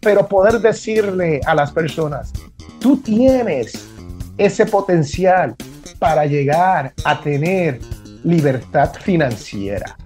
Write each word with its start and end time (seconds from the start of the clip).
pero 0.00 0.26
poder 0.26 0.60
decirle 0.60 1.40
a 1.46 1.54
las 1.54 1.70
personas, 1.70 2.32
tú 2.80 2.96
tienes 2.96 3.86
ese 4.38 4.66
potencial 4.66 5.54
para 5.98 6.24
llegar 6.24 6.94
a 7.04 7.20
tener 7.20 7.80
libertad 8.24 8.92
financiera. 8.94 9.96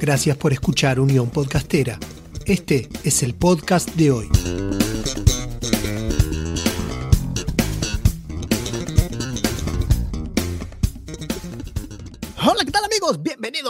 Gracias 0.00 0.36
por 0.36 0.52
escuchar 0.52 1.00
Unión 1.00 1.30
Podcastera. 1.30 1.98
Este 2.44 2.88
es 3.04 3.22
el 3.22 3.34
podcast 3.34 3.88
de 3.94 4.10
hoy. 4.10 4.28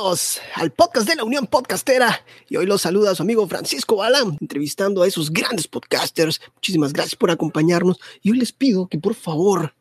Bienvenidos 0.05 0.41
al 0.57 0.71
podcast 0.71 1.09
de 1.09 1.17
la 1.17 1.25
Unión 1.25 1.47
Podcastera. 1.47 2.27
Y 2.51 2.59
hoy 2.59 2.67
los 2.67 2.83
saluda 2.83 3.15
su 3.15 3.23
amigo 3.23 3.49
Francisco 3.49 3.97
Balán, 3.97 4.37
entrevistando 4.39 5.03
a 5.03 5.09
esos 5.09 5.33
grandes 5.33 5.67
podcasters. 5.67 6.43
Muchísimas 6.57 6.93
gracias 6.93 7.17
por 7.17 7.31
acompañarnos. 7.31 7.99
Y 8.21 8.31
hoy 8.31 8.39
les 8.39 8.53
pido 8.53 8.87
que 8.87 8.99
por 8.99 9.15
favor 9.15 9.75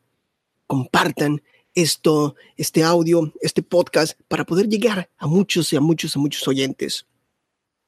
compartan 0.66 1.42
esto, 1.74 2.36
este 2.56 2.82
audio, 2.82 3.34
este 3.42 3.62
podcast, 3.62 4.18
para 4.26 4.46
poder 4.46 4.66
llegar 4.66 5.10
a 5.18 5.26
muchos 5.26 5.70
y 5.74 5.76
a 5.76 5.82
muchos, 5.82 6.16
a 6.16 6.18
muchos 6.18 6.48
oyentes 6.48 7.06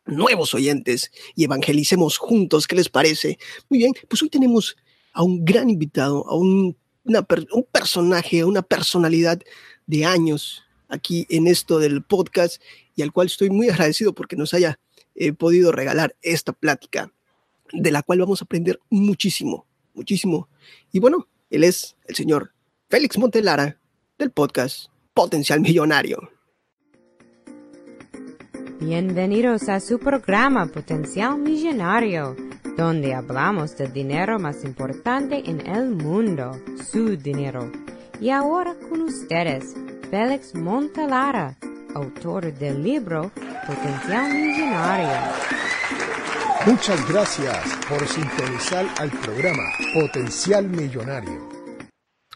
nuevos 0.05 0.53
oyentes 0.53 1.11
y 1.35 1.45
evangelicemos 1.45 2.19
juntos. 2.19 2.67
¿Qué 2.67 2.77
les 2.77 2.91
parece? 2.91 3.39
Muy 3.71 3.79
bien, 3.79 3.95
pues 4.11 4.23
hoy 4.23 4.29
tenemos 4.29 4.77
a 5.15 5.23
un 5.23 5.43
gran 5.43 5.71
invitado, 5.71 6.29
a 6.29 6.37
un, 6.37 6.77
un 7.03 7.67
personaje, 7.73 8.41
a 8.41 8.47
una 8.47 8.61
personalidad 8.61 9.41
de 9.87 10.05
años 10.05 10.66
aquí 10.89 11.27
en 11.29 11.47
esto 11.47 11.79
del 11.79 12.03
podcast 12.03 12.63
y 12.95 13.03
al 13.03 13.13
cual 13.13 13.27
estoy 13.27 13.51
muy 13.51 13.69
agradecido 13.69 14.15
porque 14.15 14.37
nos 14.37 14.55
haya 14.55 14.79
eh, 15.15 15.33
podido 15.33 15.73
regalar 15.73 16.17
esta 16.23 16.53
plática 16.53 17.13
de 17.73 17.91
la 17.91 18.03
cual 18.03 18.21
vamos 18.21 18.43
a 18.43 18.45
aprender 18.45 18.79
muchísimo, 18.91 19.67
muchísimo. 19.95 20.49
Y 20.93 21.01
bueno, 21.01 21.27
él 21.51 21.65
es 21.65 21.97
el 22.07 22.15
señor 22.15 22.53
Félix 22.89 23.19
Montelara 23.19 23.79
del 24.19 24.31
podcast 24.31 24.87
Potencial 25.15 25.61
Millonario. 25.61 26.31
Bienvenidos 28.81 29.71
a 29.71 29.81
su 29.81 29.99
programa 29.99 30.67
Potencial 30.67 31.39
Millonario, 31.39 32.37
donde 32.77 33.15
hablamos 33.15 33.77
del 33.79 33.93
dinero 33.93 34.39
más 34.39 34.65
importante 34.65 35.43
en 35.47 35.67
el 35.67 35.91
mundo, 35.91 36.53
su 36.93 37.17
dinero. 37.17 37.73
Y 38.21 38.29
ahora 38.29 38.77
con 38.89 39.01
ustedes, 39.01 39.75
Félix 40.11 40.55
Montelara, 40.55 41.57
autor 41.97 42.53
del 42.55 42.81
libro 42.81 43.33
Potencial 43.67 44.33
Millonario. 44.33 45.09
Muchas 46.65 47.09
gracias 47.11 47.77
por 47.89 48.07
sintonizar 48.07 48.87
al 49.01 49.11
programa 49.11 49.65
Potencial 49.95 50.69
Millonario. 50.69 51.49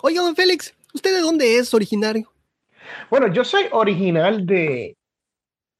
Oiga, 0.02 0.22
don 0.22 0.34
Félix, 0.34 0.74
¿usted 0.92 1.14
de 1.14 1.20
dónde 1.20 1.58
es 1.58 1.72
originario? 1.72 2.32
Bueno, 3.08 3.28
yo 3.32 3.44
soy 3.44 3.66
original 3.70 4.44
de 4.44 4.96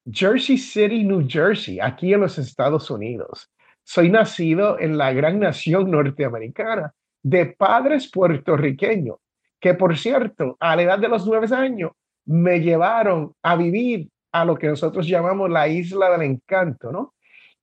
Jersey 0.09 0.57
City, 0.57 1.03
New 1.03 1.27
Jersey, 1.27 1.81
aquí 1.81 2.13
en 2.13 2.21
los 2.21 2.37
Estados 2.37 2.89
Unidos. 2.89 3.49
Soy 3.83 4.09
nacido 4.09 4.79
en 4.79 4.97
la 4.97 5.11
gran 5.11 5.39
nación 5.39 5.91
norteamericana 5.91 6.93
de 7.21 7.47
padres 7.47 8.09
puertorriqueños, 8.09 9.17
que 9.61 9.75
por 9.75 9.95
cierto, 9.97 10.57
a 10.59 10.75
la 10.75 10.81
edad 10.81 10.99
de 10.99 11.07
los 11.07 11.25
nueve 11.25 11.47
años, 11.55 11.91
me 12.25 12.59
llevaron 12.59 13.33
a 13.43 13.55
vivir 13.55 14.09
a 14.33 14.43
lo 14.43 14.55
que 14.57 14.67
nosotros 14.67 15.07
llamamos 15.07 15.49
la 15.49 15.67
isla 15.67 16.09
del 16.09 16.23
encanto, 16.23 16.91
¿no? 16.91 17.13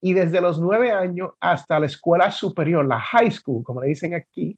Y 0.00 0.14
desde 0.14 0.40
los 0.40 0.60
nueve 0.60 0.92
años 0.92 1.30
hasta 1.40 1.80
la 1.80 1.86
escuela 1.86 2.30
superior, 2.30 2.86
la 2.86 3.00
high 3.00 3.30
school, 3.32 3.64
como 3.64 3.82
le 3.82 3.88
dicen 3.88 4.14
aquí, 4.14 4.56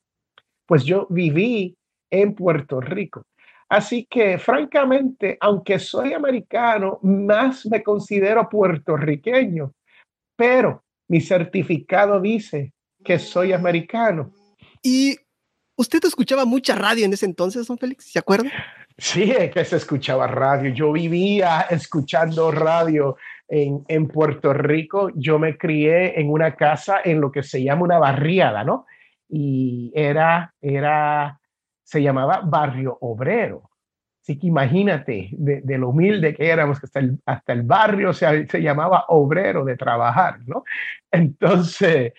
pues 0.67 0.85
yo 0.85 1.07
viví 1.09 1.77
en 2.11 2.35
Puerto 2.35 2.81
Rico. 2.81 3.23
Así 3.71 4.07
que, 4.11 4.39
francamente, 4.39 5.39
aunque 5.41 5.79
soy 5.79 6.13
americano, 6.13 6.99
más 7.03 7.65
me 7.67 7.83
considero 7.83 8.49
puertorriqueño, 8.49 9.73
pero 10.37 10.83
mi 11.09 11.21
certificado 11.21 12.21
dice 12.21 12.73
que 13.03 13.19
soy 13.19 13.53
americano. 13.53 14.33
¿Y 14.83 15.17
usted 15.81 16.05
escuchaba 16.05 16.45
mucha 16.45 16.75
radio 16.75 17.07
en 17.07 17.13
ese 17.13 17.27
entonces, 17.27 17.67
don 17.67 17.79
Félix? 17.79 18.13
¿Se 18.13 18.19
acuerda? 18.19 18.51
Sí, 18.99 19.31
es 19.31 19.51
que 19.51 19.65
se 19.65 19.77
escuchaba 19.77 20.27
radio. 20.27 20.71
Yo 20.73 20.93
vivía 20.93 21.63
escuchando 21.71 22.51
radio 22.51 23.17
en, 23.49 23.85
en 23.89 24.07
Puerto 24.07 24.53
Rico. 24.53 25.11
Yo 25.15 25.39
me 25.39 25.57
crié 25.57 26.21
en 26.21 26.31
una 26.31 26.55
casa 26.55 27.01
en 27.03 27.21
lo 27.21 27.33
que 27.33 27.43
se 27.43 27.63
llama 27.63 27.83
una 27.83 27.99
barriada, 27.99 28.63
¿no? 28.63 28.87
Y 29.29 29.91
era, 29.95 30.53
era 30.61 31.41
se 31.83 32.03
llamaba 32.03 32.43
Barrio 32.45 32.99
Obrero. 33.01 33.71
Así 34.23 34.39
que 34.39 34.49
imagínate 34.49 35.31
de, 35.33 35.79
lo 35.79 35.89
humilde 35.89 36.35
que 36.35 36.51
éramos, 36.51 36.79
que 36.79 36.87
hasta 36.87 37.01
el, 37.01 37.19
hasta 37.25 37.55
el 37.55 37.63
barrio 37.63 38.13
se, 38.13 38.47
se 38.47 38.61
llamaba 38.61 39.07
obrero 39.09 39.65
de 39.65 39.79
trabajar, 39.79 40.41
¿no? 40.47 40.63
Entonces, 41.11 42.13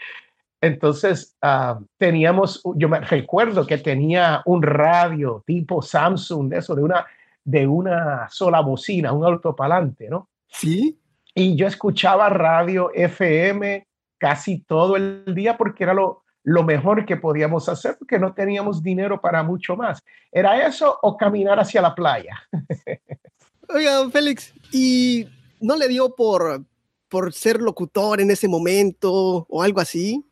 entonces 0.62 1.36
ah, 1.42 1.80
teníamos, 1.98 2.62
yo 2.76 2.88
me 2.88 3.00
recuerdo 3.00 3.66
que 3.66 3.80
tenía 3.80 4.44
un 4.46 4.62
radio 4.62 5.44
tipo 5.46 5.82
Samsung, 5.82 6.50
de 6.50 6.60
eso, 6.60 6.76
de 6.76 6.84
una, 6.84 7.06
de 7.44 7.66
una 7.66 8.30
sola 8.30 8.62
bocina, 8.62 9.12
un 9.12 9.26
autopalante, 9.26 10.08
¿no? 10.08 10.30
Sí. 10.48 11.00
Y 11.34 11.56
yo 11.56 11.66
escuchaba 11.66 12.30
radio 12.30 12.92
FM 12.94 13.88
casi 14.20 14.60
todo 14.60 14.98
el 14.98 15.34
día 15.34 15.58
porque 15.58 15.84
era 15.84 15.96
lo, 15.96 16.24
lo 16.44 16.64
mejor 16.64 17.06
que 17.06 17.18
podíamos 17.18 17.68
hacer 17.68 17.98
porque 17.98 18.20
no 18.20 18.34
teníamos 18.34 18.84
dinero 18.84 19.20
para 19.20 19.42
mucho 19.42 19.76
más. 19.76 20.04
¿Era 20.32 20.68
eso 20.68 21.00
o 21.02 21.18
caminar 21.18 21.60
hacia 21.60 21.82
la 21.82 21.96
playa? 21.96 22.38
Oiga, 23.68 24.08
Félix, 24.12 24.54
¿y 24.72 25.28
no 25.60 25.76
le 25.76 25.88
dio 25.88 26.14
por, 26.16 26.64
por 27.10 27.34
ser 27.34 27.62
locutor 27.62 28.22
en 28.22 28.30
ese 28.30 28.48
momento 28.48 29.48
o 29.50 29.64
algo 29.64 29.80
así? 29.80 30.24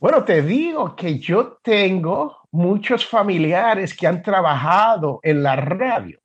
Bueno, 0.00 0.24
te 0.24 0.40
digo 0.40 0.96
que 0.96 1.18
yo 1.18 1.58
tengo 1.62 2.38
muchos 2.50 3.06
familiares 3.06 3.94
que 3.94 4.06
han 4.06 4.22
trabajado 4.22 5.20
en 5.22 5.42
la 5.42 5.56
radio 5.56 6.18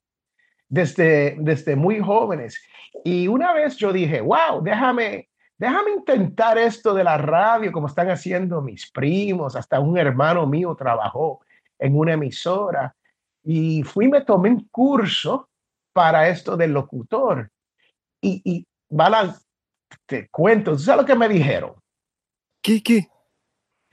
desde, 0.70 1.36
desde 1.40 1.76
muy 1.76 2.00
jóvenes. 2.00 2.64
Y 3.04 3.28
una 3.28 3.52
vez 3.52 3.76
yo 3.76 3.92
dije, 3.92 4.22
wow, 4.22 4.64
déjame, 4.64 5.28
déjame 5.58 5.92
intentar 5.92 6.58
esto 6.58 6.94
de 6.94 7.04
la 7.04 7.18
radio 7.18 7.74
como 7.74 7.88
están 7.88 8.10
haciendo 8.10 8.62
mis 8.62 8.90
primos, 8.90 9.58
hasta 9.58 9.82
un 9.82 9.98
hermano 9.98 10.48
mío 10.48 10.74
trabajó 10.74 11.42
en 11.78 11.98
una 11.98 12.14
emisora 12.14 12.96
y 13.44 13.84
fui, 13.84 14.08
me 14.08 14.22
tomé 14.22 14.52
un 14.52 14.70
curso 14.70 15.50
para 15.92 16.30
esto 16.30 16.56
del 16.56 16.72
locutor. 16.72 17.52
Y, 18.22 18.42
y 18.46 18.66
Balan, 18.88 19.36
te 20.06 20.30
cuento, 20.30 20.78
¿sabes 20.78 21.02
lo 21.02 21.06
que 21.06 21.16
me 21.16 21.28
dijeron? 21.28 21.74
¿Qué, 22.62 22.82
qué? 22.82 23.10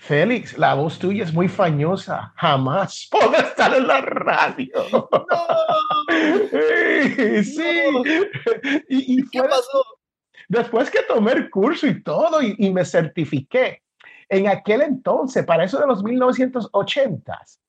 Félix, 0.02 0.58
la 0.58 0.74
voz 0.74 0.98
tuya 0.98 1.22
es 1.22 1.32
muy 1.32 1.46
fañosa. 1.46 2.32
Jamás 2.34 3.08
puedo 3.08 3.34
estar 3.36 3.72
en 3.72 3.86
la 3.86 4.00
radio. 4.00 5.08
sí. 7.44 7.70
¿Y, 8.88 9.24
qué 9.30 9.42
pasó? 9.44 9.84
Después 10.48 10.90
que 10.90 11.02
tomé 11.04 11.32
el 11.32 11.50
curso 11.50 11.86
y 11.86 12.02
todo 12.02 12.42
y, 12.42 12.70
me 12.72 12.84
certifiqué, 12.84 13.80
en 14.28 14.48
aquel 14.48 14.82
entonces, 14.82 15.46
para 15.46 15.62
eso 15.62 15.78
de 15.78 15.86
los 15.86 16.02
1980s, 16.02 17.60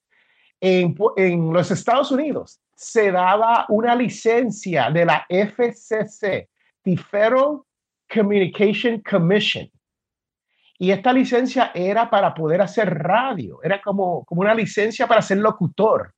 en, 0.60 0.96
en 1.18 1.54
los 1.54 1.70
Estados 1.70 2.10
Unidos 2.10 2.60
se 2.76 3.12
daba 3.12 3.68
una 3.70 3.94
licencia 3.94 4.90
de 4.90 5.06
la 5.06 5.24
FCC, 5.30 6.50
the 6.84 6.98
Federal 6.98 7.62
Communication 8.12 9.04
Commission. 9.08 9.70
Y 10.80 10.92
esta 10.92 11.14
licencia 11.14 11.72
era 11.74 12.10
para 12.10 12.34
poder 12.34 12.62
hacer 12.62 12.94
radio, 12.94 13.60
era 13.64 13.82
como, 13.82 14.26
como 14.26 14.42
una 14.42 14.56
licencia 14.56 15.08
para 15.08 15.22
ser 15.22 15.38
locutor. 15.38 16.14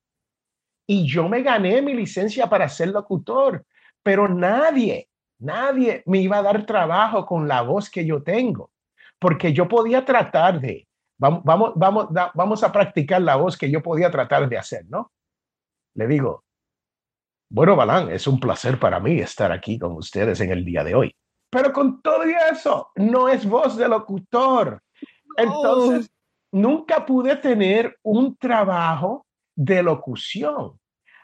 Y 0.87 1.07
yo 1.07 1.27
me 1.27 1.41
gané 1.41 1.81
mi 1.81 1.93
licencia 1.93 2.47
para 2.47 2.69
ser 2.69 2.89
locutor, 2.89 3.65
pero 4.03 4.27
nadie, 4.27 5.09
Nadie 5.39 6.03
me 6.05 6.19
iba 6.19 6.37
a 6.37 6.43
dar 6.43 6.65
trabajo 6.65 7.25
con 7.25 7.47
la 7.47 7.61
voz 7.61 7.89
que 7.89 8.05
yo 8.05 8.23
tengo, 8.23 8.71
porque 9.19 9.53
yo 9.53 9.67
podía 9.67 10.05
tratar 10.05 10.61
de, 10.61 10.87
vamos, 11.17 11.43
vamos, 11.43 11.73
vamos, 11.75 12.07
vamos 12.33 12.63
a 12.63 12.71
practicar 12.71 13.21
la 13.21 13.35
voz 13.35 13.57
que 13.57 13.69
yo 13.69 13.81
podía 13.81 14.09
tratar 14.09 14.47
de 14.47 14.57
hacer, 14.57 14.85
¿no? 14.87 15.11
Le 15.95 16.07
digo, 16.07 16.43
bueno, 17.49 17.75
Balán, 17.75 18.09
es 18.09 18.27
un 18.27 18.39
placer 18.39 18.79
para 18.79 18.99
mí 18.99 19.19
estar 19.19 19.51
aquí 19.51 19.77
con 19.77 19.93
ustedes 19.93 20.39
en 20.39 20.51
el 20.51 20.63
día 20.63 20.83
de 20.83 20.95
hoy. 20.95 21.15
Pero 21.55 21.71
con 21.71 22.01
todo 22.01 22.23
eso, 22.51 22.91
no 22.95 23.29
es 23.29 23.45
voz 23.45 23.77
de 23.77 23.87
locutor. 23.87 24.83
Entonces, 25.37 26.11
nunca 26.51 27.05
pude 27.05 27.37
tener 27.37 27.97
un 28.03 28.35
trabajo 28.35 29.25
de 29.55 29.81
locución. 29.81 30.77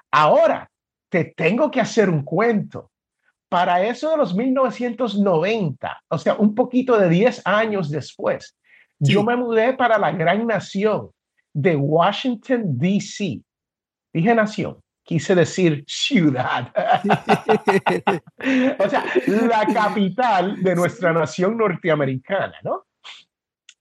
Ahora, 0.09 0.71
te 1.09 1.25
tengo 1.35 1.69
que 1.69 1.81
hacer 1.81 2.09
un 2.09 2.23
cuento 2.23 2.91
para 3.49 3.83
eso 3.83 4.11
de 4.11 4.15
los 4.15 4.33
1990, 4.33 6.01
o 6.07 6.17
sea, 6.17 6.35
un 6.35 6.55
poquito 6.55 6.97
de 6.97 7.09
10 7.09 7.41
años 7.43 7.89
después, 7.89 8.57
yo 8.99 9.23
me 9.23 9.35
mudé 9.35 9.73
para 9.73 9.97
la 9.97 10.13
gran 10.13 10.47
nación 10.47 11.09
de 11.51 11.75
Washington, 11.75 12.77
D.C. 12.77 13.41
Dije 14.13 14.33
nación, 14.33 14.77
quise 15.11 15.35
decir 15.35 15.83
ciudad. 15.85 16.71
o 18.79 18.89
sea, 18.89 19.03
la 19.27 19.67
capital 19.73 20.63
de 20.63 20.73
nuestra 20.73 21.11
nación 21.11 21.57
norteamericana, 21.57 22.55
¿no? 22.63 22.85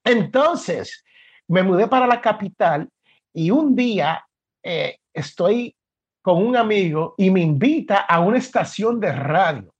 Entonces, 0.02 1.04
me 1.46 1.62
mudé 1.62 1.86
para 1.86 2.08
la 2.08 2.20
capital 2.20 2.88
y 3.32 3.52
un 3.52 3.76
día 3.76 4.26
eh, 4.60 4.96
estoy 5.14 5.76
con 6.20 6.44
un 6.44 6.56
amigo 6.56 7.14
y 7.16 7.30
me 7.30 7.42
invita 7.42 7.98
a 7.98 8.18
una 8.18 8.38
estación 8.38 8.98
de 8.98 9.12
radio 9.12 9.72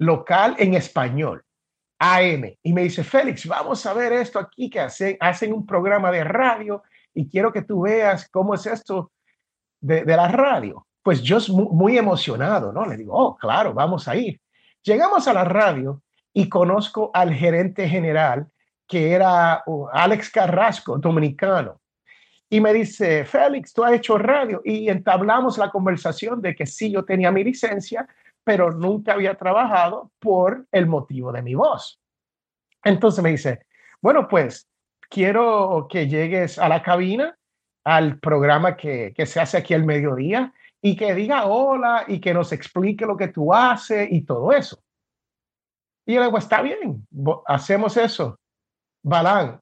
local 0.00 0.56
en 0.58 0.74
español, 0.74 1.44
AM, 2.00 2.56
y 2.60 2.72
me 2.72 2.82
dice, 2.82 3.04
Félix, 3.04 3.46
vamos 3.46 3.86
a 3.86 3.94
ver 3.94 4.14
esto 4.14 4.40
aquí 4.40 4.68
que 4.68 4.80
hacen, 4.80 5.16
hacen 5.20 5.52
un 5.52 5.64
programa 5.64 6.10
de 6.10 6.24
radio 6.24 6.82
y 7.14 7.28
quiero 7.28 7.52
que 7.52 7.62
tú 7.62 7.82
veas 7.82 8.28
cómo 8.28 8.54
es 8.54 8.66
esto 8.66 9.12
de, 9.80 10.04
la 10.04 10.28
radio. 10.28 10.86
Pues 11.02 11.22
yo 11.22 11.38
muy, 11.48 11.66
muy 11.70 11.98
emocionado, 11.98 12.72
¿no? 12.72 12.86
Le 12.86 12.96
digo, 12.96 13.12
oh, 13.14 13.36
claro, 13.36 13.72
vamos 13.72 14.08
a 14.08 14.16
ir. 14.16 14.40
Llegamos 14.82 15.26
a 15.28 15.32
la 15.32 15.44
radio 15.44 16.02
y 16.32 16.48
conozco 16.48 17.10
al 17.14 17.32
gerente 17.32 17.88
general 17.88 18.48
que 18.86 19.12
era 19.12 19.64
Alex 19.92 20.30
Carrasco, 20.30 20.98
dominicano. 20.98 21.80
Y 22.48 22.60
me 22.60 22.72
dice, 22.72 23.24
Félix, 23.24 23.72
tú 23.72 23.82
has 23.84 23.92
hecho 23.92 24.16
radio. 24.18 24.62
Y 24.64 24.88
entablamos 24.88 25.58
la 25.58 25.70
conversación 25.70 26.40
de 26.40 26.54
que 26.54 26.66
sí, 26.66 26.92
yo 26.92 27.04
tenía 27.04 27.32
mi 27.32 27.42
licencia, 27.42 28.06
pero 28.44 28.70
nunca 28.70 29.14
había 29.14 29.34
trabajado 29.34 30.12
por 30.20 30.66
el 30.70 30.86
motivo 30.86 31.32
de 31.32 31.42
mi 31.42 31.54
voz. 31.54 32.00
Entonces 32.84 33.22
me 33.22 33.30
dice, 33.30 33.66
bueno, 34.00 34.28
pues 34.28 34.68
quiero 35.10 35.88
que 35.90 36.06
llegues 36.06 36.58
a 36.58 36.68
la 36.68 36.82
cabina, 36.82 37.35
al 37.86 38.18
programa 38.18 38.76
que, 38.76 39.14
que 39.16 39.26
se 39.26 39.38
hace 39.38 39.58
aquí 39.58 39.72
al 39.72 39.84
mediodía, 39.84 40.52
y 40.82 40.96
que 40.96 41.14
diga 41.14 41.46
hola 41.46 42.04
y 42.06 42.20
que 42.20 42.34
nos 42.34 42.52
explique 42.52 43.06
lo 43.06 43.16
que 43.16 43.28
tú 43.28 43.52
haces 43.52 44.08
y 44.10 44.22
todo 44.22 44.52
eso. 44.52 44.80
Y 46.06 46.14
yo 46.14 46.20
le 46.20 46.26
digo, 46.26 46.38
está 46.38 46.62
bien, 46.62 47.06
hacemos 47.46 47.96
eso. 47.96 48.38
Balán, 49.02 49.60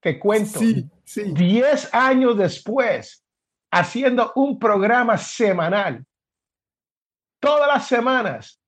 te 0.00 0.18
cuento, 0.18 0.60
sí, 0.60 0.88
10 1.04 1.94
años 1.94 2.36
después, 2.36 3.24
haciendo 3.72 4.32
un 4.36 4.58
programa 4.58 5.16
semanal, 5.18 6.04
todas 7.40 7.68
las 7.68 7.86
semanas 7.86 8.60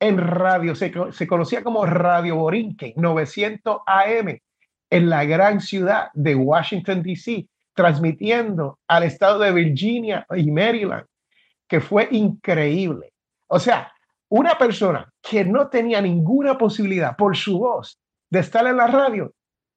en 0.00 0.18
radio, 0.18 0.74
se, 0.74 0.92
se 1.10 1.26
conocía 1.26 1.64
como 1.64 1.86
Radio 1.86 2.36
Borinque, 2.36 2.92
900 2.96 3.78
AM, 3.86 4.38
en 4.90 5.10
la 5.10 5.24
gran 5.24 5.60
ciudad 5.60 6.10
de 6.14 6.34
Washington, 6.34 7.02
D.C., 7.02 7.48
transmitiendo 7.76 8.80
al 8.88 9.04
estado 9.04 9.38
de 9.38 9.52
Virginia 9.52 10.26
y 10.34 10.50
Maryland, 10.50 11.04
que 11.68 11.80
fue 11.80 12.08
increíble. 12.10 13.12
O 13.48 13.60
sea, 13.60 13.92
una 14.28 14.58
persona 14.58 15.08
que 15.22 15.44
no 15.44 15.68
tenía 15.68 16.00
ninguna 16.00 16.58
posibilidad 16.58 17.14
por 17.16 17.36
su 17.36 17.58
voz 17.58 17.98
de 18.30 18.40
estar 18.40 18.66
en 18.66 18.78
la 18.78 18.86
radio, 18.86 19.32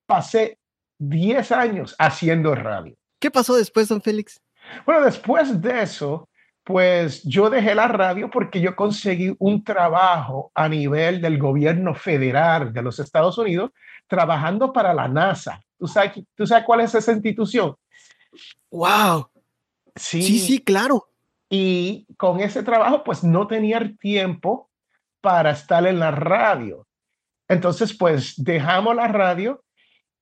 pasé 0.08 0.58
10 0.98 1.52
años 1.52 1.96
haciendo 2.00 2.56
radio. 2.56 2.96
¿Qué 3.20 3.30
pasó 3.30 3.56
después, 3.56 3.88
don 3.90 4.02
Félix? 4.02 4.42
Bueno, 4.86 5.06
después 5.06 5.62
de 5.62 5.82
eso, 5.82 6.30
pues 6.64 7.24
yo 7.24 7.50
dejé 7.50 7.76
la 7.76 7.88
radio 7.88 8.30
porque 8.30 8.62
yo 8.62 8.76
conseguí 8.76 9.36
un 9.40 9.64
trabajo 9.64 10.52
a 10.56 10.70
nivel 10.70 11.22
del 11.22 11.38
gobierno 11.38 11.94
federal 11.94 12.72
de 12.72 12.82
los 12.82 13.00
Estados 13.00 13.38
Unidos, 13.38 13.72
trabajando 14.08 14.72
para 14.72 14.94
la 14.94 15.08
NASA. 15.08 15.62
¿Tú 15.78 15.88
sabes, 15.88 16.24
¿tú 16.36 16.46
sabes 16.46 16.66
cuál 16.66 16.82
es 16.82 16.94
esa 16.96 17.12
institución? 17.12 17.76
¡Wow! 18.72 19.30
Sí, 19.96 20.22
sí, 20.22 20.40
sí, 20.40 20.60
claro. 20.60 21.10
Y 21.50 22.06
con 22.18 22.40
ese 22.40 22.64
trabajo, 22.64 23.04
pues 23.04 23.24
no 23.24 23.48
tenía 23.48 23.96
tiempo 24.00 24.70
para 25.22 25.52
estar 25.52 25.86
en 25.86 26.00
la 26.00 26.12
radio. 26.12 26.88
Entonces, 27.48 27.96
pues 27.98 28.36
dejamos 28.38 28.96
la 28.96 29.08
radio 29.08 29.64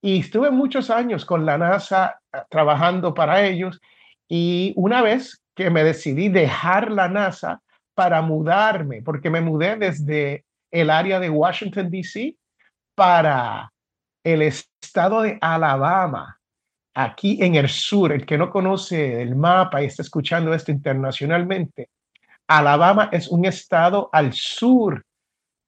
y 0.02 0.20
estuve 0.20 0.52
muchos 0.52 0.90
años 0.90 1.26
con 1.26 1.46
la 1.46 1.58
NASA 1.58 2.20
ah, 2.32 2.46
trabajando 2.50 3.14
para 3.14 3.46
ellos. 3.46 3.82
Y 4.28 4.74
una 4.76 5.02
vez 5.02 5.42
que 5.56 5.70
me 5.70 5.84
decidí 5.84 6.30
dejar 6.30 6.92
la 6.92 7.10
NASA 7.10 7.62
para 7.94 8.22
mudarme, 8.22 9.02
porque 9.02 9.30
me 9.30 9.42
mudé 9.42 9.76
desde 9.76 10.46
el 10.72 10.90
área 10.90 11.20
de 11.20 11.30
Washington, 11.30 11.90
D.C. 11.90 12.38
para 12.96 13.74
el 14.24 14.44
estado 14.44 15.22
de 15.24 15.38
Alabama, 15.42 16.37
aquí 16.98 17.38
en 17.42 17.56
el 17.56 17.70
sur. 17.70 18.12
El 18.12 18.26
que 18.26 18.38
no 18.38 18.50
conoce 18.50 19.22
el 19.22 19.36
mapa 19.36 19.82
y 19.82 19.86
está 19.86 20.02
escuchando 20.02 20.54
esto 20.54 20.72
internacionalmente, 20.72 21.90
Alabama 22.48 23.10
es 23.12 23.28
un 23.28 23.46
estado 23.46 24.10
al 24.12 24.34
sur 24.34 25.06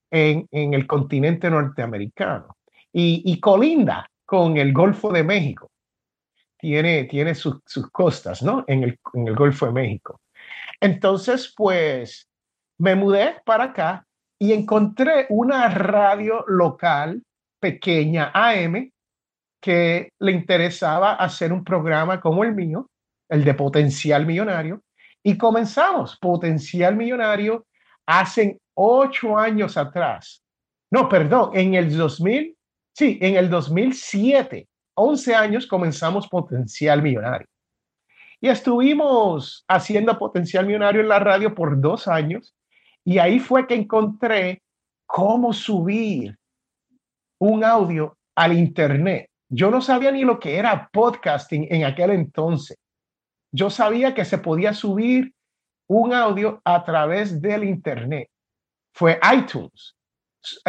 en, 0.10 0.48
el 0.52 0.88
continente 0.88 1.50
norteamericano 1.50 2.58
y, 2.92 3.40
colinda 3.40 4.10
con 4.26 4.58
el 4.58 4.74
Golfo 4.74 5.12
de 5.12 5.24
México. 5.24 5.70
Tiene, 6.58 7.04
tiene 7.04 7.36
sus 7.36 7.62
costas, 7.92 8.42
¿no? 8.42 8.66
En 8.68 8.84
el, 8.84 9.00
en 9.14 9.28
el 9.28 9.36
Golfo 9.36 9.68
de 9.68 9.74
México. 9.74 10.20
Entonces, 10.82 11.54
pues 11.56 12.28
me 12.80 12.96
mudé 12.96 13.36
para 13.46 13.66
acá 13.66 14.06
y 14.40 14.54
encontré 14.54 15.28
una 15.30 15.70
radio 15.70 16.44
local 16.48 17.22
pequeña 17.60 18.32
AM 18.34 18.92
que 19.62 20.10
le 20.20 20.32
interesaba 20.32 21.14
hacer 21.16 21.52
un 21.52 21.64
programa 21.64 22.20
como 22.22 22.44
el 22.44 22.54
mío, 22.56 22.90
el 23.30 23.44
de 23.44 23.54
Potencial 23.54 24.26
Millonario, 24.26 24.82
y 25.24 25.38
comenzamos 25.38 26.18
Potencial 26.18 26.96
Millonario 26.96 27.66
hace 28.06 28.58
ocho 28.74 29.38
años 29.38 29.78
atrás. 29.78 30.42
No, 30.92 31.08
perdón, 31.10 31.52
en 31.54 31.76
el 31.76 31.96
2000, 31.96 32.56
sí, 32.94 33.20
en 33.22 33.36
el 33.36 33.50
2007, 33.50 34.68
11 34.96 35.36
años 35.36 35.68
comenzamos 35.68 36.28
Potencial 36.28 37.02
Millonario. 37.02 37.48
Y 38.42 38.48
estuvimos 38.48 39.66
haciendo 39.68 40.18
Potencial 40.18 40.66
Millonario 40.66 41.02
en 41.02 41.10
la 41.10 41.20
radio 41.20 41.54
por 41.54 41.80
dos 41.80 42.08
años 42.08 42.56
y 43.04 43.18
ahí 43.18 43.39
fue 43.39 43.68
que 43.68 43.75
encontré 43.75 44.62
cómo 45.06 45.51
subir 45.51 46.38
un 47.39 47.63
audio 47.63 48.18
al 48.36 48.58
Internet. 48.58 49.28
Yo 49.50 49.72
no 49.72 49.82
sabía 49.82 50.12
ni 50.12 50.24
lo 50.24 50.39
que 50.39 50.58
era 50.58 50.89
podcasting 50.94 51.68
en 51.72 51.84
aquel 51.84 52.12
entonces. 52.12 52.77
Yo 53.51 53.72
sabía 53.72 54.13
que 54.13 54.25
se 54.25 54.38
podía 54.38 54.74
subir 54.74 55.34
un 55.88 56.13
audio 56.13 56.62
a 56.63 56.84
través 56.84 57.41
del 57.41 57.63
Internet. 57.63 58.29
Fue 58.94 59.20
iTunes. 59.34 59.96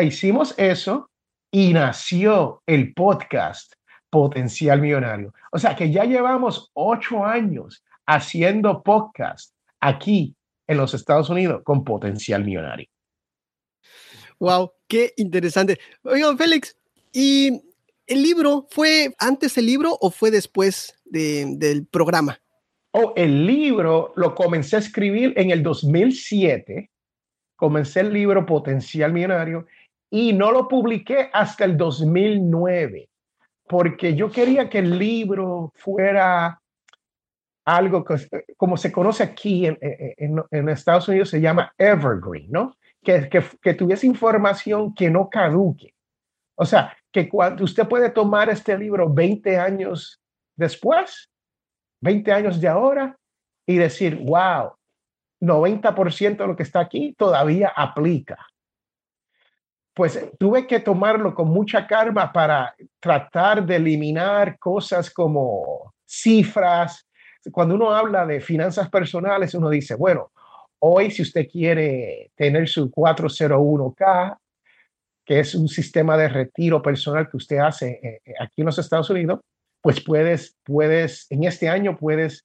Hicimos 0.00 0.54
eso 0.56 1.10
y 1.50 1.74
nació 1.74 2.62
el 2.66 2.94
podcast 2.94 3.74
Potencial 4.08 4.80
Millonario. 4.80 5.34
O 5.52 5.58
sea 5.58 5.76
que 5.76 5.90
ya 5.90 6.04
llevamos 6.04 6.70
ocho 6.72 7.24
años 7.24 7.84
haciendo 8.06 8.82
podcast 8.82 9.54
aquí 9.78 10.34
en 10.66 10.78
los 10.78 10.94
Estados 10.94 11.28
Unidos 11.28 11.60
con 11.64 11.84
Potencial 11.84 12.44
Millonario. 12.44 12.88
Wow, 14.38 14.72
qué 14.88 15.12
interesante. 15.18 15.78
Oigan, 16.02 16.38
Félix, 16.38 16.74
¿y 17.12 17.60
el 18.10 18.22
libro 18.22 18.66
fue 18.70 19.14
antes 19.18 19.56
el 19.56 19.66
libro 19.66 19.96
o 20.00 20.10
fue 20.10 20.30
después 20.30 20.94
del 21.04 21.86
programa? 21.86 22.38
Oh, 22.92 23.12
el 23.16 23.46
libro 23.46 24.12
lo 24.16 24.34
comencé 24.34 24.76
a 24.76 24.80
escribir 24.80 25.32
en 25.36 25.50
el 25.50 25.62
2007. 25.62 26.90
Comencé 27.56 28.00
el 28.00 28.12
libro 28.12 28.44
Potencial 28.44 29.12
Millonario 29.12 29.66
y 30.10 30.32
no 30.32 30.50
lo 30.50 30.68
publiqué 30.68 31.30
hasta 31.32 31.64
el 31.64 31.76
2009 31.76 33.08
porque 33.68 34.16
yo 34.16 34.30
quería 34.30 34.68
que 34.68 34.78
el 34.78 34.98
libro 34.98 35.72
fuera 35.76 36.60
algo 37.64 38.04
que, 38.04 38.16
como 38.56 38.76
se 38.76 38.90
conoce 38.90 39.22
aquí 39.22 39.66
en, 39.66 39.78
en 40.50 40.68
Estados 40.68 41.06
Unidos, 41.06 41.30
se 41.30 41.40
llama 41.40 41.72
evergreen, 41.78 42.50
¿no? 42.50 42.76
que, 43.02 43.28
que, 43.62 43.74
tuviese 43.74 44.06
información 44.06 44.94
que 44.94 45.10
no 45.10 45.28
caduque. 45.28 45.94
O 46.56 46.66
sea, 46.66 46.96
que 47.12 47.28
cuando 47.28 47.64
usted 47.64 47.88
puede 47.88 48.10
tomar 48.10 48.48
este 48.50 48.76
libro 48.78 49.12
20 49.12 49.58
años 49.58 50.20
después, 50.56 51.30
20 52.02 52.32
años 52.32 52.60
de 52.60 52.68
ahora, 52.68 53.16
y 53.66 53.76
decir, 53.76 54.16
wow, 54.16 54.74
90% 55.40 56.36
de 56.36 56.46
lo 56.46 56.56
que 56.56 56.62
está 56.62 56.80
aquí 56.80 57.14
todavía 57.16 57.72
aplica. 57.74 58.46
Pues 59.94 60.30
tuve 60.38 60.66
que 60.66 60.80
tomarlo 60.80 61.34
con 61.34 61.48
mucha 61.48 61.86
calma 61.86 62.32
para 62.32 62.74
tratar 63.00 63.64
de 63.64 63.76
eliminar 63.76 64.58
cosas 64.58 65.10
como 65.10 65.92
cifras. 66.06 67.06
Cuando 67.50 67.74
uno 67.74 67.90
habla 67.90 68.24
de 68.24 68.40
finanzas 68.40 68.88
personales, 68.88 69.54
uno 69.54 69.68
dice, 69.68 69.94
bueno, 69.94 70.30
hoy 70.78 71.10
si 71.10 71.22
usted 71.22 71.48
quiere 71.48 72.30
tener 72.34 72.68
su 72.68 72.90
401k, 72.90 74.38
que 75.30 75.38
es 75.38 75.54
un 75.54 75.68
sistema 75.68 76.16
de 76.16 76.28
retiro 76.28 76.82
personal 76.82 77.30
que 77.30 77.36
usted 77.36 77.58
hace 77.58 78.00
eh, 78.02 78.20
eh, 78.24 78.34
aquí 78.40 78.62
en 78.62 78.66
los 78.66 78.80
Estados 78.80 79.10
Unidos, 79.10 79.38
pues 79.80 80.02
puedes, 80.02 80.56
puedes, 80.64 81.30
en 81.30 81.44
este 81.44 81.68
año 81.68 81.96
puedes 81.96 82.44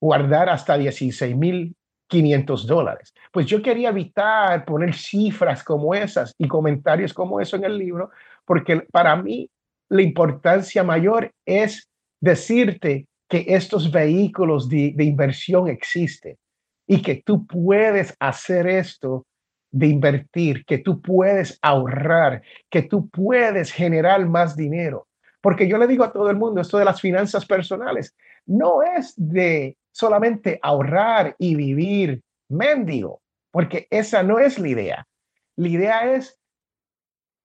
guardar 0.00 0.48
hasta 0.48 0.78
16 0.78 1.36
mil 1.36 1.76
500 2.08 2.66
dólares. 2.66 3.12
Pues 3.30 3.44
yo 3.44 3.60
quería 3.60 3.90
evitar 3.90 4.64
poner 4.64 4.94
cifras 4.94 5.62
como 5.62 5.92
esas 5.94 6.34
y 6.38 6.48
comentarios 6.48 7.12
como 7.12 7.42
eso 7.42 7.56
en 7.56 7.64
el 7.64 7.76
libro, 7.76 8.08
porque 8.46 8.86
para 8.90 9.14
mí 9.14 9.50
la 9.90 10.00
importancia 10.00 10.82
mayor 10.82 11.30
es 11.44 11.90
decirte 12.22 13.04
que 13.28 13.44
estos 13.48 13.92
vehículos 13.92 14.70
de, 14.70 14.94
de 14.96 15.04
inversión 15.04 15.68
existen 15.68 16.38
y 16.86 17.02
que 17.02 17.22
tú 17.22 17.46
puedes 17.46 18.16
hacer 18.18 18.66
esto 18.66 19.26
de 19.70 19.86
invertir, 19.86 20.64
que 20.64 20.78
tú 20.78 21.00
puedes 21.00 21.58
ahorrar, 21.62 22.42
que 22.70 22.82
tú 22.82 23.08
puedes 23.08 23.72
generar 23.72 24.26
más 24.26 24.56
dinero. 24.56 25.06
Porque 25.40 25.68
yo 25.68 25.78
le 25.78 25.86
digo 25.86 26.04
a 26.04 26.12
todo 26.12 26.30
el 26.30 26.36
mundo, 26.36 26.60
esto 26.60 26.78
de 26.78 26.84
las 26.84 27.00
finanzas 27.00 27.46
personales 27.46 28.16
no 28.46 28.82
es 28.82 29.14
de 29.16 29.76
solamente 29.92 30.58
ahorrar 30.62 31.36
y 31.38 31.54
vivir 31.54 32.22
mendigo, 32.48 33.20
porque 33.50 33.86
esa 33.90 34.22
no 34.22 34.38
es 34.38 34.58
la 34.58 34.68
idea. 34.68 35.08
La 35.56 35.68
idea 35.68 36.14
es 36.14 36.38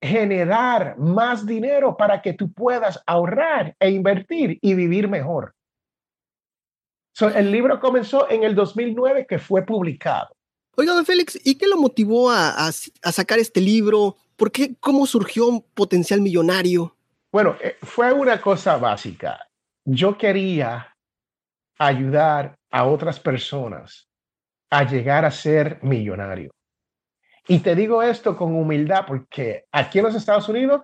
generar 0.01 0.97
más 0.97 1.45
dinero 1.45 1.95
para 1.95 2.21
que 2.21 2.33
tú 2.33 2.51
puedas 2.51 3.01
ahorrar 3.05 3.75
e 3.79 3.89
invertir 3.89 4.59
y 4.61 4.73
vivir 4.73 5.07
mejor. 5.07 5.55
el 7.35 7.51
libro 7.51 7.79
comenzó 7.79 8.29
en 8.29 8.43
el 8.43 8.53
2009 8.55 9.25
que 9.27 9.39
fue 9.39 9.65
publicado. 9.65 10.35
Oiga, 10.75 10.93
don 10.93 11.05
Félix, 11.05 11.39
¿y 11.43 11.55
qué 11.55 11.67
lo 11.67 11.77
motivó 11.77 12.31
a, 12.31 12.71
sacar 12.71 13.37
este 13.37 13.61
libro? 13.61 14.17
¿Por 14.35 14.51
qué? 14.51 14.75
¿Cómo 14.79 15.05
surgió 15.05 15.47
un 15.47 15.61
potencial 15.61 16.19
millonario? 16.19 16.95
Bueno, 17.31 17.55
eh, 17.61 17.77
fue 17.83 18.11
una 18.11 18.41
cosa 18.41 18.77
básica. 18.77 19.47
Yo 19.85 20.17
quería 20.17 20.95
ayudar 21.77 22.55
a 22.71 22.85
otras 22.85 23.19
personas 23.19 24.09
a 24.71 24.83
llegar 24.83 25.25
a 25.25 25.31
ser 25.31 25.77
millonario. 25.83 26.49
Y 27.47 27.59
te 27.59 27.75
digo 27.75 28.01
esto 28.01 28.35
con 28.35 28.55
humildad 28.55 29.05
porque 29.07 29.65
aquí 29.71 29.99
en 29.99 30.05
los 30.05 30.15
Estados 30.15 30.49
Unidos, 30.49 30.81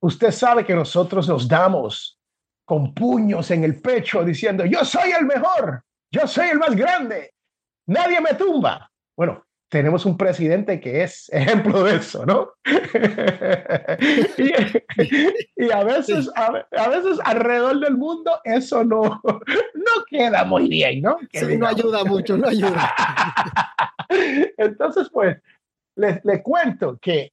usted 0.00 0.32
sabe 0.32 0.66
que 0.66 0.74
nosotros 0.74 1.26
nos 1.28 1.48
damos 1.48 2.18
con 2.66 2.92
puños 2.92 3.50
en 3.50 3.64
el 3.64 3.80
pecho 3.80 4.22
diciendo, 4.22 4.66
yo 4.66 4.84
soy 4.84 5.12
el 5.12 5.24
mejor, 5.24 5.82
yo 6.10 6.26
soy 6.26 6.48
el 6.48 6.58
más 6.58 6.76
grande, 6.76 7.32
nadie 7.86 8.20
me 8.20 8.34
tumba. 8.34 8.90
Bueno, 9.16 9.44
tenemos 9.68 10.06
un 10.06 10.16
presidente 10.16 10.78
que 10.80 11.02
es 11.02 11.28
ejemplo 11.32 11.82
de 11.84 11.96
eso, 11.96 12.24
¿no? 12.24 12.52
y, 15.56 15.70
a, 15.70 15.84
veces, 15.84 16.30
a, 16.36 16.88
veces 16.88 17.18
alrededor 17.24 17.80
del 17.80 17.96
mundo 17.96 18.38
eso 18.44 18.84
no, 18.84 19.20
no 19.24 20.04
queda 20.08 20.44
muy 20.44 20.68
bien, 20.68 21.02
¿no? 21.02 21.18
no 21.58 21.66
ayuda 21.66 22.04
mucho, 22.04 22.36
no 22.36 22.48
ayuda. 22.48 22.94
Entonces, 24.56 25.08
pues, 25.12 25.38
le, 25.96 26.20
le 26.22 26.42
cuento 26.42 26.98
que 27.00 27.32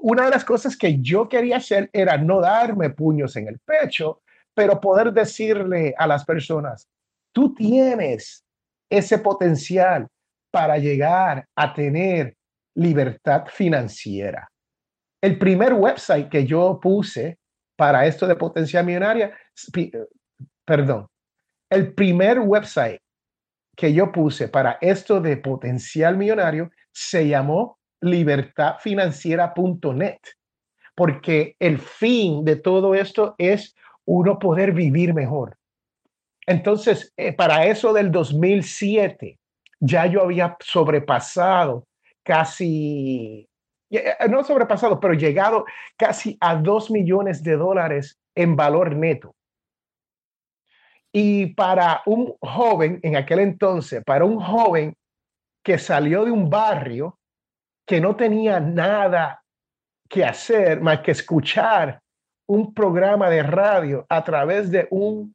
una 0.00 0.24
de 0.24 0.30
las 0.30 0.44
cosas 0.44 0.76
que 0.76 1.00
yo 1.00 1.28
quería 1.28 1.56
hacer 1.56 1.90
era 1.92 2.16
no 2.16 2.40
darme 2.40 2.90
puños 2.90 3.36
en 3.36 3.48
el 3.48 3.58
pecho, 3.58 4.22
pero 4.54 4.80
poder 4.80 5.12
decirle 5.12 5.94
a 5.98 6.06
las 6.06 6.24
personas, 6.24 6.88
tú 7.32 7.54
tienes 7.54 8.44
ese 8.90 9.18
potencial, 9.18 10.08
para 10.50 10.78
llegar 10.78 11.46
a 11.56 11.74
tener 11.74 12.36
libertad 12.74 13.44
financiera. 13.48 14.48
El 15.20 15.38
primer 15.38 15.74
website 15.74 16.28
que 16.28 16.46
yo 16.46 16.78
puse 16.80 17.38
para 17.76 18.06
esto 18.06 18.26
de 18.26 18.36
potencial 18.36 18.84
millonaria, 18.84 19.36
perdón, 20.64 21.08
el 21.70 21.94
primer 21.94 22.40
website 22.40 23.00
que 23.76 23.92
yo 23.92 24.10
puse 24.10 24.48
para 24.48 24.78
esto 24.80 25.20
de 25.20 25.36
potencial 25.36 26.16
millonario 26.16 26.70
se 26.92 27.28
llamó 27.28 27.78
libertadfinanciera.net, 28.00 30.18
porque 30.94 31.56
el 31.58 31.78
fin 31.78 32.44
de 32.44 32.56
todo 32.56 32.94
esto 32.94 33.34
es 33.38 33.74
uno 34.04 34.38
poder 34.38 34.72
vivir 34.72 35.14
mejor. 35.14 35.56
Entonces, 36.46 37.12
eh, 37.16 37.32
para 37.32 37.66
eso 37.66 37.92
del 37.92 38.10
2007, 38.10 39.38
ya 39.80 40.06
yo 40.06 40.22
había 40.22 40.56
sobrepasado 40.60 41.86
casi, 42.22 43.48
eh, 43.90 44.14
no 44.28 44.44
sobrepasado, 44.44 45.00
pero 45.00 45.14
llegado 45.14 45.64
casi 45.96 46.36
a 46.40 46.56
dos 46.56 46.90
millones 46.90 47.42
de 47.42 47.56
dólares 47.56 48.18
en 48.34 48.56
valor 48.56 48.94
neto. 48.94 49.34
Y 51.12 51.54
para 51.54 52.02
un 52.06 52.34
joven, 52.40 53.00
en 53.02 53.16
aquel 53.16 53.40
entonces, 53.40 54.02
para 54.04 54.24
un 54.24 54.40
joven 54.40 54.94
que 55.64 55.78
salió 55.78 56.24
de 56.24 56.30
un 56.30 56.50
barrio 56.50 57.18
que 57.86 58.00
no 58.00 58.14
tenía 58.14 58.60
nada 58.60 59.42
que 60.08 60.24
hacer 60.24 60.80
más 60.80 61.00
que 61.00 61.12
escuchar 61.12 62.00
un 62.46 62.72
programa 62.72 63.28
de 63.30 63.42
radio 63.42 64.06
a 64.08 64.22
través 64.24 64.70
de 64.70 64.86
un 64.90 65.34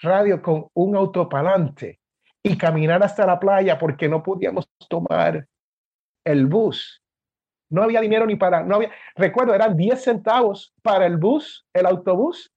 radio 0.00 0.42
con 0.42 0.68
un 0.74 0.96
autopalante 0.96 2.01
y 2.44 2.56
caminar 2.56 3.02
hasta 3.02 3.26
la 3.26 3.38
playa 3.38 3.78
porque 3.78 4.08
no 4.08 4.22
podíamos 4.22 4.68
tomar 4.88 5.46
el 6.24 6.46
bus. 6.46 7.00
No 7.70 7.82
había 7.82 8.00
dinero 8.00 8.26
ni 8.26 8.36
para, 8.36 8.62
no 8.62 8.76
había, 8.76 8.90
recuerdo, 9.14 9.54
eran 9.54 9.76
10 9.76 10.02
centavos 10.02 10.74
para 10.82 11.06
el 11.06 11.16
bus, 11.16 11.64
el 11.72 11.86
autobús, 11.86 12.50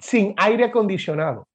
sin 0.00 0.34
aire 0.36 0.64
acondicionado. 0.64 1.46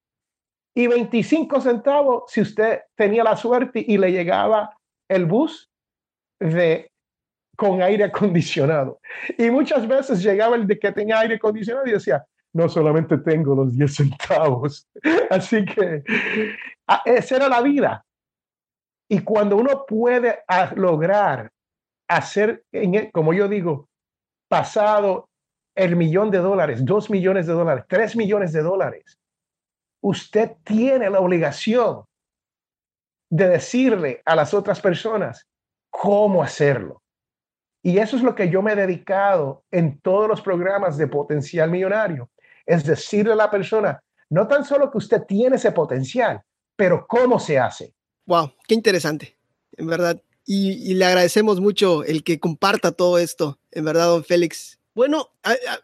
Y 0.74 0.86
25 0.86 1.60
centavos 1.60 2.24
si 2.28 2.40
usted 2.40 2.80
tenía 2.96 3.24
la 3.24 3.36
suerte 3.36 3.84
y 3.86 3.98
le 3.98 4.10
llegaba 4.10 4.74
el 5.10 5.26
bus 5.26 5.68
de 6.40 6.90
con 7.56 7.82
aire 7.82 8.04
acondicionado. 8.04 9.00
Y 9.36 9.50
muchas 9.50 9.86
veces 9.86 10.22
llegaba 10.22 10.56
el 10.56 10.66
de 10.66 10.78
que 10.78 10.92
tenía 10.92 11.20
aire 11.20 11.34
acondicionado 11.34 11.86
y 11.86 11.92
decía, 11.92 12.24
no 12.52 12.68
solamente 12.68 13.18
tengo 13.18 13.54
los 13.54 13.76
10 13.76 13.94
centavos. 13.94 14.88
Así 15.30 15.64
que 15.64 16.04
ah, 16.86 17.02
esa 17.04 17.36
era 17.36 17.48
la 17.48 17.62
vida. 17.62 18.04
Y 19.08 19.20
cuando 19.20 19.56
uno 19.56 19.84
puede 19.86 20.38
ah, 20.48 20.72
lograr 20.74 21.50
hacer, 22.08 22.64
como 23.12 23.32
yo 23.32 23.48
digo, 23.48 23.88
pasado 24.48 25.28
el 25.74 25.96
millón 25.96 26.30
de 26.30 26.38
dólares, 26.38 26.84
dos 26.84 27.08
millones 27.08 27.46
de 27.46 27.54
dólares, 27.54 27.84
tres 27.88 28.14
millones 28.14 28.52
de 28.52 28.62
dólares, 28.62 29.18
usted 30.02 30.52
tiene 30.64 31.08
la 31.08 31.20
obligación 31.20 32.04
de 33.30 33.48
decirle 33.48 34.20
a 34.26 34.36
las 34.36 34.52
otras 34.52 34.80
personas 34.80 35.48
cómo 35.90 36.42
hacerlo. 36.42 37.02
Y 37.82 37.98
eso 37.98 38.16
es 38.16 38.22
lo 38.22 38.34
que 38.34 38.48
yo 38.48 38.62
me 38.62 38.72
he 38.72 38.76
dedicado 38.76 39.64
en 39.70 39.98
todos 40.00 40.28
los 40.28 40.42
programas 40.42 40.96
de 40.98 41.08
potencial 41.08 41.70
millonario 41.70 42.30
es 42.72 42.84
decirle 42.84 43.34
a 43.34 43.36
la 43.36 43.50
persona, 43.50 44.02
no 44.30 44.48
tan 44.48 44.64
solo 44.64 44.90
que 44.90 44.96
usted 44.96 45.24
tiene 45.28 45.56
ese 45.56 45.72
potencial, 45.72 46.40
pero 46.74 47.04
cómo 47.06 47.38
se 47.38 47.58
hace. 47.58 47.92
Wow, 48.24 48.52
qué 48.66 48.74
interesante, 48.74 49.36
en 49.76 49.86
verdad. 49.86 50.22
Y, 50.46 50.94
le 50.94 51.04
agradecemos 51.04 51.60
mucho 51.60 52.02
el 52.02 52.24
que 52.24 52.40
comparta 52.40 52.92
todo 52.92 53.18
esto, 53.18 53.58
en 53.72 53.84
verdad, 53.84 54.06
don 54.06 54.24
Félix. 54.24 54.78
Bueno, 54.94 55.28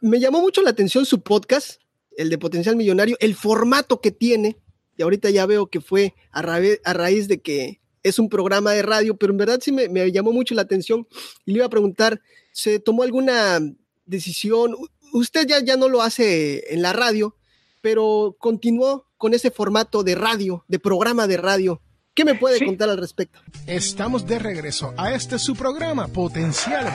me 0.01 0.19
llamó 0.19 0.41
mucho 0.41 0.63
la 0.63 0.71
atención 0.71 1.05
su 1.05 1.21
podcast, 1.21 1.79
el 2.17 2.31
de 2.31 2.39
Potencial 2.39 2.75
Millonario, 2.75 3.19
el 3.21 3.35
formato 3.35 4.01
que 4.01 4.11
tiene, 4.11 4.57
y 4.97 5.03
ahorita 5.03 5.29
ya 5.29 5.45
veo 5.45 5.67
que 5.67 5.83
fue 5.83 6.15
a, 6.33 6.41
raíz 6.41 7.29
de 7.29 7.43
que 7.43 7.83
es 8.03 8.19
un 8.19 8.31
programa 8.31 8.73
de 8.73 8.81
radio, 8.81 9.15
pero 9.15 9.33
en 9.33 9.37
verdad 9.37 9.61
sí 9.63 9.73
me, 9.73 9.91
me, 9.91 10.11
llamó 10.11 10.33
mucho 10.33 10.55
la 10.55 10.63
atención 10.63 11.07
y 11.45 11.53
le 11.53 11.59
iba 11.59 11.67
a 11.67 11.71
preguntar, 11.71 12.23
¿se 12.51 12.79
tomó 12.79 13.03
alguna 13.03 13.61
decisión? 14.07 14.75
Usted 15.13 15.47
ya, 15.47 15.61
ya 15.61 15.77
no 15.77 15.89
lo 15.89 16.03
hace 16.03 16.73
en 16.73 16.83
la 16.83 16.93
radio, 16.93 17.35
pero 17.81 18.37
continuó 18.39 19.07
con 19.17 19.35
ese 19.35 19.51
formato 19.51 20.03
de 20.03 20.15
radio, 20.15 20.65
de 20.69 20.79
programa 20.79 21.27
de 21.27 21.37
radio. 21.37 21.81
¿Qué 22.15 22.25
me 22.25 22.35
puede 22.35 22.65
contar 22.65 22.89
al 22.89 22.99
respecto? 22.99 23.39
Estamos 23.67 24.27
de 24.27 24.39
regreso 24.39 24.93
a 24.97 25.13
este 25.13 25.39
su 25.39 25.55
programa 25.55 26.09
Potencial 26.09 26.87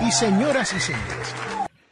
Y 0.00 0.12
señoras 0.12 0.74
y 0.74 0.80
señores. 0.80 1.34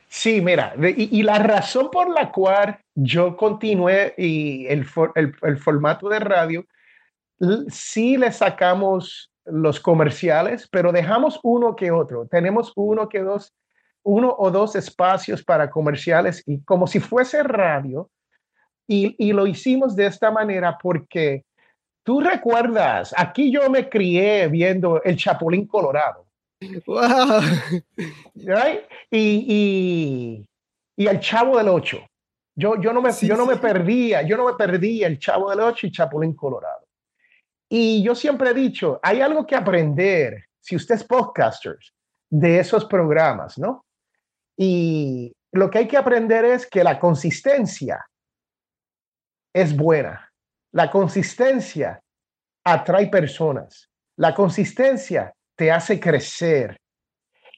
Sí, 0.08 0.40
mira, 0.40 0.74
y, 0.76 1.22
la 1.22 1.38
razón 1.38 1.88
por 1.90 2.10
la 2.10 2.30
cual 2.32 2.78
yo 2.94 3.36
continué 3.36 4.12
y 4.18 4.66
el, 4.66 4.84
el, 5.14 5.34
el 5.40 5.56
formato 5.56 6.08
de 6.08 6.18
radio, 6.18 6.66
sí 7.68 8.16
le 8.16 8.32
sacamos 8.32 9.30
los 9.44 9.80
comerciales, 9.80 10.68
pero 10.70 10.92
dejamos 10.92 11.38
uno 11.42 11.76
que 11.76 11.90
otro. 11.90 12.26
Tenemos 12.26 12.72
uno 12.76 13.08
que 13.08 13.20
dos 13.20 13.54
uno 14.02 14.34
o 14.38 14.50
dos 14.50 14.76
espacios 14.76 15.42
para 15.42 15.70
comerciales 15.70 16.42
y 16.46 16.62
como 16.62 16.86
si 16.86 17.00
fuese 17.00 17.42
radio. 17.42 18.10
Y, 18.86 19.32
lo 19.32 19.46
hicimos 19.46 19.94
de 19.94 20.06
esta 20.06 20.32
manera 20.32 20.76
porque 20.76 21.44
tú 22.02 22.20
recuerdas, 22.20 23.14
aquí 23.16 23.52
yo 23.52 23.70
me 23.70 23.88
crié 23.88 24.48
viendo 24.48 25.00
el 25.04 25.16
Chapulín 25.16 25.66
Colorado. 25.66 26.26
Wow. 26.86 27.40
right? 28.34 28.80
Y, 29.10 29.46
y, 29.48 30.46
y 30.96 31.06
el 31.06 31.20
Chavo 31.20 31.56
del 31.56 31.68
Ocho. 31.68 32.04
Yo, 32.56 32.80
yo, 32.80 32.92
no 32.92 33.00
me, 33.00 33.12
Sí, 33.12 33.28
yo 33.28 33.36
no 33.36 33.46
me 33.46 33.56
perdía, 33.56 34.22
yo 34.22 34.36
no 34.36 34.46
me 34.46 34.54
perdía 34.54 35.06
el 35.06 35.20
Chavo 35.20 35.50
del 35.50 35.60
Ocho 35.60 35.86
y 35.86 35.92
Chapulín 35.92 36.34
Colorado. 36.34 36.84
Y 37.68 38.02
yo 38.02 38.16
siempre 38.16 38.50
he 38.50 38.54
dicho, 38.54 38.98
hay 39.02 39.20
algo 39.20 39.46
que 39.46 39.54
aprender, 39.54 40.46
si 40.60 40.74
usted 40.74 40.96
es 40.96 41.04
podcaster, 41.04 41.76
de 42.28 42.58
esos 42.58 42.84
programas, 42.84 43.56
¿no? 43.56 43.84
Y 44.62 45.32
lo 45.52 45.70
que 45.70 45.78
hay 45.78 45.88
que 45.88 45.96
aprender 45.96 46.44
es 46.44 46.66
que 46.66 46.84
la 46.84 47.00
consistencia 47.00 48.06
es 49.54 49.74
buena. 49.74 50.30
La 50.72 50.90
consistencia 50.90 51.98
atrae 52.66 53.08
personas. 53.08 53.88
La 54.18 54.34
consistencia 54.34 55.34
te 55.56 55.72
hace 55.72 55.98
crecer. 55.98 56.78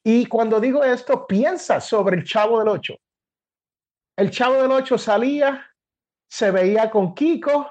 Y 0.04 0.26
cuando 0.26 0.60
digo 0.60 0.84
esto, 0.84 1.26
piensa 1.26 1.80
sobre 1.80 2.18
el 2.18 2.24
Chavo 2.24 2.60
del 2.60 2.68
Ocho. 2.68 2.94
El 4.16 4.30
Chavo 4.30 4.62
del 4.62 4.70
Ocho 4.70 4.96
salía, 4.96 5.66
se 6.30 6.52
veía 6.52 6.88
con 6.88 7.16
Kiko, 7.16 7.68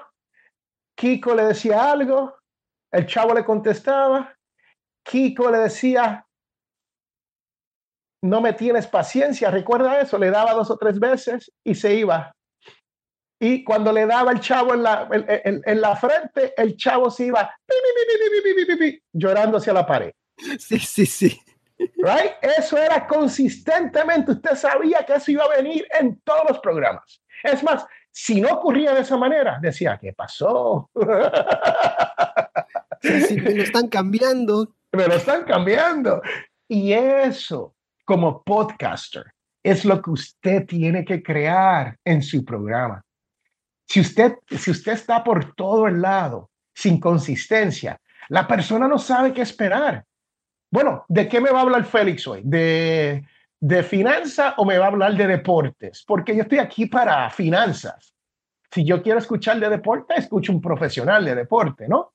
Kiko 0.94 1.34
le 1.34 1.46
decía 1.46 1.90
algo, 1.90 2.36
el 2.90 3.06
Chavo 3.06 3.32
le 3.32 3.46
contestaba, 3.46 4.36
Kiko 5.02 5.50
le 5.50 5.58
decía, 5.58 6.26
no 8.22 8.40
me 8.40 8.52
tienes 8.52 8.86
paciencia, 8.86 9.50
recuerda 9.50 10.00
eso, 10.00 10.16
le 10.16 10.30
daba 10.30 10.52
dos 10.52 10.70
o 10.70 10.76
tres 10.76 10.98
veces 10.98 11.52
y 11.64 11.74
se 11.74 11.94
iba. 11.94 12.34
Y 13.40 13.64
cuando 13.64 13.92
le 13.92 14.06
daba 14.06 14.30
el 14.30 14.38
chavo 14.38 14.74
en 14.74 14.84
la, 14.84 15.08
en, 15.10 15.80
la 15.80 15.96
frente, 15.96 16.54
el 16.56 16.76
chavo 16.76 17.10
se 17.10 17.26
iba 17.26 17.52
llorando 19.12 19.58
hacia 19.58 19.72
la 19.72 19.84
pared. 19.84 20.12
Sí, 20.60 20.78
sí, 20.78 21.06
sí. 21.06 21.40
Right? 21.78 22.34
Eso 22.40 22.78
era 22.78 23.04
consistentemente, 23.08 24.30
usted 24.30 24.54
sabía 24.54 25.04
que 25.04 25.14
eso 25.14 25.32
iba 25.32 25.42
a 25.42 25.56
venir 25.56 25.84
en 25.98 26.20
todos 26.20 26.42
los 26.50 26.60
programas. 26.60 27.20
Es 27.42 27.64
más, 27.64 27.84
si 28.12 28.40
no 28.40 28.50
ocurría 28.52 28.94
de 28.94 29.00
esa 29.00 29.16
manera, 29.16 29.58
decía, 29.60 29.98
¿qué 30.00 30.12
pasó? 30.12 30.88
Sí, 33.00 33.20
sí, 33.22 33.40
me 33.40 33.52
lo 33.52 33.64
están 33.64 33.88
cambiando. 33.88 34.76
Me 34.92 35.08
lo 35.08 35.14
están 35.14 35.42
cambiando. 35.42 36.22
Y 36.68 36.92
eso 36.92 37.74
como 38.12 38.42
podcaster, 38.42 39.32
es 39.62 39.86
lo 39.86 40.02
que 40.02 40.10
usted 40.10 40.66
tiene 40.66 41.02
que 41.02 41.22
crear 41.22 41.96
en 42.04 42.22
su 42.22 42.44
programa. 42.44 43.02
Si 43.88 44.00
usted, 44.00 44.34
si 44.50 44.70
usted 44.70 44.92
está 44.92 45.24
por 45.24 45.54
todo 45.54 45.86
el 45.86 46.02
lado 46.02 46.50
sin 46.74 47.00
consistencia, 47.00 47.98
la 48.28 48.46
persona 48.46 48.86
no 48.86 48.98
sabe 48.98 49.32
qué 49.32 49.40
esperar. 49.40 50.04
Bueno, 50.70 51.06
¿de 51.08 51.26
qué 51.26 51.40
me 51.40 51.50
va 51.50 51.60
a 51.60 51.62
hablar 51.62 51.86
Félix 51.86 52.26
hoy? 52.26 52.42
¿De, 52.44 53.26
de 53.58 53.82
finanza 53.82 54.56
o 54.58 54.66
me 54.66 54.76
va 54.76 54.84
a 54.84 54.88
hablar 54.88 55.16
de 55.16 55.26
deportes? 55.26 56.04
Porque 56.06 56.36
yo 56.36 56.42
estoy 56.42 56.58
aquí 56.58 56.84
para 56.84 57.30
finanzas. 57.30 58.14
Si 58.70 58.84
yo 58.84 59.02
quiero 59.02 59.20
escuchar 59.20 59.58
de 59.58 59.70
deporte, 59.70 60.16
escucho 60.18 60.52
un 60.52 60.60
profesional 60.60 61.24
de 61.24 61.34
deporte, 61.34 61.88
¿no? 61.88 62.12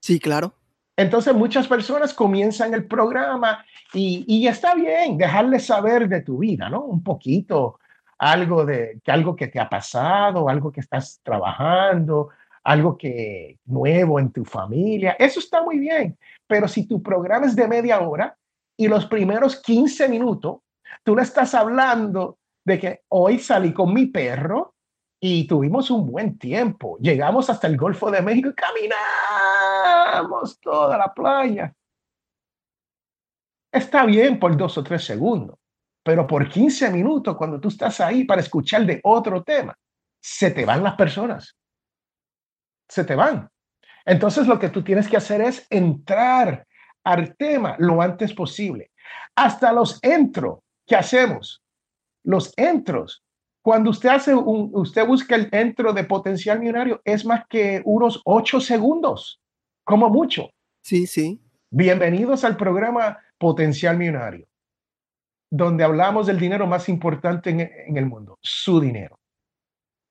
Sí, 0.00 0.18
claro. 0.18 0.52
Entonces 0.96 1.34
muchas 1.34 1.66
personas 1.66 2.14
comienzan 2.14 2.72
el 2.72 2.86
programa 2.86 3.64
y, 3.92 4.46
está 4.46 4.74
bien 4.74 5.18
dejarles 5.18 5.66
saber 5.66 6.08
de 6.08 6.20
tu 6.22 6.38
vida, 6.38 6.68
¿no? 6.68 6.84
Un 6.84 7.02
poquito, 7.02 7.78
algo 8.18 8.64
de 8.64 9.00
que 9.02 9.10
algo 9.10 9.34
que 9.34 9.48
te 9.48 9.58
ha 9.58 9.68
pasado, 9.68 10.48
algo 10.48 10.70
que 10.70 10.80
estás 10.80 11.20
trabajando, 11.22 12.30
algo 12.62 12.96
que 12.96 13.58
nuevo 13.66 14.20
en 14.20 14.30
tu 14.30 14.44
familia. 14.44 15.16
Eso 15.18 15.40
está 15.40 15.62
muy 15.62 15.78
bien, 15.78 16.16
pero 16.46 16.68
si 16.68 16.86
tu 16.86 17.02
programa 17.02 17.46
es 17.46 17.56
de 17.56 17.68
media 17.68 18.00
hora 18.00 18.36
y 18.76 18.88
los 18.88 19.06
primeros 19.06 19.60
15 19.60 20.08
minutos 20.08 20.58
tú 21.02 21.16
le 21.16 21.22
estás 21.22 21.54
hablando 21.54 22.38
de 22.64 22.78
que 22.78 23.00
hoy 23.08 23.38
salí 23.38 23.72
con 23.72 23.92
mi 23.92 24.06
perro 24.06 24.73
y 25.26 25.46
tuvimos 25.46 25.90
un 25.90 26.06
buen 26.06 26.38
tiempo. 26.38 26.98
Llegamos 27.00 27.48
hasta 27.48 27.66
el 27.66 27.78
Golfo 27.78 28.10
de 28.10 28.20
México 28.20 28.50
y 28.50 28.54
caminamos 28.54 30.60
toda 30.60 30.98
la 30.98 31.14
playa. 31.14 31.74
Está 33.72 34.04
bien 34.04 34.38
por 34.38 34.54
dos 34.54 34.76
o 34.76 34.84
tres 34.84 35.02
segundos, 35.02 35.56
pero 36.02 36.26
por 36.26 36.46
15 36.46 36.90
minutos, 36.90 37.38
cuando 37.38 37.58
tú 37.58 37.68
estás 37.68 38.00
ahí 38.00 38.24
para 38.24 38.42
escuchar 38.42 38.84
de 38.84 39.00
otro 39.02 39.42
tema, 39.42 39.74
se 40.20 40.50
te 40.50 40.66
van 40.66 40.82
las 40.82 40.94
personas. 40.94 41.56
Se 42.86 43.02
te 43.02 43.14
van. 43.14 43.48
Entonces 44.04 44.46
lo 44.46 44.58
que 44.58 44.68
tú 44.68 44.84
tienes 44.84 45.08
que 45.08 45.16
hacer 45.16 45.40
es 45.40 45.66
entrar 45.70 46.66
al 47.02 47.34
tema 47.34 47.76
lo 47.78 48.02
antes 48.02 48.34
posible. 48.34 48.90
Hasta 49.34 49.72
los 49.72 49.98
entros 50.02 50.58
que 50.86 50.96
hacemos, 50.96 51.64
los 52.24 52.52
entros 52.58 53.23
cuando 53.64 53.88
usted 53.88 54.10
hace 54.10 54.34
un, 54.34 54.70
usted 54.74 55.06
busca 55.06 55.34
el 55.34 55.48
entro 55.50 55.94
de 55.94 56.04
potencial 56.04 56.60
millonario, 56.60 57.00
es 57.02 57.24
más 57.24 57.46
que 57.48 57.80
unos 57.86 58.20
ocho 58.26 58.60
segundos, 58.60 59.40
como 59.84 60.10
mucho. 60.10 60.50
Sí, 60.82 61.06
sí. 61.06 61.40
Bienvenidos 61.70 62.44
al 62.44 62.58
programa 62.58 63.18
Potencial 63.38 63.96
Millonario, 63.96 64.46
donde 65.50 65.82
hablamos 65.82 66.26
del 66.26 66.38
dinero 66.38 66.66
más 66.66 66.90
importante 66.90 67.50
en, 67.50 67.60
en 67.60 67.96
el 67.96 68.04
mundo, 68.04 68.36
su 68.42 68.80
dinero. 68.80 69.18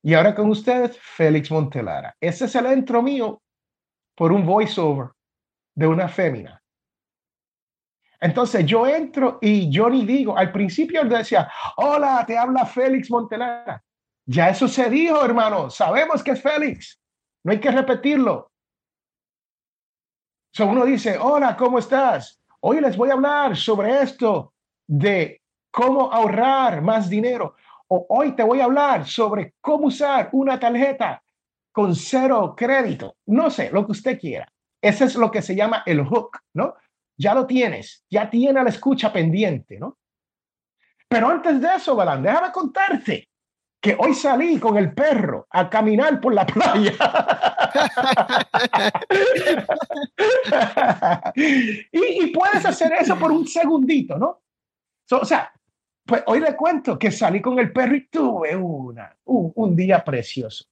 Y 0.01 0.15
ahora 0.15 0.33
con 0.33 0.49
ustedes, 0.49 0.97
Félix 0.99 1.51
Montelara. 1.51 2.15
Ese 2.19 2.45
es 2.45 2.55
el 2.55 2.65
intro 2.75 3.03
mío 3.03 3.39
por 4.15 4.31
un 4.31 4.47
voiceover 4.47 5.09
de 5.75 5.85
una 5.85 6.07
fémina. 6.07 6.59
Entonces 8.23 8.65
yo 8.65 8.87
entro 8.87 9.37
y 9.41 9.69
yo 9.69 9.89
ni 9.89 10.05
digo, 10.05 10.37
al 10.37 10.49
principio 10.53 11.01
él 11.01 11.09
decía, 11.09 11.51
hola, 11.75 12.23
te 12.25 12.37
habla 12.37 12.65
Félix 12.65 13.11
Montelara. 13.11 13.83
Ya 14.25 14.47
eso 14.47 14.65
se 14.69 14.89
dijo, 14.89 15.25
hermano, 15.25 15.69
sabemos 15.69 16.23
que 16.23 16.31
es 16.31 16.41
Félix, 16.41 17.01
no 17.43 17.51
hay 17.51 17.59
que 17.59 17.69
repetirlo. 17.69 18.49
So 20.53 20.67
uno 20.67 20.85
dice, 20.85 21.17
hola, 21.17 21.57
¿cómo 21.57 21.79
estás? 21.79 22.39
Hoy 22.61 22.79
les 22.79 22.95
voy 22.95 23.09
a 23.09 23.15
hablar 23.15 23.57
sobre 23.57 24.01
esto 24.01 24.53
de 24.87 25.41
cómo 25.69 26.09
ahorrar 26.09 26.81
más 26.81 27.09
dinero. 27.09 27.57
O 27.89 28.05
hoy 28.07 28.37
te 28.37 28.43
voy 28.43 28.61
a 28.61 28.65
hablar 28.65 29.05
sobre 29.05 29.55
cómo 29.59 29.87
usar 29.87 30.29
una 30.31 30.57
tarjeta 30.57 31.21
con 31.73 31.93
cero 31.93 32.53
crédito. 32.55 33.17
No 33.25 33.49
sé, 33.49 33.69
lo 33.69 33.85
que 33.85 33.91
usted 33.91 34.17
quiera. 34.17 34.47
Ese 34.81 35.03
es 35.03 35.15
lo 35.15 35.29
que 35.29 35.41
se 35.41 35.55
llama 35.55 35.83
el 35.85 36.05
hook, 36.05 36.39
¿no? 36.53 36.75
Ya 37.17 37.33
lo 37.33 37.45
tienes, 37.45 38.05
ya 38.09 38.29
tiene 38.29 38.63
la 38.63 38.69
escucha 38.69 39.11
pendiente, 39.11 39.79
¿no? 39.79 39.97
Pero 41.07 41.29
antes 41.29 41.61
de 41.61 41.67
eso, 41.75 41.95
Balán, 41.95 42.23
déjame 42.23 42.51
contarte 42.51 43.29
que 43.79 43.95
hoy 43.99 44.13
salí 44.13 44.59
con 44.59 44.77
el 44.77 44.93
perro 44.93 45.45
a 45.49 45.69
caminar 45.69 46.19
por 46.21 46.33
la 46.33 46.45
playa. 46.47 46.93
y, 51.35 52.27
puedes 52.27 52.65
hacer 52.65 52.93
eso 52.93 53.19
por 53.19 53.31
un 53.31 53.45
segundito, 53.45 54.17
¿no? 54.17 54.41
So, 55.05 55.19
o 55.19 55.25
sea, 55.25 55.51
pues 56.05 56.23
hoy 56.27 56.39
le 56.39 56.55
cuento 56.55 56.97
que 56.97 57.11
salí 57.11 57.41
con 57.41 57.59
el 57.59 57.73
perro 57.73 57.95
y 57.95 58.07
tuve 58.07 58.55
una, 58.55 59.15
un, 59.25 59.51
un 59.55 59.75
día 59.75 60.03
precioso. 60.03 60.65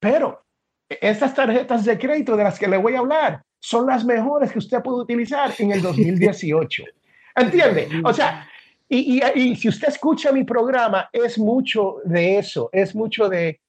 Pero 0.00 0.47
estas 0.88 1.34
tarjetas 1.34 1.84
de 1.84 1.98
crédito 1.98 2.36
de 2.36 2.44
las 2.44 2.58
que 2.58 2.68
le 2.68 2.76
voy 2.76 2.94
a 2.94 3.00
hablar 3.00 3.42
son 3.60 3.86
las 3.86 4.04
mejores 4.04 4.52
que 4.52 4.58
usted 4.58 4.82
puede 4.82 5.02
utilizar 5.02 5.52
en 5.58 5.72
el 5.72 5.82
2018. 5.82 6.84
¿Entiende? 7.36 7.88
O 8.04 8.12
sea, 8.12 8.48
y, 8.88 9.20
y, 9.20 9.22
y, 9.34 9.56
si 9.56 9.68
usted 9.68 9.88
escucha 9.88 10.32
mi 10.32 10.44
programa, 10.44 11.08
es 11.12 11.38
mucho 11.38 11.96
de 12.04 12.38
eso, 12.38 12.70
es 12.72 12.94
mucho 12.94 13.28
de, 13.28 13.60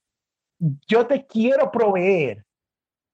yo 0.88 1.06
te 1.06 1.26
quiero 1.26 1.72
proveer 1.72 2.46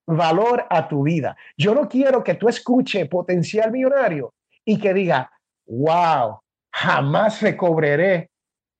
valor 0.08 0.66
a 0.70 0.88
tu 0.88 1.04
vida. 1.04 1.36
Yo 1.58 1.74
no 1.74 1.90
quiero 1.90 2.24
que 2.24 2.36
tú 2.36 2.48
escuche 2.48 3.06
potencial 3.08 3.72
millonario 3.72 4.34
y 4.64 4.80
que 4.80 4.94
diga, 4.94 5.32
wow, 5.66 6.40
jamás 6.72 7.42
recobraré 7.42 8.30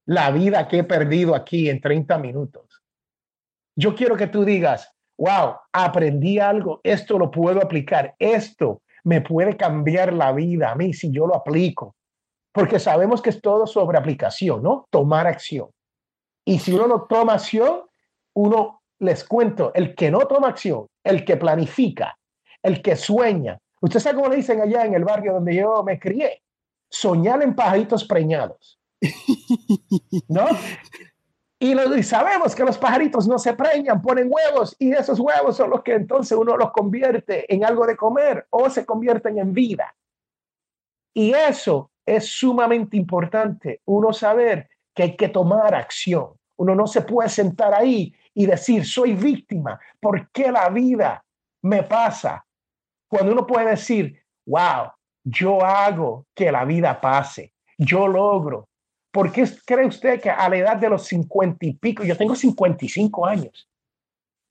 la 0.06 0.30
vida 0.32 0.68
que 0.68 0.80
he 0.80 0.84
perdido 0.84 1.36
aquí 1.36 1.70
en 1.70 1.82
30 1.82 2.18
minutos. 2.20 2.84
Yo 3.76 3.96
quiero 3.96 4.16
que 4.16 4.28
tú 4.28 4.46
digas, 4.46 4.95
wow, 5.18 5.56
aprendí 5.72 6.40
algo, 6.40 6.82
esto 6.84 7.18
lo 7.18 7.32
puedo 7.32 7.62
aplicar, 7.62 8.16
esto 8.20 8.82
me 9.04 9.22
puede 9.22 9.56
cambiar 9.56 10.14
la 10.14 10.32
vida 10.32 10.72
a 10.72 10.76
mí 10.76 10.94
si 10.94 11.12
yo 11.12 11.28
lo 11.28 11.36
aplico. 11.36 11.96
Porque 12.52 12.80
sabemos 12.80 13.22
que 13.22 13.30
es 13.30 13.42
todo 13.42 13.68
sobre 13.68 13.98
aplicación, 13.98 14.64
¿no? 14.64 14.88
Tomar 14.90 15.28
acción. 15.28 15.70
Y 16.46 16.60
si 16.60 16.74
uno 16.74 16.88
no 16.88 17.02
toma 17.04 17.34
acción, 17.34 17.82
uno, 18.34 18.82
les 19.00 19.24
cuento, 19.24 19.74
el 19.74 19.94
que 19.94 20.10
no 20.10 20.20
toma 20.20 20.50
acción, 20.50 20.88
el 21.04 21.26
que 21.26 21.38
planifica, 21.38 22.18
el 22.64 22.82
que 22.82 22.96
sueña. 22.96 23.58
Usted 23.82 24.00
sabe 24.00 24.16
cómo 24.16 24.30
le 24.30 24.38
dicen 24.38 24.62
allá 24.62 24.86
en 24.86 24.94
el 24.94 25.04
barrio 25.04 25.34
donde 25.34 25.56
yo 25.56 25.84
me 25.84 26.00
crié, 26.00 26.42
soñar 26.90 27.42
en 27.44 27.56
pajaritos 27.56 28.06
preñados. 28.06 28.80
¿No? 30.30 30.48
Y, 31.58 31.74
lo, 31.74 31.96
y 31.96 32.04
sabemos 32.04 32.54
que 32.54 32.64
los 32.64 32.78
pajaritos 32.78 33.28
no 33.28 33.40
se 33.40 33.54
preñan, 33.54 34.02
ponen 34.02 34.30
huevos 34.30 34.76
y 34.78 34.92
esos 34.92 35.20
huevos 35.20 35.56
son 35.56 35.70
los 35.70 35.84
que 35.84 35.94
entonces 35.94 36.38
uno 36.38 36.58
los 36.58 36.72
convierte 36.72 37.52
en 37.54 37.64
algo 37.64 37.88
de 37.88 37.96
comer 37.96 38.46
o 38.50 38.70
se 38.70 38.86
convierten 38.86 39.38
en 39.40 39.54
vida. 39.54 39.96
Y 41.14 41.34
eso 41.34 41.92
es 42.06 42.28
sumamente 42.30 42.98
importante, 42.98 43.82
uno 43.86 44.12
saber 44.12 44.70
que 44.94 45.04
hay 45.04 45.16
que 45.16 45.30
tomar 45.30 45.74
acción. 45.74 46.34
Uno 46.58 46.76
no 46.76 46.88
se 46.88 47.02
puede 47.02 47.30
sentar 47.30 47.74
ahí 47.74 48.14
y 48.34 48.46
decir, 48.46 48.86
soy 48.86 49.14
víctima, 49.14 49.80
¿por 50.00 50.30
qué 50.32 50.52
la 50.52 50.70
vida 50.70 51.24
me 51.64 51.84
pasa? 51.84 52.46
Cuando 53.08 53.32
uno 53.32 53.48
puede 53.48 53.72
decir, 53.72 54.22
wow, 54.46 54.92
yo 55.24 55.64
hago 55.66 56.28
que 56.34 56.52
la 56.52 56.66
vida 56.66 57.00
pase, 57.00 57.54
yo 57.78 58.08
logro. 58.08 58.70
¿Por 59.16 59.32
qué 59.32 59.46
cree 59.66 59.86
usted 59.86 60.20
que 60.20 60.30
a 60.30 60.50
la 60.50 60.58
edad 60.58 60.76
de 60.76 60.90
los 60.90 61.06
cincuenta 61.06 61.66
y 61.66 61.72
pico, 61.72 62.04
yo 62.04 62.18
tengo 62.18 62.36
55 62.36 63.26
años, 63.26 63.70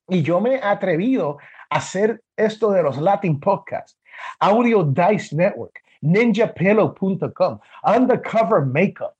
y 0.08 0.22
yo 0.22 0.40
me 0.40 0.54
he 0.54 0.62
atrevido 0.62 1.36
a 1.68 1.76
hacer 1.76 2.22
esto 2.34 2.70
de 2.70 2.82
los 2.82 2.96
Latin 2.96 3.38
Podcasts, 3.38 4.00
Audio 4.40 4.82
Dice 4.82 5.36
Network, 5.36 5.82
ninjapillow.com, 6.00 7.58
Undercover 7.82 8.62
Makeup. 8.62 9.12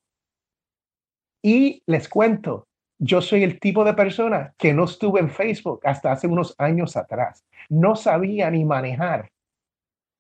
Y 1.42 1.82
les 1.84 2.08
cuento, 2.08 2.66
yo 2.98 3.20
soy 3.20 3.42
el 3.42 3.60
tipo 3.60 3.84
de 3.84 3.92
persona 3.92 4.54
que 4.56 4.72
no 4.72 4.84
estuve 4.84 5.20
en 5.20 5.28
Facebook 5.28 5.80
hasta 5.84 6.10
hace 6.10 6.26
unos 6.26 6.54
años 6.56 6.96
atrás. 6.96 7.44
No 7.68 7.96
sabía 7.96 8.50
ni 8.50 8.64
manejar 8.64 9.30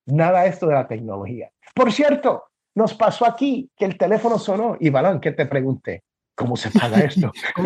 nada 0.04 0.44
esto 0.44 0.66
de 0.66 0.74
la 0.74 0.86
tecnología. 0.86 1.50
Por 1.74 1.92
cierto, 1.92 2.44
nos 2.74 2.94
pasó 2.94 3.26
aquí 3.26 3.70
que 3.76 3.84
el 3.84 3.96
teléfono 3.96 4.38
sonó 4.38 4.76
y 4.80 4.90
Balán, 4.90 5.20
¿qué 5.20 5.32
te 5.32 5.46
pregunté? 5.46 6.02
¿Cómo 6.34 6.56
se 6.56 6.70
paga 6.70 6.98
esto? 6.98 7.32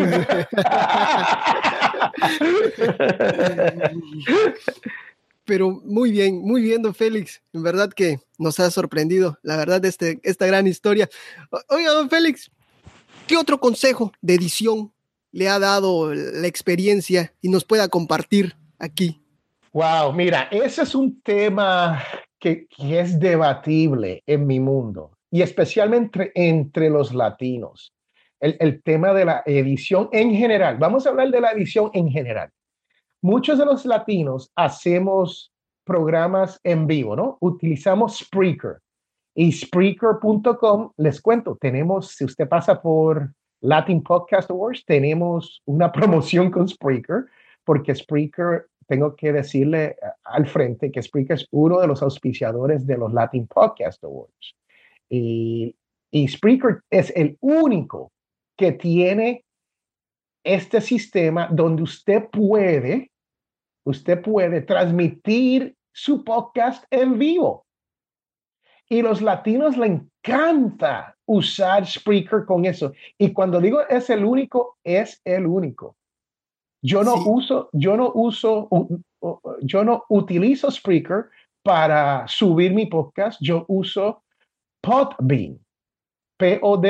Pero 5.49 5.81
muy 5.83 6.11
bien, 6.11 6.43
muy 6.43 6.61
bien, 6.61 6.83
don 6.83 6.93
Félix. 6.93 7.41
En 7.53 7.63
verdad 7.63 7.89
que 7.89 8.19
nos 8.37 8.59
ha 8.59 8.69
sorprendido, 8.69 9.39
la 9.41 9.57
verdad, 9.57 9.83
este, 9.83 10.19
esta 10.21 10.45
gran 10.45 10.67
historia. 10.67 11.09
Oiga, 11.69 11.89
don 11.89 12.07
Félix, 12.07 12.51
¿qué 13.25 13.35
otro 13.35 13.59
consejo 13.59 14.11
de 14.21 14.35
edición 14.35 14.93
le 15.31 15.49
ha 15.49 15.57
dado 15.57 16.13
la 16.13 16.45
experiencia 16.45 17.33
y 17.41 17.49
nos 17.49 17.65
pueda 17.65 17.87
compartir 17.87 18.55
aquí? 18.77 19.23
Wow, 19.73 20.13
mira, 20.13 20.49
ese 20.51 20.83
es 20.83 20.93
un 20.93 21.19
tema 21.21 21.99
que, 22.39 22.67
es 22.77 23.19
debatible 23.19 24.23
en 24.25 24.47
mi 24.47 24.59
mundo 24.59 25.11
y 25.31 25.41
especialmente 25.41 26.31
entre, 26.35 26.89
los 26.89 27.13
latinos. 27.13 27.93
El, 28.39 28.55
el, 28.59 28.81
tema 28.81 29.13
de 29.13 29.25
la 29.25 29.43
edición 29.45 30.09
en 30.11 30.33
general. 30.33 30.77
Vamos 30.77 31.05
a 31.05 31.09
hablar 31.09 31.29
de 31.29 31.41
la 31.41 31.51
edición 31.51 31.91
en 31.93 32.09
general. 32.09 32.49
Muchos 33.21 33.59
de 33.59 33.65
los 33.65 33.85
latinos 33.85 34.49
hacemos 34.55 35.51
programas 35.83 36.59
en 36.63 36.87
vivo, 36.87 37.15
¿no? 37.15 37.37
Utilizamos 37.41 38.19
Spreaker. 38.19 38.77
Y 39.35 39.51
Spreaker.com, 39.51 40.91
les 40.97 41.21
cuento, 41.21 41.57
tenemos, 41.59 42.11
si 42.11 42.25
usted 42.25 42.47
pasa 42.47 42.81
por 42.81 43.33
Latin 43.61 44.01
Podcast 44.01 44.49
Awards, 44.51 44.85
tenemos 44.85 45.61
una 45.65 45.91
promoción 45.91 46.49
con 46.49 46.67
Spreaker, 46.67 47.25
porque 47.65 47.93
Spreaker 47.93 48.68
tengo 48.89 49.15
que 49.15 49.31
decirle 49.31 49.85
eh, 49.85 49.95
al 50.23 50.47
frente 50.47 50.91
que 50.91 51.01
Spreaker 51.01 51.37
es 51.37 51.47
uno 51.51 51.79
de 51.79 51.87
los 51.87 52.01
auspiciadores 52.01 52.85
de 52.87 52.97
los 52.97 53.13
Latin 53.13 53.47
Podcast 53.47 54.03
Awards. 54.03 54.55
Y, 55.07 55.75
y 56.11 56.27
Spreaker 56.27 56.81
es 56.89 57.13
el 57.15 57.37
único 57.39 58.11
que 58.57 58.71
tiene 58.71 59.45
este 60.43 60.81
sistema 60.81 61.47
donde 61.51 61.83
usted 61.83 62.29
puede, 62.29 63.11
usted 63.85 64.21
puede 64.21 64.61
transmitir 64.61 65.75
su 65.93 66.23
podcast 66.23 66.83
en 66.89 67.19
vivo. 67.19 67.65
Y 68.89 69.03
los 69.03 69.21
latinos 69.21 69.77
le 69.77 69.85
encanta 69.85 71.15
usar 71.27 71.85
Spreaker 71.85 72.45
con 72.45 72.65
eso. 72.65 72.91
Y 73.19 73.33
cuando 73.33 73.61
digo 73.61 73.81
es 73.87 74.09
el 74.09 74.25
único, 74.25 74.79
es 74.83 75.21
el 75.25 75.45
único. 75.45 75.95
Yo 76.81 77.03
no 77.03 77.15
uso, 77.25 77.69
yo 77.73 77.97
no 77.97 78.11
uso, 78.13 78.69
yo 79.61 79.83
no 79.83 80.05
utilizo 80.09 80.71
Spreaker 80.71 81.25
para 81.63 82.27
subir 82.27 82.73
mi 82.73 82.85
podcast. 82.85 83.41
Yo 83.41 83.65
uso 83.67 84.23
Podbean. 84.81 85.59
P-O-D-B-E-A-N, 86.37 86.89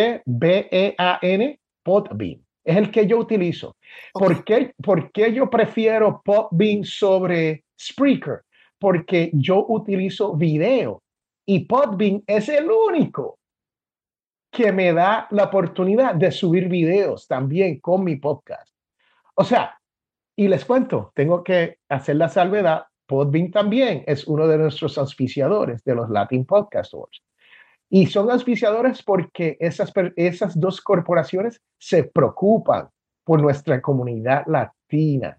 Podbean. 1.83 2.45
Es 2.63 2.77
el 2.77 2.91
que 2.91 3.07
yo 3.07 3.17
utilizo. 3.17 3.75
¿Por, 4.13 4.43
qué, 4.43 4.73
¿Por 4.83 5.11
qué 5.11 5.33
yo 5.33 5.49
prefiero 5.49 6.21
Podbean 6.23 6.83
sobre 6.83 7.63
Spreaker? 7.79 8.43
Porque 8.77 9.31
yo 9.33 9.65
utilizo 9.67 10.35
video 10.35 11.01
y 11.47 11.61
Podbean 11.61 12.21
es 12.27 12.47
el 12.49 12.69
único 12.69 13.39
que 14.51 14.71
me 14.71 14.93
da 14.93 15.27
la 15.31 15.45
oportunidad 15.45 16.13
de 16.13 16.31
subir 16.31 16.69
videos 16.69 17.27
también 17.27 17.79
con 17.79 18.03
mi 18.03 18.17
podcast. 18.17 18.71
O 19.35 19.43
sea, 19.43 19.78
y 20.39 20.47
les 20.47 20.63
cuento, 20.63 21.11
tengo 21.15 21.43
que 21.43 21.79
hacer 21.89 22.15
la 22.15 22.29
salvedad. 22.29 22.85
Podbean 23.05 23.51
también 23.51 24.05
es 24.07 24.25
uno 24.25 24.47
de 24.47 24.57
nuestros 24.57 24.97
auspiciadores 24.97 25.83
de 25.83 25.93
los 25.93 26.09
Latin 26.09 26.45
Podcast 26.45 26.93
Awards. 26.93 27.21
Y 27.89 28.05
son 28.05 28.31
auspiciadores 28.31 29.03
porque 29.03 29.57
esas, 29.59 29.91
esas 30.15 30.57
dos 30.57 30.79
corporaciones 30.79 31.61
se 31.77 32.05
preocupan 32.05 32.87
por 33.25 33.41
nuestra 33.41 33.81
comunidad 33.81 34.45
latina. 34.47 35.37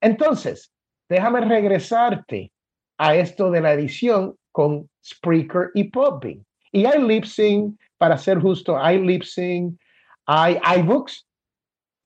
Entonces, 0.00 0.72
déjame 1.10 1.42
regresarte 1.42 2.50
a 2.96 3.16
esto 3.16 3.50
de 3.50 3.60
la 3.60 3.74
edición 3.74 4.34
con 4.50 4.88
Spreaker 5.04 5.72
y 5.74 5.90
Podbean. 5.90 6.42
Y 6.72 6.86
hay 6.86 7.02
lip 7.02 7.24
sync, 7.24 7.78
para 7.98 8.16
ser 8.16 8.40
justo, 8.40 8.78
hay 8.78 8.98
lip 8.98 9.24
sync, 9.24 9.78
hay 10.24 10.58
iBooks. 10.78 11.26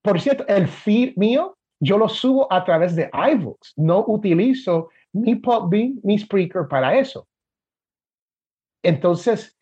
Por 0.03 0.21
cierto, 0.21 0.45
el 0.49 0.67
feed 0.67 1.13
mío 1.15 1.57
yo 1.83 1.99
lo 1.99 2.09
subo 2.09 2.51
a 2.53 2.65
través 2.65 2.95
de 2.95 3.11
iVoox. 3.13 3.73
No 3.77 4.05
utilizo 4.07 4.91
ni 5.13 5.35
Podbean 5.35 5.99
ni 6.05 6.17
Spreaker 6.17 6.69
para 6.69 6.97
eso. 6.97 7.27
Entonces, 8.85 9.59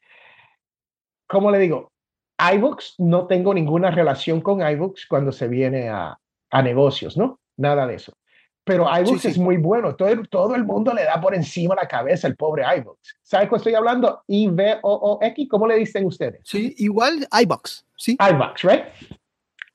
¿cómo 1.26 1.50
le 1.50 1.58
digo? 1.58 1.90
iVoox 2.54 2.96
no 2.98 3.26
tengo 3.26 3.54
ninguna 3.54 3.90
relación 3.90 4.42
con 4.42 4.60
iVoox 4.60 5.06
cuando 5.08 5.32
se 5.32 5.48
viene 5.48 5.88
a, 5.88 6.18
negocios, 6.62 7.16
¿no? 7.16 7.40
Nada 7.56 7.86
de 7.86 7.94
eso. 7.94 8.12
Pero 8.64 8.84
iVoox 8.84 9.24
es 9.24 9.38
muy 9.38 9.56
bueno. 9.56 9.96
Todo 9.96 10.08
el, 10.08 10.28
todo 10.28 10.54
el 10.54 10.64
mundo 10.64 10.92
le 10.92 11.04
da 11.04 11.18
por 11.22 11.34
encima 11.34 11.74
la 11.74 11.88
cabeza 11.88 12.26
al 12.26 12.36
pobre 12.36 12.64
iVoox. 12.80 12.98
¿Sabe 13.22 13.48
qué 13.48 13.56
estoy 13.56 13.74
hablando? 13.74 14.22
I-V-O-O-X. 14.26 15.48
¿Cómo 15.48 15.66
le 15.66 15.76
dicen 15.76 16.04
ustedes? 16.04 16.42
Sí, 16.44 16.74
igual 16.76 17.26
iVoox. 17.32 17.82
Sí. 17.96 18.18
iVoox, 18.20 18.62
¿right? 18.62 18.84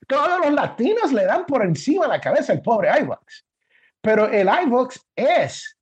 Todos 0.08 0.40
los 0.46 0.54
latinos 0.54 1.12
le 1.12 1.26
dan 1.26 1.46
por 1.46 1.64
encima 1.64 2.08
la 2.08 2.22
cabeza 2.22 2.54
al 2.54 2.62
pobre 2.62 2.90
iVox. 3.02 3.46
Pero 4.02 4.28
el 4.28 4.48
iVox 4.66 5.00
es 5.16 5.78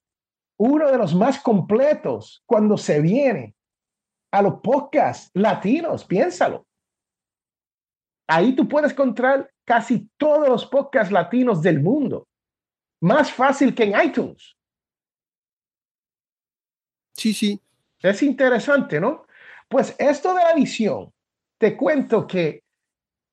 uno 0.58 0.90
de 0.90 0.98
los 0.98 1.14
más 1.14 1.40
completos 1.42 2.42
cuando 2.46 2.78
se 2.78 3.02
viene 3.02 3.56
a 4.32 4.42
los 4.42 4.62
podcasts 4.62 5.30
latinos. 5.34 6.06
Piénsalo. 6.06 6.66
Ahí 8.28 8.56
tú 8.56 8.68
puedes 8.68 8.92
encontrar 8.94 9.52
casi 9.66 10.10
todos 10.18 10.48
los 10.48 10.66
podcasts 10.66 11.12
latinos 11.12 11.62
del 11.62 11.82
mundo. 11.82 12.28
Más 13.02 13.32
fácil 13.32 13.76
que 13.76 13.84
en 13.84 14.02
iTunes. 14.02 14.56
Sí, 17.14 17.34
sí. 17.34 17.62
Es 18.00 18.24
interesante, 18.24 19.00
¿no? 19.00 19.26
Pues 19.68 19.96
esto 19.98 20.34
de 20.34 20.44
la 20.44 20.52
edición, 20.52 21.14
te 21.58 21.76
cuento 21.76 22.28
que 22.28 22.63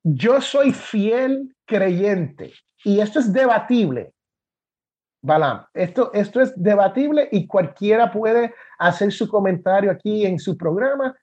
yo 0.02 0.40
soy 0.40 0.72
fiel 0.72 1.54
creyente 1.66 2.52
y 2.84 3.00
esto 3.00 3.20
es 3.20 3.32
debatible. 3.32 4.12
Balam, 5.22 5.66
esto, 5.74 6.10
esto 6.14 6.40
es 6.40 6.52
debatible 6.56 7.28
y 7.30 7.46
cualquiera 7.46 8.10
puede 8.10 8.54
hacer 8.78 9.12
su 9.12 9.28
comentario 9.28 9.90
aquí 9.90 10.24
en 10.24 10.38
su 10.38 10.56
programa, 10.56 11.14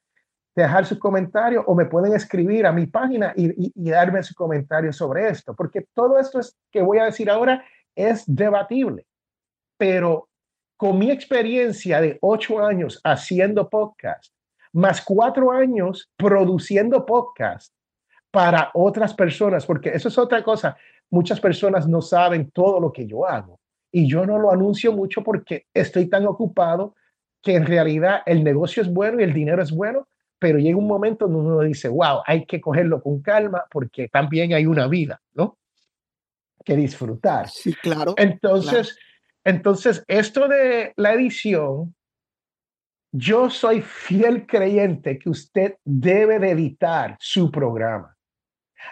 dejar 0.54 0.86
su 0.86 0.98
comentario 0.98 1.64
o 1.66 1.74
me 1.74 1.86
pueden 1.86 2.14
escribir 2.14 2.64
a 2.66 2.72
mi 2.72 2.86
página 2.86 3.32
y, 3.36 3.72
y 3.74 3.90
darme 3.90 4.22
su 4.22 4.34
comentario 4.34 4.92
sobre 4.92 5.28
esto, 5.28 5.54
porque 5.54 5.86
todo 5.94 6.18
esto 6.18 6.38
es, 6.38 6.56
que 6.70 6.80
voy 6.80 6.98
a 6.98 7.06
decir 7.06 7.28
ahora 7.28 7.64
es 7.96 8.22
debatible. 8.26 9.04
Pero 9.76 10.28
con 10.76 10.96
mi 10.96 11.10
experiencia 11.10 12.00
de 12.00 12.18
ocho 12.20 12.64
años 12.64 13.00
haciendo 13.02 13.68
podcast, 13.68 14.32
más 14.72 15.02
cuatro 15.02 15.50
años 15.50 16.08
produciendo 16.16 17.04
podcast, 17.04 17.72
para 18.30 18.70
otras 18.74 19.14
personas, 19.14 19.64
porque 19.66 19.90
eso 19.90 20.08
es 20.08 20.18
otra 20.18 20.42
cosa. 20.42 20.76
Muchas 21.10 21.40
personas 21.40 21.88
no 21.88 22.02
saben 22.02 22.50
todo 22.50 22.80
lo 22.80 22.92
que 22.92 23.06
yo 23.06 23.26
hago 23.26 23.58
y 23.90 24.08
yo 24.08 24.26
no 24.26 24.38
lo 24.38 24.50
anuncio 24.50 24.92
mucho 24.92 25.22
porque 25.22 25.66
estoy 25.72 26.06
tan 26.06 26.26
ocupado 26.26 26.94
que 27.42 27.54
en 27.54 27.66
realidad 27.66 28.20
el 28.26 28.44
negocio 28.44 28.82
es 28.82 28.92
bueno 28.92 29.20
y 29.20 29.24
el 29.24 29.32
dinero 29.32 29.62
es 29.62 29.70
bueno, 29.70 30.08
pero 30.38 30.58
llega 30.58 30.76
un 30.76 30.86
momento 30.86 31.26
donde 31.26 31.50
uno 31.50 31.60
dice, 31.60 31.88
wow, 31.88 32.20
hay 32.26 32.44
que 32.44 32.60
cogerlo 32.60 33.02
con 33.02 33.22
calma 33.22 33.64
porque 33.70 34.08
también 34.08 34.52
hay 34.52 34.66
una 34.66 34.86
vida, 34.86 35.20
¿no? 35.34 35.56
Que 36.64 36.76
disfrutar. 36.76 37.48
Sí, 37.48 37.72
claro. 37.74 38.14
Entonces, 38.16 38.98
entonces 39.44 40.04
esto 40.06 40.48
de 40.48 40.92
la 40.96 41.14
edición, 41.14 41.94
yo 43.10 43.48
soy 43.48 43.80
fiel 43.80 44.46
creyente 44.46 45.18
que 45.18 45.30
usted 45.30 45.76
debe 45.84 46.38
de 46.38 46.50
editar 46.50 47.16
su 47.18 47.50
programa. 47.50 48.17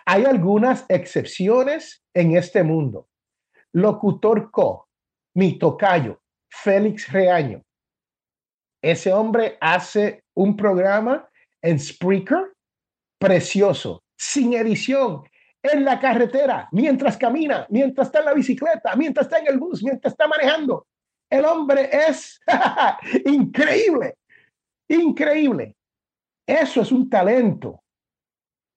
Hay 0.05 0.25
algunas 0.25 0.85
excepciones 0.89 2.05
en 2.15 2.37
este 2.37 2.63
mundo. 2.63 3.09
Locutor 3.73 4.51
Co, 4.51 4.89
mi 5.35 5.59
tocayo, 5.59 6.21
Félix 6.49 7.13
Reaño. 7.13 7.63
Ese 8.83 9.13
hombre 9.13 9.59
hace 9.61 10.25
un 10.35 10.57
programa 10.57 11.29
en 11.63 11.79
Spreaker 11.79 12.55
precioso, 13.19 14.03
sin 14.17 14.55
edición, 14.55 15.25
en 15.63 15.85
la 15.85 15.99
carretera, 15.99 16.69
mientras 16.73 17.17
camina, 17.17 17.67
mientras 17.71 18.09
está 18.09 18.21
en 18.21 18.27
la 18.27 18.35
bicicleta, 18.35 18.95
mientras 18.97 19.27
está 19.27 19.39
en 19.39 19.49
el 19.49 19.59
bus, 19.59 19.83
mientras 19.83 20.13
está 20.13 20.29
manejando. 20.29 20.87
El 21.29 21.45
hombre 21.45 21.91
es 21.93 22.41
increíble, 23.25 24.17
increíble. 24.89 25.75
Eso 26.47 26.83
es 26.83 26.93
un 26.93 27.11
talento. 27.11 27.83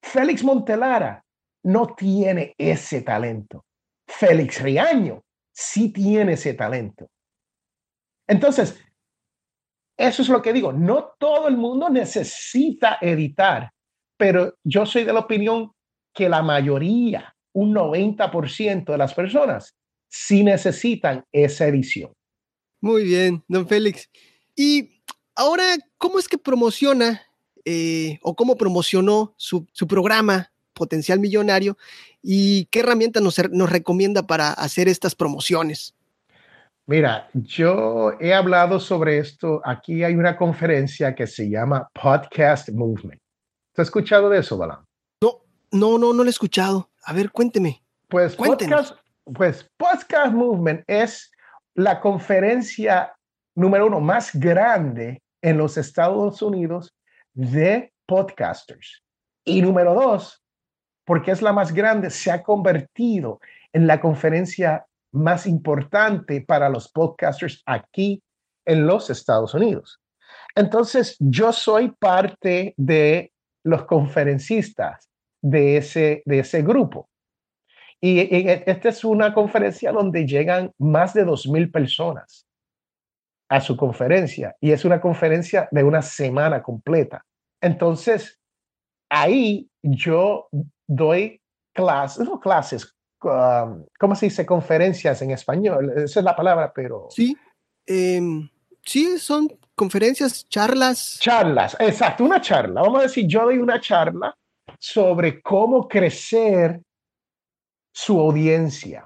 Félix 0.01 0.43
Montelara 0.43 1.23
no 1.63 1.95
tiene 1.95 2.53
ese 2.57 3.01
talento. 3.01 3.65
Félix 4.07 4.61
Riaño 4.61 5.23
sí 5.51 5.89
tiene 5.89 6.33
ese 6.33 6.53
talento. 6.53 7.09
Entonces, 8.27 8.79
eso 9.97 10.21
es 10.21 10.29
lo 10.29 10.41
que 10.41 10.53
digo. 10.53 10.71
No 10.71 11.15
todo 11.19 11.47
el 11.47 11.57
mundo 11.57 11.89
necesita 11.89 12.97
editar, 13.01 13.71
pero 14.17 14.55
yo 14.63 14.85
soy 14.85 15.03
de 15.03 15.13
la 15.13 15.19
opinión 15.19 15.71
que 16.13 16.29
la 16.29 16.41
mayoría, 16.41 17.35
un 17.53 17.73
90% 17.73 18.85
de 18.85 18.97
las 18.97 19.13
personas, 19.13 19.75
sí 20.09 20.43
necesitan 20.43 21.25
esa 21.31 21.67
edición. 21.67 22.13
Muy 22.81 23.03
bien, 23.03 23.43
don 23.47 23.67
Félix. 23.67 24.09
Y 24.55 25.01
ahora, 25.35 25.63
¿cómo 25.97 26.17
es 26.17 26.27
que 26.27 26.37
promociona 26.37 27.21
eh, 27.65 28.19
o 28.21 28.35
cómo 28.35 28.55
promocionó 28.55 29.33
su, 29.37 29.65
programa 29.87 30.51
Potencial 30.73 31.19
Millonario 31.19 31.77
y 32.21 32.65
qué 32.65 32.79
herramienta 32.79 33.19
nos, 33.19 33.37
nos 33.51 33.71
recomienda 33.71 34.25
para 34.25 34.51
hacer 34.51 34.87
estas 34.87 35.15
promociones? 35.15 35.93
Mira, 36.89 37.29
yo 37.33 38.13
he 38.19 38.33
hablado 38.33 38.79
sobre 38.79 39.19
esto. 39.19 39.61
Aquí 39.63 40.03
hay 40.03 40.15
una 40.15 40.35
conferencia 40.35 41.13
que 41.13 41.27
se 41.27 41.47
llama 41.47 41.87
Podcast 41.93 42.69
Movement. 42.69 43.21
¿Te 43.75 43.83
has 43.83 43.89
escuchado 43.89 44.29
de 44.29 44.39
eso, 44.39 44.57
Balán? 44.57 44.79
No, 45.21 45.41
no, 45.71 45.99
no, 45.99 46.13
no 46.13 46.23
lo 46.23 46.25
he 46.25 46.31
escuchado. 46.31 46.89
A 47.03 47.13
ver, 47.13 47.29
cuénteme. 47.29 47.83
Pues 48.07 48.35
podcast, 48.35 48.95
pues 49.23 49.69
Podcast 49.77 50.33
Movement 50.33 50.83
es 50.87 51.31
la 51.75 52.01
conferencia 52.01 53.13
número 53.55 53.85
uno 53.85 53.99
más 53.99 54.33
grande 54.33 55.21
en 55.43 55.57
los 55.57 55.77
Estados 55.77 56.41
Unidos 56.41 56.89
de 57.39 57.93
podcasters. 58.05 59.01
Y 59.45 59.61
número 59.61 59.93
dos, 59.93 60.43
porque 61.05 61.31
es 61.31 61.41
la 61.41 61.53
más 61.53 61.73
grande, 61.73 62.09
se 62.09 62.31
ha 62.31 62.43
convertido 62.43 63.39
en 63.71 63.87
la 63.87 64.01
conferencia 64.01 64.85
más 65.13 65.47
importante 65.47 66.41
para 66.41 66.67
los 66.67 66.91
podcasters 66.91 67.63
aquí 67.65 68.21
en 68.65 68.85
los 68.85 69.09
Estados 69.09 69.53
Unidos. 69.53 70.01
Entonces, 70.53 71.15
yo 71.19 71.53
soy 71.53 71.91
parte 71.91 72.73
de 72.75 73.31
los 73.63 73.85
conferencistas 73.85 75.09
de 75.41 75.77
ese, 75.77 76.21
de 76.25 76.39
ese 76.39 76.61
grupo. 76.61 77.09
Y, 78.01 78.19
esta 78.19 78.89
es 78.89 79.03
una 79.05 79.33
conferencia 79.33 79.93
donde 79.93 80.25
llegan 80.25 80.71
más 80.77 81.13
de 81.13 81.25
2.000 81.25 81.71
personas 81.71 82.45
a 83.49 83.61
su 83.61 83.77
conferencia 83.77 84.55
y 84.59 84.71
es 84.71 84.85
una 84.85 84.99
conferencia 85.01 85.69
de 85.71 85.83
una 85.83 86.01
semana 86.01 86.61
completa. 86.61 87.25
Entonces, 87.61 88.39
ahí 89.09 89.69
yo 89.81 90.47
doy 90.87 91.41
clases, 91.73 92.27
no 92.27 92.39
clases, 92.39 92.95
um, 93.23 93.85
¿cómo 93.99 94.15
se 94.15 94.27
dice? 94.27 94.45
Conferencias 94.45 95.21
en 95.21 95.31
español, 95.31 95.91
esa 95.95 96.19
es 96.19 96.23
la 96.23 96.35
palabra, 96.35 96.71
pero... 96.73 97.07
Sí, 97.09 97.35
em, 97.85 98.49
sí, 98.85 99.17
son 99.17 99.49
conferencias, 99.75 100.47
charlas. 100.47 101.17
Charlas, 101.19 101.75
exacto, 101.79 102.23
una 102.23 102.41
charla. 102.41 102.81
Vamos 102.81 102.99
a 102.99 103.03
decir, 103.03 103.25
yo 103.27 103.43
doy 103.43 103.57
una 103.57 103.79
charla 103.79 104.35
sobre 104.79 105.41
cómo 105.41 105.87
crecer 105.87 106.81
su 107.93 108.19
audiencia. 108.19 109.05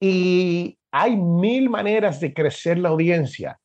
Y 0.00 0.78
hay 0.92 1.16
mil 1.16 1.68
maneras 1.68 2.20
de 2.20 2.32
crecer 2.32 2.78
la 2.78 2.90
audiencia. 2.90 3.58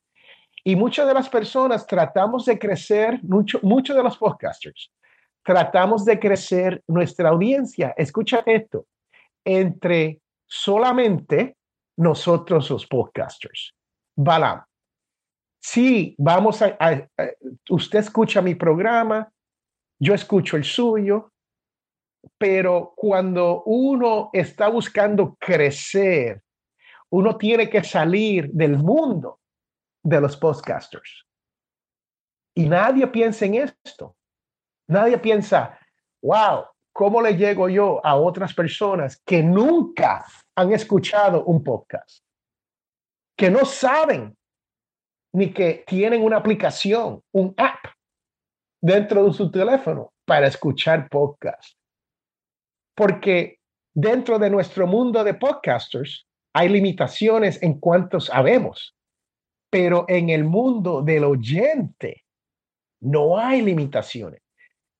Y 0.64 0.76
muchas 0.76 1.06
de 1.06 1.14
las 1.14 1.28
personas 1.28 1.86
tratamos 1.86 2.46
de 2.46 2.58
crecer, 2.58 3.20
muchos 3.22 3.62
mucho 3.62 3.94
de 3.94 4.02
los 4.02 4.16
podcasters, 4.16 4.90
tratamos 5.42 6.04
de 6.06 6.18
crecer 6.18 6.82
nuestra 6.88 7.28
audiencia. 7.28 7.94
Escucha 7.96 8.42
esto, 8.46 8.86
entre 9.44 10.20
solamente 10.46 11.56
nosotros 11.98 12.70
los 12.70 12.86
podcasters. 12.86 13.74
Balam, 14.16 14.64
si 15.60 16.14
vamos 16.16 16.62
a, 16.62 17.08
usted 17.68 17.98
escucha 17.98 18.40
mi 18.40 18.54
programa, 18.54 19.30
yo 19.98 20.14
escucho 20.14 20.56
el 20.56 20.64
suyo, 20.64 21.30
pero 22.38 22.94
cuando 22.96 23.62
uno 23.66 24.30
está 24.32 24.68
buscando 24.68 25.36
crecer 25.38 26.42
uno 27.10 27.36
tiene 27.36 27.70
que 27.70 27.84
salir 27.84 28.50
del 28.50 28.76
mundo 28.76 29.38
de 30.04 30.20
los 30.20 30.36
podcasters. 30.36 31.26
Y 32.54 32.66
nadie 32.66 33.06
piensa 33.08 33.46
en 33.46 33.54
esto. 33.54 34.16
Nadie 34.86 35.18
piensa, 35.18 35.78
wow, 36.22 36.66
¿cómo 36.92 37.20
le 37.20 37.36
llego 37.36 37.68
yo 37.68 38.04
a 38.04 38.14
otras 38.14 38.54
personas 38.54 39.20
que 39.24 39.42
nunca 39.42 40.24
han 40.54 40.72
escuchado 40.72 41.44
un 41.44 41.64
podcast? 41.64 42.22
Que 43.36 43.50
no 43.50 43.64
saben 43.64 44.36
ni 45.32 45.52
que 45.52 45.84
tienen 45.86 46.22
una 46.22 46.36
aplicación, 46.36 47.20
un 47.32 47.54
app 47.56 47.86
dentro 48.80 49.24
de 49.24 49.32
su 49.32 49.50
teléfono 49.50 50.12
para 50.24 50.46
escuchar 50.46 51.08
podcast. 51.08 51.76
Porque 52.94 53.58
dentro 53.92 54.38
de 54.38 54.50
nuestro 54.50 54.86
mundo 54.86 55.24
de 55.24 55.34
podcasters, 55.34 56.28
hay 56.52 56.68
limitaciones 56.68 57.60
en 57.62 57.80
cuanto 57.80 58.20
sabemos, 58.20 58.93
pero 59.74 60.04
en 60.06 60.30
el 60.30 60.44
mundo 60.44 61.02
del 61.02 61.24
oyente 61.24 62.22
no 63.00 63.36
hay 63.36 63.60
limitaciones. 63.60 64.40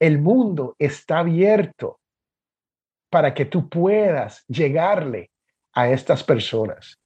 El 0.01 0.19
mundo 0.19 0.75
está 0.81 1.21
abierto 1.21 2.01
para 3.09 3.33
que 3.33 3.45
tú 3.45 3.69
puedas 3.69 4.45
llegarle 4.49 5.31
a 5.75 5.89
estas 5.91 6.25
personas. 6.25 6.99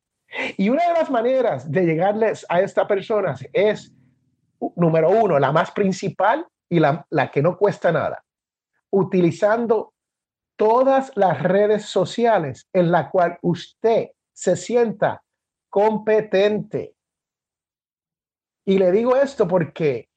Y 0.57 0.71
una 0.71 0.83
de 0.89 0.95
las 0.95 1.11
maneras 1.11 1.71
de 1.71 1.85
llegarles 1.85 2.47
a 2.49 2.63
estas 2.63 2.87
personas 2.87 3.47
es, 3.53 3.93
número 4.75 5.11
uno, 5.11 5.39
la 5.39 5.53
más 5.53 5.71
principal 5.71 6.47
y 6.71 6.81
la, 6.81 7.07
la 7.11 7.31
que 7.31 7.43
no 7.43 7.59
cuesta 7.59 7.93
nada, 7.93 8.25
utilizando 8.89 9.93
todas 10.57 11.13
las 11.17 11.43
redes 11.43 11.85
sociales 11.85 12.67
en 12.73 12.91
la 12.91 13.11
cual 13.11 13.37
usted 13.43 14.09
se 14.33 14.57
sienta 14.57 15.23
competente. 15.69 16.95
Y 18.69 18.77
le 18.77 18.93
digo 18.93 19.17
esto 19.17 19.49
porque 19.49 20.11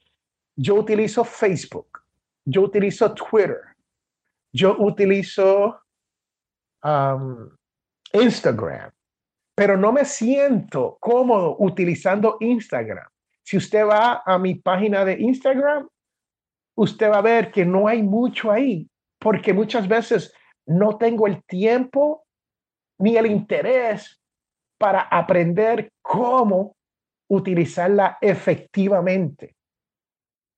yo 0.58 0.76
utilizo 0.76 1.24
Facebook, 1.24 2.02
yo 2.44 2.64
utilizo 2.64 3.14
Twitter, 3.14 3.62
yo 4.54 4.76
utilizo 4.78 5.80
um, 6.84 7.50
Instagram, 8.12 8.92
pero 9.56 9.78
no 9.78 9.94
me 9.94 10.04
siento 10.04 10.98
cómodo 11.00 11.56
utilizando 11.60 12.36
Instagram. 12.42 13.08
Si 13.42 13.56
usted 13.56 13.88
va 13.88 14.22
a 14.26 14.38
mi 14.38 14.56
página 14.56 15.06
de 15.06 15.14
Instagram, 15.22 15.88
usted 16.76 17.10
va 17.10 17.20
a 17.20 17.22
ver 17.22 17.54
que 17.54 17.64
no 17.64 17.88
hay 17.88 18.04
mucho 18.04 18.52
ahí, 18.52 18.86
porque 19.18 19.54
muchas 19.54 19.88
veces 19.88 20.34
no 20.66 20.98
tengo 20.98 21.26
el 21.26 21.42
tiempo 21.46 22.26
ni 23.00 23.16
el 23.16 23.28
interés 23.28 24.22
para 24.78 25.04
aprender 25.04 25.94
cómo 26.02 26.76
utilizarla 27.32 28.18
efectivamente. 28.20 29.56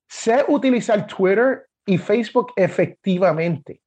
Sé 0.10 0.44
utilizar 0.48 1.06
Twitter 1.06 1.68
y 1.86 1.98
Facebook 1.98 2.52
efectivamente. 2.56 3.82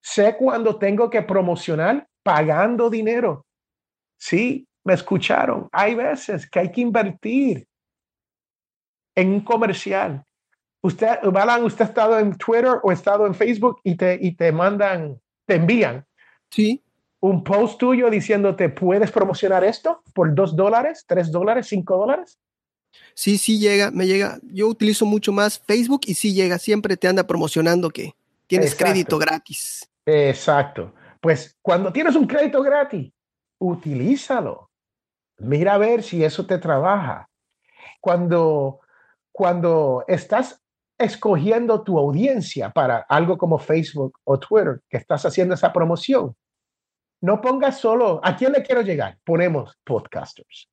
Sé 0.00 0.36
cuando 0.36 0.78
tengo 0.78 1.10
que 1.10 1.22
promocionar 1.22 2.06
pagando 2.22 2.88
dinero. 2.88 3.46
Sí, 4.16 4.66
me 4.84 4.94
escucharon. 4.94 5.68
Hay 5.72 5.94
veces 5.94 6.48
que 6.48 6.60
hay 6.60 6.70
que 6.70 6.82
invertir 6.82 7.66
en 9.16 9.30
un 9.30 9.40
comercial. 9.40 10.24
Usted, 10.82 11.18
Alan, 11.34 11.64
usted 11.64 11.84
ha 11.84 11.88
estado 11.88 12.18
en 12.18 12.36
Twitter 12.36 12.78
o 12.82 12.90
ha 12.90 12.94
estado 12.94 13.26
en 13.26 13.34
Facebook 13.34 13.80
y 13.82 13.96
te, 13.96 14.18
y 14.20 14.36
te 14.36 14.52
mandan, 14.52 15.20
te 15.46 15.56
envían 15.56 16.06
Sí, 16.50 16.82
un 17.20 17.44
post 17.44 17.78
tuyo 17.78 18.10
diciéndote, 18.10 18.68
¿puedes 18.68 19.10
promocionar 19.10 19.62
esto 19.64 20.02
por 20.14 20.34
dos 20.34 20.56
dólares, 20.56 21.04
tres 21.06 21.30
dólares, 21.30 21.66
cinco 21.68 21.96
dólares? 21.96 22.38
sí, 23.14 23.38
sí 23.38 23.58
llega, 23.58 23.90
me 23.90 24.06
llega. 24.06 24.38
Yo 24.42 24.68
utilizo 24.68 25.06
mucho 25.06 25.32
más 25.32 25.58
Facebook 25.58 26.02
y 26.06 26.14
sí 26.14 26.32
llega, 26.34 26.58
siempre 26.58 26.96
te 26.96 27.08
anda 27.08 27.26
promocionando 27.26 27.90
que 27.90 28.14
tienes 28.46 28.72
Exacto. 28.72 28.84
crédito 28.84 29.18
gratis. 29.18 29.88
Exacto. 30.06 30.92
Pues 31.20 31.56
cuando 31.62 31.92
tienes 31.92 32.16
un 32.16 32.26
crédito 32.26 32.62
gratis, 32.62 33.12
utilízalo. 33.58 34.70
Mira 35.38 35.74
a 35.74 35.78
ver 35.78 36.02
si 36.02 36.24
eso 36.24 36.46
te 36.46 36.58
trabaja. 36.58 37.28
Cuando, 38.00 38.80
cuando 39.32 40.04
estás 40.08 40.60
escogiendo 40.98 41.82
tu 41.82 41.98
audiencia 41.98 42.70
para 42.70 42.98
algo 43.08 43.38
como 43.38 43.58
Facebook 43.58 44.18
o 44.24 44.38
Twitter, 44.38 44.80
que 44.88 44.96
estás 44.98 45.24
haciendo 45.24 45.54
esa 45.54 45.72
promoción, 45.72 46.34
no 47.20 47.40
pongas 47.40 47.78
solo, 47.78 48.20
¿a 48.22 48.36
quién 48.36 48.52
le 48.52 48.62
quiero 48.62 48.82
llegar? 48.82 49.18
Ponemos 49.24 49.78
podcasters. 49.84 50.68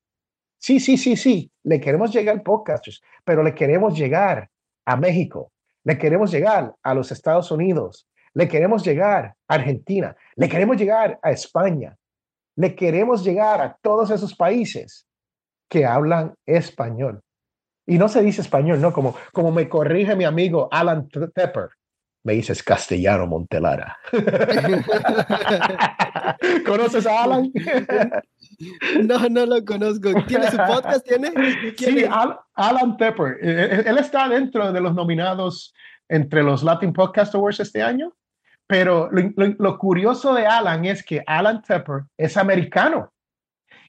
Sí, 0.57 0.79
sí, 0.79 0.97
sí, 0.97 1.15
sí, 1.15 1.51
le 1.63 1.79
queremos 1.79 2.11
llegar 2.11 2.41
podcasters, 2.41 3.01
pero 3.23 3.43
le 3.43 3.53
queremos 3.53 3.97
llegar 3.97 4.49
a 4.85 4.95
México, 4.95 5.51
le 5.83 5.97
queremos 5.97 6.31
llegar 6.31 6.73
a 6.81 6.93
los 6.93 7.11
Estados 7.11 7.51
Unidos, 7.51 8.07
le 8.33 8.47
queremos 8.47 8.83
llegar 8.83 9.35
a 9.47 9.53
Argentina, 9.55 10.15
le 10.35 10.49
queremos 10.49 10.77
llegar 10.77 11.19
a 11.21 11.31
España, 11.31 11.97
le 12.55 12.75
queremos 12.75 13.23
llegar 13.23 13.61
a 13.61 13.77
todos 13.81 14.09
esos 14.09 14.35
países 14.35 15.07
que 15.69 15.85
hablan 15.85 16.33
español. 16.45 17.21
Y 17.85 17.97
no 17.97 18.09
se 18.09 18.21
dice 18.21 18.41
español, 18.41 18.81
¿no? 18.81 18.91
Como, 18.91 19.15
como 19.31 19.51
me 19.51 19.69
corrige 19.69 20.15
mi 20.15 20.25
amigo 20.25 20.67
Alan 20.71 21.07
Tepper. 21.07 21.69
Me 22.27 22.33
dices 22.33 22.61
castellano 22.61 23.25
Montelara. 23.25 23.97
¿Conoces 26.65 27.07
a 27.07 27.23
Alan? 27.23 27.49
No, 29.01 29.29
no 29.29 29.45
lo 29.45 29.63
conozco. 29.63 30.09
¿Tiene 30.27 30.51
su 30.51 30.57
podcast? 30.57 31.07
¿Tiene? 31.07 31.31
¿Quién 31.77 31.99
Sí? 31.99 32.03
Al- 32.03 32.37
Alan 32.55 32.97
Tepper. 32.97 33.37
Eh, 33.41 33.69
eh, 33.71 33.83
Él 33.85 33.97
está 33.97 34.27
dentro 34.27 34.73
de 34.73 34.81
los 34.81 34.93
nominados 34.93 35.73
entre 36.09 36.43
los 36.43 36.63
Latin 36.63 36.91
Podcast 36.91 37.33
Awards 37.33 37.61
este 37.61 37.81
año. 37.81 38.11
Pero 38.67 39.07
lo, 39.09 39.21
lo- 39.37 39.55
lo 39.57 39.77
curioso 39.77 40.33
de 40.33 40.45
Alan 40.45 40.83
es 40.83 41.01
que 41.03 41.23
Alan 41.25 41.61
Tepper 41.61 42.01
es 42.17 42.35
americano 42.35 43.13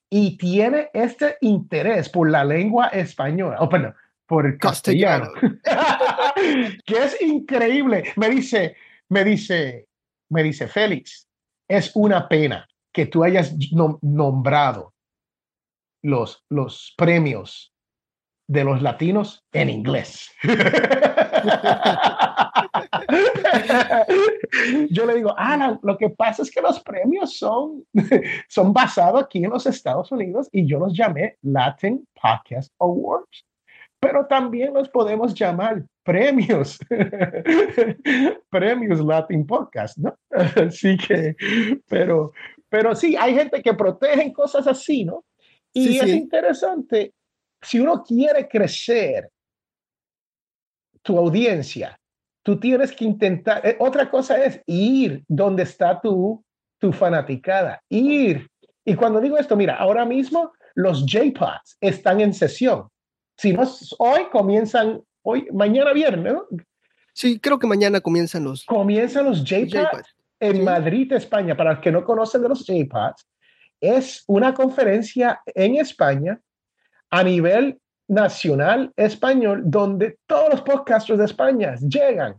y 0.09 0.39
tiene 0.39 0.91
este 0.93 1.39
interés 1.41 2.09
por 2.09 2.31
la 2.31 2.45
lengua 2.45 2.87
española, 2.87 3.57
o 3.59 3.69
perdón, 3.69 3.97
por 4.29 4.47
el 4.47 4.59
castellano, 4.59 5.31
que 6.87 7.03
es 7.03 7.21
increíble. 7.23 8.13
Me 8.17 8.29
dice, 8.29 8.77
me 9.09 9.25
dice, 9.25 9.89
me 10.31 10.43
dice, 10.43 10.69
Félix, 10.69 11.27
es 11.67 11.91
una 11.95 12.29
pena 12.29 12.69
que 12.93 13.07
tú 13.07 13.25
hayas 13.25 13.57
nom- 13.73 13.99
nombrado 14.03 14.93
los, 16.03 16.45
los 16.51 16.95
premios 16.97 17.73
de 18.47 18.65
los 18.65 18.83
latinos 18.83 19.45
en 19.53 19.71
inglés. 19.71 20.31
Yo 24.91 25.07
le 25.07 25.15
digo, 25.17 25.35
Ana, 25.37 25.79
lo 25.83 25.97
que 25.97 26.11
pasa 26.11 26.43
es 26.43 26.51
que 26.51 26.61
los 26.61 26.81
premios 26.81 27.37
son, 27.39 27.85
son 28.49 28.73
basados 28.73 29.23
aquí 29.25 29.45
en 29.45 29.51
los 29.51 29.67
Estados 29.67 30.11
Unidos 30.13 30.49
y 30.53 30.67
yo 30.67 30.79
los 30.79 30.97
llamé 30.97 31.37
Latin 31.43 32.07
Podcast 32.21 32.73
Awards, 32.79 33.45
pero 34.01 34.27
también 34.27 34.75
los 34.75 34.89
podemos 34.89 35.35
llamar 35.35 35.85
premios, 36.05 36.79
premios 38.51 39.01
Latin 39.01 39.47
Podcast, 39.47 39.99
¿no? 39.99 40.17
Así 40.31 40.97
que, 40.97 41.35
pero, 41.89 42.33
pero 42.69 42.95
sí, 42.95 43.17
hay 43.17 43.35
gente 43.35 43.63
que 43.63 43.75
protegen 43.75 44.33
cosas 44.33 44.67
así, 44.67 45.05
¿no? 45.05 45.25
Y 45.73 45.87
Sí, 45.89 45.99
es 45.99 46.05
sí. 46.05 46.11
interesante, 46.13 47.13
si 47.61 47.81
uno 47.81 48.03
quiere 48.03 48.49
crecer 48.49 49.31
tu 51.03 51.19
audiencia, 51.19 51.99
tú 52.43 52.59
tienes 52.59 52.93
que 52.93 53.05
intentar, 53.05 53.67
eh, 53.67 53.77
otra 53.81 54.11
cosa 54.11 54.43
es 54.43 54.63
ir 54.67 55.25
donde 55.29 55.65
está 55.65 56.01
tu, 56.01 56.43
tu 56.79 56.93
fanaticada, 56.93 57.83
ir. 57.89 58.49
Y 58.85 58.95
cuando 58.95 59.21
digo 59.21 59.37
esto, 59.37 59.57
mira, 59.57 59.77
ahora 59.77 60.05
mismo 60.05 60.53
los 60.75 61.05
J-Pods 61.11 61.77
están 61.81 62.21
en 62.21 62.33
sesión. 62.33 62.89
Si 63.39 63.53
no 63.53 63.63
es 63.63 63.95
hoy, 63.99 64.27
comienzan 64.33 65.01
hoy, 65.23 65.47
mañana 65.53 65.93
viernes, 65.93 66.35
¿no? 66.35 66.45
Sí, 67.15 67.39
creo 67.41 67.59
que 67.59 67.67
mañana 67.67 68.01
comienzan 68.01 68.45
los 68.45 68.65
Comienzan 68.65 69.25
los 69.27 69.39
J-Pods 69.39 69.75
J-Pods. 69.75 70.17
en 70.41 70.57
Sí. 70.57 70.63
Madrid, 70.63 71.13
España. 71.13 71.57
Para 71.57 71.75
los 71.75 71.81
que 71.81 71.93
no 71.93 72.05
conocen 72.05 72.43
de 72.43 72.49
los 72.49 72.65
J-Pods, 72.67 73.27
es 73.81 74.25
una 74.27 74.53
conferencia 74.55 75.41
en 75.47 75.77
España 75.77 76.41
a 77.11 77.23
nivel 77.23 77.79
nacional 78.09 78.93
español 78.97 79.63
donde 79.65 80.19
todos 80.27 80.49
los 80.51 80.63
podcasters 80.63 81.19
de 81.19 81.27
España 81.27 81.75
llegan 81.77 82.37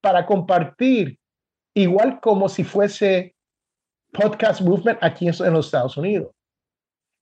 para 0.00 0.26
compartir 0.26 1.18
igual 1.74 2.20
como 2.20 2.48
si 2.48 2.64
fuese 2.64 3.34
podcast 4.12 4.60
movement 4.60 4.98
aquí 5.02 5.26
en 5.28 5.52
los 5.52 5.66
Estados 5.66 5.96
Unidos. 5.96 6.33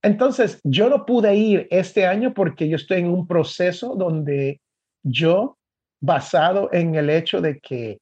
Entonces, 0.03 0.61
yo 0.65 0.89
no 0.91 1.07
pude 1.07 1.35
ir 1.35 1.69
este 1.71 2.07
año 2.07 2.35
porque 2.35 2.69
yo 2.69 2.77
estoy 2.77 3.01
en 3.01 3.09
un 3.09 3.27
proceso 3.27 3.95
donde 3.95 4.61
yo, 5.05 5.57
basado 6.01 6.69
en 6.73 6.97
el 6.97 7.09
hecho 7.09 7.41
de 7.41 7.61
que 7.61 8.01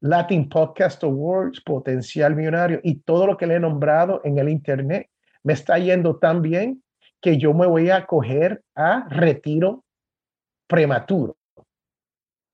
Latin 0.00 0.48
Podcast 0.48 1.02
Awards, 1.02 1.60
Potencial 1.60 2.34
Millonario 2.34 2.80
y 2.82 3.00
todo 3.00 3.26
lo 3.26 3.36
que 3.36 3.46
le 3.46 3.56
he 3.56 3.60
nombrado 3.60 4.20
en 4.24 4.38
el 4.38 4.48
Internet 4.48 5.08
me 5.42 5.52
está 5.52 5.78
yendo 5.78 6.16
tan 6.16 6.40
bien 6.40 6.82
que 7.20 7.36
yo 7.36 7.52
me 7.52 7.66
voy 7.66 7.90
a 7.90 8.06
coger 8.06 8.62
a 8.74 9.06
retiro 9.10 9.84
prematuro. 10.66 11.36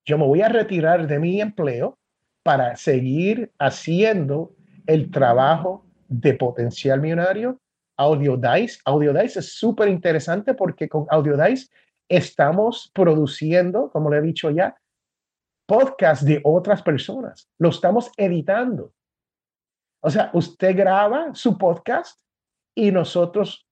Yo 0.05 0.19
me 0.19 0.25
voy 0.25 0.41
a 0.41 0.49
retirar 0.49 1.07
de 1.07 1.19
mi 1.19 1.41
empleo 1.41 1.99
para 2.43 2.77
seguir 2.77 3.53
haciendo 3.59 4.55
el 4.87 5.11
trabajo 5.11 5.85
de 6.09 6.35
Potencial 6.35 7.01
Millonario. 7.01 7.61
Audiodice. 7.97 8.79
Audiodice 8.85 9.41
es 9.41 9.55
súper 9.55 9.89
interesante 9.89 10.55
porque 10.55 10.89
con 10.89 11.07
Audiodice 11.11 11.69
estamos 12.09 12.91
produciendo, 12.95 13.91
como 13.91 14.11
le 14.11 14.19
he 14.19 14.23
dicho 14.23 14.51
ya, 14.51 14.77
podcast 15.67 16.23
de 16.23 16.41
otras 16.45 16.83
personas. 16.83 17.49
Lo 17.59 17.71
estamos 17.71 18.11
editando. 18.17 18.93
O 20.03 20.11
sea, 20.11 20.31
usted 20.35 20.77
graba 20.77 21.35
su 21.35 21.59
podcast 21.59 22.21
y 22.77 22.93
nosotros 22.93 23.67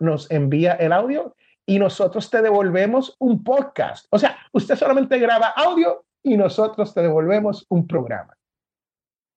nos 0.00 0.30
envía 0.30 0.74
el 0.74 0.92
audio 0.92 1.34
y 1.66 1.78
nosotros 1.78 2.30
te 2.30 2.42
devolvemos 2.42 3.16
un 3.18 3.42
podcast. 3.42 4.06
O 4.10 4.18
sea, 4.18 4.36
usted 4.52 4.76
solamente 4.76 5.18
graba 5.18 5.48
audio 5.48 6.04
y 6.22 6.36
nosotros 6.36 6.94
te 6.94 7.02
devolvemos 7.02 7.66
un 7.68 7.86
programa. 7.86 8.36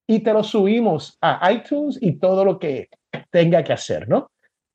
Y 0.10 0.20
te 0.20 0.32
lo 0.32 0.44
subimos 0.44 1.18
a 1.22 1.52
iTunes 1.52 1.98
y 2.02 2.14
todo 2.14 2.46
lo 2.46 2.60
que 2.60 2.90
tenga 3.30 3.64
que 3.64 3.74
hacer, 3.74 4.08
¿no? 4.08 4.30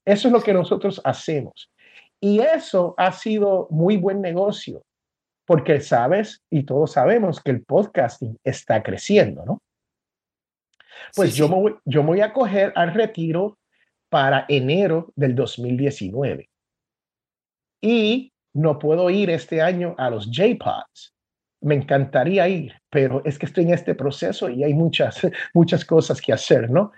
Eso 0.04 0.28
es 0.28 0.32
lo 0.32 0.42
que 0.42 0.52
nosotros 0.52 1.00
hacemos. 1.04 1.70
Y 2.20 2.40
eso 2.40 2.94
ha 2.98 3.12
sido 3.12 3.68
muy 3.70 3.96
buen 3.96 4.20
negocio 4.20 4.82
porque 5.46 5.80
sabes 5.80 6.40
y 6.50 6.62
todos 6.64 6.92
sabemos 6.92 7.40
que 7.40 7.50
el 7.50 7.64
podcasting 7.64 8.38
está 8.44 8.82
creciendo, 8.82 9.44
¿no? 9.44 9.58
Pues 11.14 11.32
Sí, 11.32 11.38
yo, 11.38 11.46
sí. 11.46 11.52
Me 11.52 11.60
voy, 11.60 11.74
yo 11.84 12.02
me 12.02 12.08
voy 12.08 12.20
a 12.20 12.32
coger 12.32 12.72
al 12.76 12.94
retiro 12.94 13.58
para 14.08 14.44
enero 14.48 15.12
del 15.16 15.34
2019. 15.34 16.48
Y 17.80 18.32
no 18.54 18.78
puedo 18.78 19.10
ir 19.10 19.30
este 19.30 19.60
año 19.60 19.94
a 19.98 20.10
los 20.10 20.26
J-Pods. 20.26 21.14
Me 21.62 21.74
encantaría 21.74 22.48
ir, 22.48 22.74
pero 22.90 23.22
es 23.24 23.38
que 23.38 23.46
estoy 23.46 23.64
en 23.64 23.74
este 23.74 23.94
proceso 23.94 24.48
y 24.48 24.62
hay 24.64 24.74
muchas, 24.74 25.20
muchas 25.54 25.84
cosas 25.84 26.20
que 26.20 26.32
hacer, 26.32 26.70
¿no? 26.70 26.92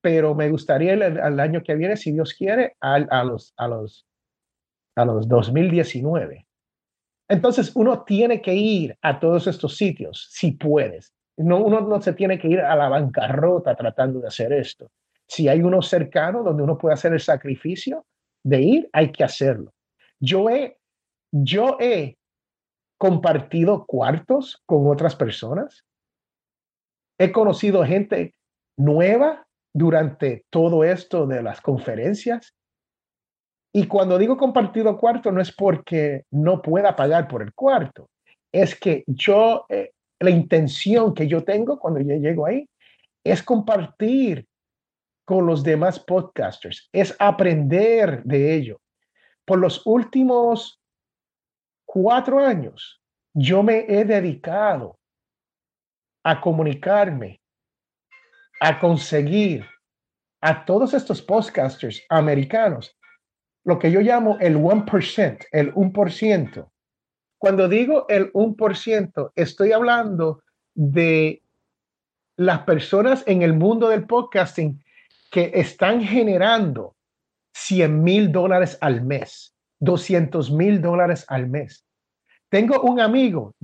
Pero 0.00 0.34
me 0.34 0.50
gustaría 0.50 0.92
el, 0.94 1.02
el 1.02 1.40
año 1.40 1.62
que 1.62 1.74
viene, 1.74 1.96
si 1.96 2.12
Dios 2.12 2.34
quiere, 2.34 2.76
al- 2.80 3.08
a, 3.10 3.24
los, 3.24 3.52
a, 3.56 3.68
los, 3.68 4.06
a 4.96 5.04
los 5.04 5.28
2019. 5.28 6.46
Entonces, 7.28 7.72
uno 7.74 8.04
tiene 8.04 8.40
que 8.40 8.54
ir 8.54 8.96
a 9.02 9.18
todos 9.18 9.46
estos 9.46 9.76
sitios, 9.76 10.28
si 10.30 10.52
puedes. 10.52 11.12
No, 11.36 11.58
uno 11.58 11.80
no 11.80 12.00
se 12.00 12.12
tiene 12.12 12.38
que 12.38 12.48
ir 12.48 12.60
a 12.60 12.76
la 12.76 12.88
bancarrota 12.88 13.74
tratando 13.74 14.20
de 14.20 14.28
hacer 14.28 14.52
esto. 14.52 14.90
Si 15.26 15.48
hay 15.48 15.60
uno 15.60 15.82
cercano 15.82 16.42
donde 16.44 16.62
uno 16.62 16.78
puede 16.78 16.94
hacer 16.94 17.12
el 17.12 17.20
sacrificio 17.20 18.06
de 18.44 18.62
ir, 18.62 18.90
hay 18.92 19.10
que 19.10 19.24
hacerlo. 19.24 19.72
Yo 20.20 20.48
he, 20.48 20.78
yo 21.32 21.76
he 21.80 22.16
compartido 22.96 23.84
cuartos 23.86 24.62
con 24.66 24.86
otras 24.86 25.16
personas. 25.16 25.84
He 27.18 27.32
conocido 27.32 27.84
gente 27.84 28.34
nueva 28.78 29.45
durante 29.76 30.46
todo 30.48 30.84
esto 30.84 31.26
de 31.26 31.42
las 31.42 31.60
conferencias. 31.60 32.54
Y 33.74 33.86
cuando 33.86 34.16
digo 34.16 34.38
compartido 34.38 34.96
cuarto, 34.96 35.30
no 35.30 35.40
es 35.42 35.54
porque 35.54 36.24
no 36.30 36.62
pueda 36.62 36.96
pagar 36.96 37.28
por 37.28 37.42
el 37.42 37.52
cuarto, 37.52 38.08
es 38.50 38.74
que 38.74 39.04
yo, 39.06 39.66
eh, 39.68 39.92
la 40.18 40.30
intención 40.30 41.12
que 41.12 41.28
yo 41.28 41.44
tengo 41.44 41.78
cuando 41.78 42.00
yo 42.00 42.14
llego 42.16 42.46
ahí 42.46 42.66
es 43.22 43.42
compartir 43.42 44.46
con 45.26 45.44
los 45.44 45.62
demás 45.62 46.00
podcasters, 46.00 46.88
es 46.90 47.14
aprender 47.18 48.22
de 48.24 48.54
ello. 48.54 48.80
Por 49.44 49.58
los 49.58 49.86
últimos 49.86 50.80
cuatro 51.84 52.38
años, 52.38 53.02
yo 53.34 53.62
me 53.62 53.84
he 53.88 54.06
dedicado 54.06 54.98
a 56.24 56.40
comunicarme, 56.40 57.42
a 58.60 58.78
conseguir 58.80 59.66
a 60.40 60.64
todos 60.64 60.94
estos 60.94 61.22
podcasters 61.22 62.02
americanos 62.08 62.96
lo 63.64 63.78
que 63.78 63.90
yo 63.90 64.00
llamo 64.00 64.38
el 64.40 64.56
1%, 64.56 65.46
el 65.50 65.74
1%. 65.74 66.70
Cuando 67.38 67.68
digo 67.68 68.06
el 68.08 68.32
1%, 68.32 69.32
estoy 69.34 69.72
hablando 69.72 70.42
de 70.74 71.42
las 72.36 72.60
personas 72.60 73.24
en 73.26 73.42
el 73.42 73.54
mundo 73.54 73.88
del 73.88 74.06
podcasting 74.06 74.82
que 75.30 75.50
están 75.54 76.02
generando 76.02 76.94
100 77.54 78.02
mil 78.02 78.30
dólares 78.30 78.78
al 78.80 79.02
mes, 79.02 79.54
200 79.80 80.50
mil 80.52 80.80
dólares 80.80 81.24
al 81.28 81.48
mes. 81.48 81.84
Tengo 82.48 82.80
un 82.82 83.00
amigo 83.00 83.54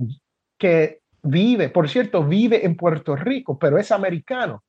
que 0.57 1.01
vive, 1.21 1.69
por 1.69 1.87
cierto, 1.87 2.23
vive 2.23 2.65
en 2.65 2.75
Puerto 2.75 3.15
Rico, 3.15 3.57
pero 3.57 3.77
es 3.77 3.91
americano, 3.91 4.63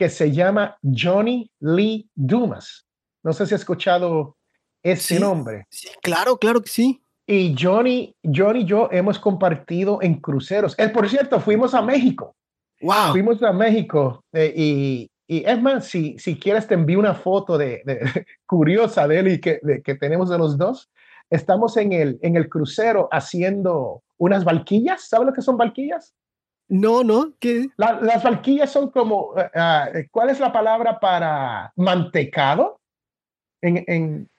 que 0.00 0.08
se 0.08 0.32
llama 0.32 0.78
Johnny 0.82 1.50
Lee 1.60 2.08
Dumas. 2.14 2.86
No 3.22 3.34
sé 3.34 3.44
si 3.44 3.52
ha 3.52 3.58
escuchado 3.58 4.38
ese 4.82 5.20
nombre. 5.20 5.66
Sí, 5.68 5.90
claro, 6.00 6.38
claro 6.38 6.62
que 6.62 6.70
sí. 6.70 7.02
Y 7.26 7.54
Johnny, 7.54 8.16
Johnny 8.24 8.60
y 8.60 8.64
yo 8.64 8.88
hemos 8.90 9.18
compartido 9.18 9.98
en 10.00 10.14
cruceros. 10.14 10.74
Él, 10.78 10.90
por 10.90 11.06
cierto, 11.06 11.38
fuimos 11.38 11.74
a 11.74 11.82
México. 11.82 12.34
Wow. 12.80 13.10
Fuimos 13.10 13.42
a 13.42 13.52
México 13.52 14.24
eh, 14.32 14.54
y, 14.56 15.10
y, 15.26 15.44
es 15.44 15.60
más, 15.60 15.86
si, 15.86 16.18
si 16.18 16.38
quieres 16.38 16.66
te 16.66 16.72
envío 16.72 16.98
una 16.98 17.12
foto 17.12 17.58
de, 17.58 17.82
curiosa 18.46 19.06
de 19.06 19.18
él 19.18 19.28
y 19.28 19.38
que, 19.38 19.60
que 19.84 19.94
tenemos 19.96 20.30
de 20.30 20.38
los 20.38 20.56
dos. 20.56 20.88
Estamos 21.28 21.76
en 21.76 21.92
el, 21.92 22.18
en 22.22 22.36
el 22.36 22.48
crucero 22.48 23.10
haciendo 23.12 24.02
unas 24.16 24.44
valquillas. 24.44 25.06
¿Sabes 25.10 25.26
lo 25.26 25.34
que 25.34 25.42
son 25.42 25.58
valquillas? 25.58 26.14
No, 26.70 27.02
no, 27.02 27.32
¿qué? 27.40 27.68
las 27.76 28.22
valquillas 28.22 28.70
son 28.70 28.90
como, 28.90 29.32
uh, 29.32 29.98
¿cuál 30.12 30.30
es 30.30 30.38
la 30.38 30.52
palabra 30.52 31.00
para 31.00 31.72
mantecado? 31.74 32.80
En, 33.60 33.84
en, 33.88 34.30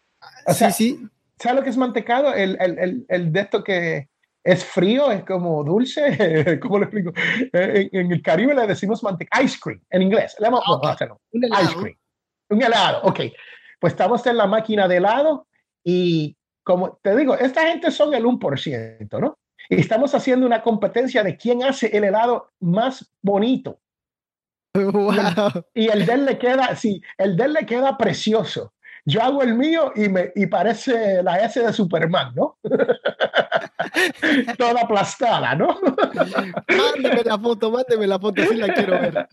o 0.47 0.53
sea, 0.53 0.71
sí, 0.71 0.97
sí. 0.97 1.07
¿Sabes 1.37 1.57
lo 1.57 1.63
que 1.63 1.69
es 1.71 1.77
mantecado? 1.77 2.33
El, 2.33 2.57
el, 2.61 2.79
el, 2.79 3.05
el, 3.09 3.33
de 3.33 3.39
esto 3.41 3.61
que 3.63 4.07
es 4.45 4.63
frío, 4.63 5.11
es 5.11 5.25
como 5.25 5.61
dulce, 5.65 6.57
¿cómo 6.61 6.79
lo 6.79 6.85
explico? 6.85 7.11
En, 7.51 7.89
en 7.91 8.11
el 8.13 8.21
Caribe 8.21 8.55
le 8.55 8.65
decimos 8.65 9.03
mantecado, 9.03 9.43
ice 9.43 9.59
cream, 9.61 9.81
en 9.89 10.01
inglés. 10.03 10.33
Le 10.39 10.45
llamamos, 10.45 10.65
okay. 10.69 11.07
no, 11.09 11.19
un 11.33 11.43
helado. 11.43 11.63
Ice 11.63 11.75
cream. 11.75 11.97
Un 12.49 12.63
helado, 12.63 13.01
ok. 13.03 13.19
Pues 13.77 13.91
estamos 13.91 14.25
en 14.25 14.37
la 14.37 14.47
máquina 14.47 14.87
de 14.87 14.97
helado 14.97 15.47
y 15.83 16.37
como 16.63 16.97
te 17.01 17.13
digo, 17.17 17.35
esta 17.35 17.67
gente 17.67 17.91
son 17.91 18.13
el 18.13 18.23
1%, 18.23 19.19
¿no? 19.19 19.37
Y 19.71 19.79
estamos 19.79 20.13
haciendo 20.13 20.45
una 20.45 20.61
competencia 20.61 21.23
de 21.23 21.37
quién 21.37 21.63
hace 21.63 21.87
el 21.95 22.03
helado 22.03 22.49
más 22.59 23.09
bonito. 23.21 23.79
Wow. 24.73 25.63
Y 25.73 25.87
el 25.87 26.05
de 26.05 26.13
él 26.13 26.25
le 26.25 26.37
queda, 26.37 26.75
sí, 26.75 27.01
el 27.17 27.37
de 27.37 27.45
él 27.45 27.53
le 27.53 27.65
queda 27.65 27.97
precioso. 27.97 28.73
Yo 29.05 29.23
hago 29.23 29.41
el 29.43 29.55
mío 29.55 29.93
y, 29.95 30.09
me, 30.09 30.33
y 30.35 30.45
parece 30.47 31.23
la 31.23 31.37
S 31.37 31.57
de 31.57 31.71
Superman, 31.71 32.35
¿no? 32.35 32.57
Toda 34.57 34.81
aplastada, 34.81 35.55
¿no? 35.55 35.79
mándeme 36.67 37.23
la 37.23 37.39
foto, 37.39 37.71
mándeme 37.71 38.07
la 38.07 38.19
foto, 38.19 38.43
si 38.43 38.55
la 38.55 38.73
quiero 38.73 38.99
ver. 38.99 39.27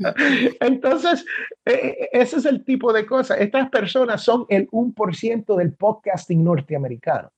Entonces, 0.60 1.24
eh, 1.66 2.10
ese 2.12 2.36
es 2.36 2.46
el 2.46 2.64
tipo 2.64 2.92
de 2.92 3.04
cosas. 3.04 3.40
Estas 3.40 3.68
personas 3.70 4.22
son 4.22 4.46
el 4.48 4.68
1% 4.70 5.56
del 5.56 5.74
podcasting 5.74 6.44
norteamericano. 6.44 7.32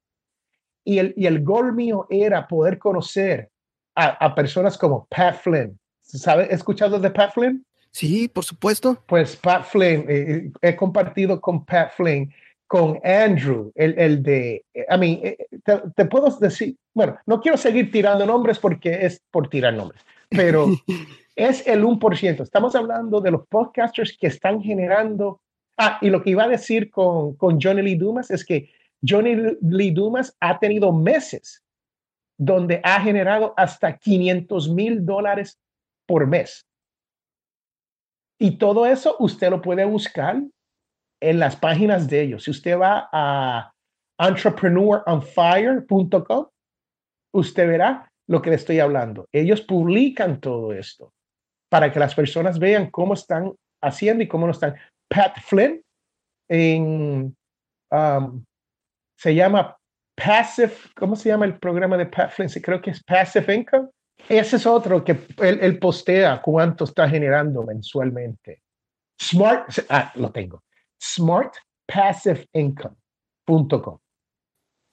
Y 0.84 0.98
el, 0.98 1.14
y 1.16 1.26
el 1.26 1.42
gol 1.42 1.74
mío 1.74 2.06
era 2.10 2.48
poder 2.48 2.78
conocer 2.78 3.50
a, 3.94 4.06
a 4.24 4.34
personas 4.34 4.78
como 4.78 5.06
Pat 5.06 5.36
Flynn. 5.36 5.78
¿Sabes? 6.02 6.50
¿Escuchado 6.50 6.98
de 6.98 7.10
Pat 7.10 7.32
Flynn? 7.32 7.64
Sí, 7.92 8.28
por 8.28 8.44
supuesto. 8.44 9.02
Pues 9.06 9.36
Pat 9.36 9.64
Flynn, 9.64 10.04
eh, 10.08 10.50
he 10.62 10.76
compartido 10.76 11.40
con 11.40 11.64
Pat 11.64 11.92
Flynn, 11.96 12.32
con 12.66 13.00
Andrew, 13.04 13.72
el, 13.74 13.98
el 13.98 14.22
de, 14.22 14.64
a 14.88 14.96
mí, 14.96 15.20
eh, 15.24 15.36
te, 15.64 15.82
te, 15.96 16.04
puedo 16.04 16.30
decir, 16.38 16.76
bueno, 16.94 17.18
no 17.26 17.40
quiero 17.40 17.56
seguir 17.56 17.90
tirando 17.90 18.24
nombres 18.24 18.60
porque 18.60 19.04
es 19.06 19.20
por 19.32 19.48
tirar 19.48 19.74
nombres, 19.74 20.00
pero 20.28 20.68
es 21.34 21.66
el 21.66 21.82
1%. 21.82 22.40
Estamos 22.40 22.76
hablando 22.76 23.20
de 23.20 23.32
los 23.32 23.46
podcasters 23.48 24.16
que 24.16 24.28
están 24.28 24.62
generando. 24.62 25.40
Ah, 25.76 25.98
y 26.00 26.10
lo 26.10 26.22
que 26.22 26.30
iba 26.30 26.44
a 26.44 26.48
decir 26.48 26.90
con, 26.90 27.34
con 27.34 27.60
Johnny 27.60 27.82
Lee 27.82 27.96
Dumas 27.96 28.30
es 28.30 28.44
que 28.44 28.70
Johnny 29.06 29.36
Lee 29.62 29.90
Dumas 29.90 30.36
ha 30.40 30.58
tenido 30.58 30.92
meses 30.92 31.62
donde 32.38 32.80
ha 32.84 33.00
generado 33.00 33.54
hasta 33.56 33.96
500 33.96 34.70
mil 34.70 35.04
dólares 35.04 35.58
por 36.06 36.26
mes. 36.26 36.66
Y 38.38 38.56
todo 38.56 38.86
eso 38.86 39.16
usted 39.18 39.50
lo 39.50 39.60
puede 39.60 39.84
buscar 39.84 40.42
en 41.20 41.38
las 41.38 41.56
páginas 41.56 42.08
de 42.08 42.22
ellos. 42.22 42.44
Si 42.44 42.50
usted 42.50 42.78
va 42.78 43.10
a 43.12 43.74
entrepreneuronfire.com, 44.18 46.46
usted 47.34 47.68
verá 47.68 48.10
lo 48.26 48.40
que 48.40 48.48
le 48.50 48.56
estoy 48.56 48.80
hablando. 48.80 49.28
Ellos 49.32 49.60
publican 49.60 50.40
todo 50.40 50.72
esto 50.72 51.12
para 51.68 51.92
que 51.92 52.00
las 52.00 52.14
personas 52.14 52.58
vean 52.58 52.90
cómo 52.90 53.12
están 53.14 53.52
haciendo 53.82 54.24
y 54.24 54.28
cómo 54.28 54.46
lo 54.46 54.52
están. 54.52 54.76
Pat 55.08 55.38
Flynn 55.40 55.82
en 56.48 57.36
um, 57.90 58.44
se 59.20 59.34
llama 59.34 59.76
Passive, 60.16 60.72
¿cómo 60.96 61.14
se 61.14 61.28
llama 61.28 61.44
el 61.44 61.58
programa 61.58 61.98
de 61.98 62.06
Pat 62.06 62.30
Flynn? 62.30 62.48
Creo 62.62 62.80
que 62.80 62.88
es 62.90 63.04
Passive 63.04 63.54
Income. 63.54 63.90
Ese 64.28 64.56
es 64.56 64.66
otro 64.66 65.04
que 65.04 65.12
él, 65.38 65.58
él 65.60 65.78
postea 65.78 66.40
cuánto 66.40 66.84
está 66.84 67.06
generando 67.06 67.62
mensualmente. 67.62 68.62
Smart, 69.20 69.68
ah, 69.90 70.10
lo 70.14 70.32
tengo. 70.32 70.64
Smartpassiveincome.com. 71.02 73.98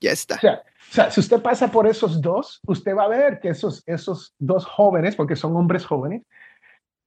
Ya 0.02 0.12
está. 0.12 0.36
O 0.36 0.40
sea, 0.40 0.56
o 0.56 0.94
sea, 0.94 1.10
si 1.10 1.22
usted 1.22 1.42
pasa 1.42 1.72
por 1.72 1.88
esos 1.88 2.22
dos, 2.22 2.60
usted 2.68 2.94
va 2.96 3.06
a 3.06 3.10
ver 3.10 3.40
que 3.40 3.48
esos, 3.50 3.82
esos 3.86 4.36
dos 4.38 4.66
jóvenes, 4.66 5.16
porque 5.16 5.38
son 5.38 5.56
hombres 5.56 5.86
jóvenes, 5.86 6.24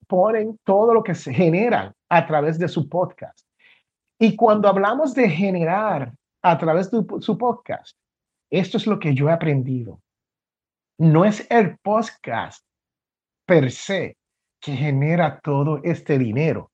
ponen 0.06 0.58
todo 0.64 0.94
lo 0.94 1.02
que 1.02 1.14
se 1.14 1.34
genera 1.34 1.92
a 2.08 2.26
través 2.26 2.58
de 2.58 2.68
su 2.68 2.88
podcast. 2.88 3.46
Y 4.18 4.36
cuando 4.36 4.68
hablamos 4.68 5.14
de 5.14 5.28
generar 5.28 6.14
a 6.42 6.58
través 6.58 6.90
de 6.90 7.04
su 7.20 7.38
podcast. 7.38 7.96
Esto 8.50 8.76
es 8.76 8.86
lo 8.86 8.98
que 8.98 9.14
yo 9.14 9.28
he 9.28 9.32
aprendido. 9.32 10.00
No 10.98 11.24
es 11.24 11.46
el 11.50 11.78
podcast 11.78 12.64
per 13.46 13.70
se 13.70 14.16
que 14.60 14.72
genera 14.72 15.40
todo 15.40 15.80
este 15.82 16.18
dinero. 16.18 16.70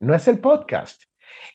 No 0.00 0.14
es 0.14 0.28
el 0.28 0.40
podcast. 0.40 1.02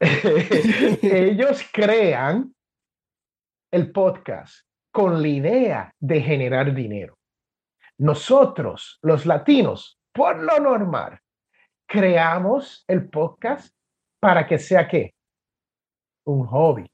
Ellos 1.02 1.62
crean 1.72 2.54
el 3.70 3.92
podcast 3.92 4.69
con 4.92 5.22
la 5.22 5.28
idea 5.28 5.94
de 5.98 6.20
generar 6.20 6.74
dinero. 6.74 7.16
Nosotros, 7.98 8.98
los 9.02 9.26
latinos, 9.26 9.98
por 10.12 10.38
lo 10.38 10.58
normal, 10.58 11.18
creamos 11.86 12.84
el 12.88 13.08
podcast 13.08 13.74
para 14.20 14.46
que 14.46 14.58
sea 14.58 14.88
qué? 14.88 15.14
Un 16.24 16.46
hobby. 16.46 16.90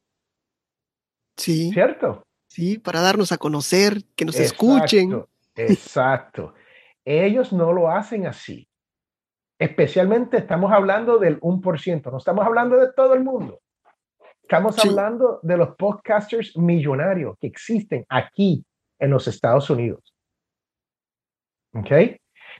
Sí. 1.36 1.70
¿Cierto? 1.72 2.22
Sí, 2.48 2.78
para 2.78 3.00
darnos 3.00 3.32
a 3.32 3.38
conocer, 3.38 4.02
que 4.16 4.24
nos 4.24 4.36
escuchen. 4.36 5.24
Exacto. 5.54 6.54
Ellos 7.04 7.52
no 7.52 7.72
lo 7.72 7.90
hacen 7.90 8.26
así. 8.26 8.68
Especialmente 9.58 10.38
estamos 10.38 10.72
hablando 10.72 11.18
del 11.18 11.40
1%, 11.40 12.10
no 12.10 12.18
estamos 12.18 12.44
hablando 12.44 12.76
de 12.76 12.92
todo 12.92 13.14
el 13.14 13.24
mundo. 13.24 13.60
Estamos 14.48 14.78
hablando 14.78 15.40
de 15.42 15.56
los 15.56 15.74
podcasters 15.74 16.56
millonarios 16.56 17.36
que 17.40 17.48
existen 17.48 18.06
aquí 18.08 18.64
en 18.96 19.10
los 19.10 19.26
Estados 19.26 19.68
Unidos. 19.70 20.14
¿Ok? 21.74 21.90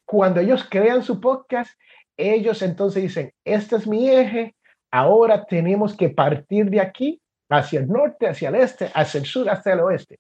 Cuando 0.05 0.41
ellos 0.41 0.67
crean 0.69 1.05
su 1.05 1.21
podcast, 1.21 1.71
ellos 2.17 2.61
entonces 2.63 3.05
dicen, 3.05 3.33
este 3.45 3.77
es 3.77 3.87
mi 3.87 4.11
eje, 4.11 4.57
ahora 4.91 5.47
tenemos 5.47 5.97
que 5.97 6.09
partir 6.09 6.71
de 6.71 6.81
aquí 6.81 7.23
hacia 7.49 7.79
el 7.79 7.87
norte, 7.87 8.27
hacia 8.27 8.49
el 8.49 8.57
este, 8.57 8.91
hacia 8.93 9.21
el 9.21 9.25
sur, 9.25 9.49
hacia 9.49 9.75
el 9.75 9.81
oeste, 9.81 10.19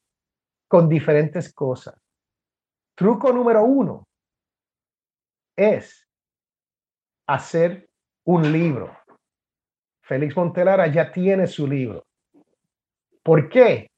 con 0.68 0.88
diferentes 0.88 1.52
cosas. 1.52 1.96
Truco 2.94 3.32
número 3.32 3.64
uno 3.64 4.06
es 5.56 6.06
hacer 7.26 7.88
un 8.24 8.52
libro. 8.52 8.96
Félix 10.07 10.36
Montelara 10.36 10.86
ya 10.86 11.11
tiene 11.11 11.46
su 11.46 11.66
libro. 11.66 12.04
¿Por 13.22 13.48
qué? 13.48 13.90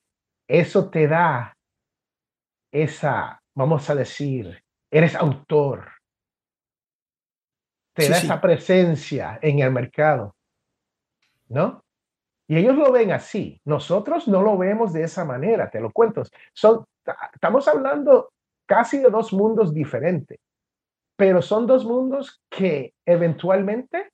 Eso 0.48 0.88
te 0.88 1.06
da 1.06 1.54
esa, 2.72 3.40
vamos 3.54 3.88
a 3.90 3.94
decir, 3.94 4.62
eres 4.90 5.14
autor. 5.14 5.90
Te 7.94 8.08
da 8.08 8.18
esa 8.18 8.40
presencia 8.40 9.38
en 9.42 9.58
el 9.58 9.70
mercado. 9.70 10.34
¿No? 11.48 11.82
Y 12.46 12.56
ellos 12.56 12.76
lo 12.76 12.90
ven 12.90 13.12
así. 13.12 13.60
Nosotros 13.64 14.28
no 14.28 14.42
lo 14.42 14.56
vemos 14.56 14.92
de 14.92 15.02
esa 15.02 15.24
manera, 15.24 15.68
te 15.70 15.80
lo 15.80 15.90
cuento. 15.90 16.22
Son, 16.54 16.84
estamos 17.34 17.68
hablando 17.68 18.30
casi 18.66 18.98
de 18.98 19.10
dos 19.10 19.32
mundos 19.32 19.74
diferentes 19.74 20.38
pero 21.18 21.42
son 21.42 21.66
dos 21.66 21.84
mundos 21.84 22.40
que 22.48 22.94
eventualmente 23.04 24.12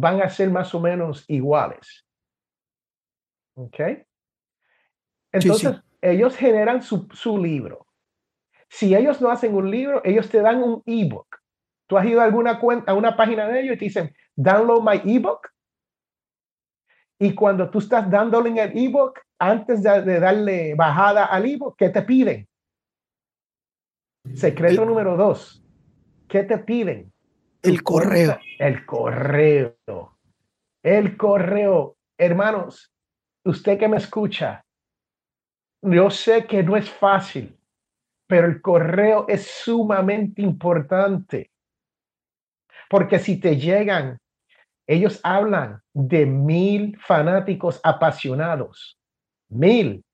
van 0.00 0.22
a 0.22 0.28
ser 0.28 0.50
más 0.50 0.74
o 0.74 0.80
menos 0.80 1.24
iguales. 1.28 2.06
¿Ok? 3.54 3.80
Entonces, 5.32 5.80
ellos 6.00 6.36
generan 6.36 6.82
su, 6.82 7.08
su, 7.12 7.38
libro. 7.38 7.86
Si 8.68 8.94
ellos 8.94 9.20
no 9.20 9.30
hacen 9.30 9.54
un 9.54 9.70
libro, 9.70 10.00
ellos 10.04 10.28
te 10.28 10.40
dan 10.40 10.62
un 10.62 10.82
ebook. 10.86 11.26
Tú 11.86 11.98
has 11.98 12.06
ido 12.06 12.20
a 12.20 12.24
alguna 12.24 12.60
cuenta, 12.60 12.92
a 12.92 12.94
una 12.94 13.16
página 13.16 13.48
de 13.48 13.60
ellos 13.60 13.76
y 13.76 13.78
te 13.78 13.84
dicen, 13.86 14.14
download 14.36 14.82
my 14.82 15.14
ebook. 15.14 15.48
Y 17.18 17.34
cuando 17.34 17.68
tú 17.68 17.78
estás 17.78 18.08
dándole 18.08 18.50
en 18.50 18.58
el 18.58 18.78
ebook, 18.78 19.18
antes 19.38 19.82
de, 19.82 20.02
de 20.02 20.20
darle 20.20 20.74
bajada 20.74 21.24
al 21.24 21.46
ebook, 21.46 21.76
¿qué 21.76 21.88
te 21.88 22.02
piden? 22.02 22.48
Secreto 24.34 24.84
número 24.84 25.16
dos 25.16 25.64
¿Qué 26.28 26.42
te 26.42 26.58
piden? 26.58 27.07
El 27.62 27.82
correo. 27.82 28.38
El 28.58 28.86
correo. 28.86 29.76
El 30.82 31.16
correo. 31.16 31.96
Hermanos, 32.16 32.92
usted 33.44 33.78
que 33.78 33.88
me 33.88 33.96
escucha, 33.96 34.64
yo 35.82 36.10
sé 36.10 36.46
que 36.46 36.62
no 36.62 36.76
es 36.76 36.90
fácil, 36.90 37.56
pero 38.26 38.46
el 38.46 38.60
correo 38.60 39.26
es 39.28 39.46
sumamente 39.46 40.42
importante. 40.42 41.50
Porque 42.90 43.18
si 43.18 43.38
te 43.38 43.56
llegan, 43.56 44.18
ellos 44.86 45.20
hablan 45.22 45.82
de 45.92 46.26
mil 46.26 46.98
fanáticos 46.98 47.80
apasionados. 47.82 48.98
Mil. 49.50 50.04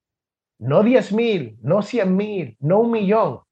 No 0.59 0.83
diez 0.83 1.11
mil, 1.11 1.57
no 1.61 1.81
cien 1.81 2.15
mil, 2.15 2.55
no 2.59 2.79
un 2.79 2.91
millón 2.91 3.45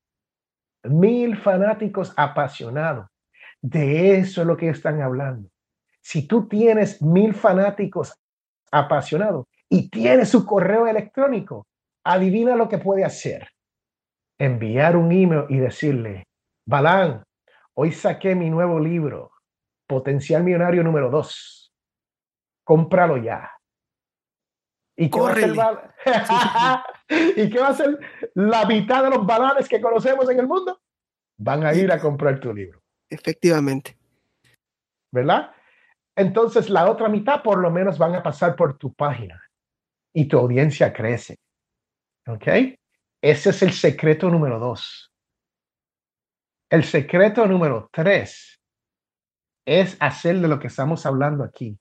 mil 0.83 1.37
fanáticos 1.37 2.13
apasionados. 2.17 3.07
De 3.63 4.17
eso 4.17 4.41
es 4.41 4.47
lo 4.47 4.57
que 4.57 4.67
están 4.67 5.01
hablando. 5.01 5.49
Si 6.01 6.27
tú 6.27 6.49
tienes 6.49 7.01
mil 7.01 7.33
fanáticos 7.33 8.13
apasionados 8.69 9.45
y 9.69 9.89
tienes 9.89 10.27
su 10.27 10.45
correo 10.45 10.85
electrónico, 10.85 11.65
adivina 12.03 12.57
lo 12.57 12.67
que 12.67 12.77
puede 12.77 13.05
hacer. 13.05 13.47
Enviar 14.37 14.97
un 14.97 15.13
email 15.13 15.45
y 15.47 15.59
decirle, 15.59 16.25
Balán, 16.67 17.23
hoy 17.73 17.93
saqué 17.93 18.35
mi 18.35 18.49
nuevo 18.49 18.81
libro, 18.81 19.31
Potencial 19.87 20.43
Millonario 20.43 20.83
número 20.83 21.09
2. 21.09 21.73
Cómpralo 22.65 23.15
ya. 23.15 23.49
¿Y 24.97 25.09
qué, 25.09 25.19
va 25.21 25.31
a 25.31 25.35
ser, 25.35 25.55
¿Y 27.37 27.49
qué 27.49 27.59
va 27.59 27.69
a 27.69 27.73
ser 27.73 27.97
la 28.35 28.65
mitad 28.65 29.05
de 29.05 29.09
los 29.09 29.25
balanes 29.25 29.69
que 29.69 29.79
conocemos 29.79 30.29
en 30.29 30.39
el 30.39 30.47
mundo? 30.47 30.81
Van 31.37 31.65
a 31.65 31.73
ir 31.73 31.89
a 31.93 31.99
comprar 31.99 32.41
tu 32.41 32.53
libro. 32.53 32.82
Efectivamente. 33.13 33.95
¿Verdad? 35.11 35.51
Entonces 36.15 36.69
la 36.69 36.89
otra 36.89 37.09
mitad 37.09 37.43
por 37.43 37.59
lo 37.59 37.69
menos 37.69 37.97
van 37.97 38.15
a 38.15 38.23
pasar 38.23 38.55
por 38.55 38.77
tu 38.77 38.93
página 38.93 39.41
y 40.13 40.27
tu 40.27 40.37
audiencia 40.37 40.91
crece. 40.93 41.37
¿Ok? 42.27 42.47
Ese 43.21 43.49
es 43.49 43.61
el 43.61 43.71
secreto 43.71 44.29
número 44.29 44.59
dos. 44.59 45.11
El 46.69 46.83
secreto 46.83 47.45
número 47.45 47.89
tres 47.91 48.59
es 49.65 49.95
hacer 49.99 50.39
de 50.39 50.47
lo 50.47 50.59
que 50.59 50.67
estamos 50.67 51.05
hablando 51.05 51.43
aquí, 51.43 51.77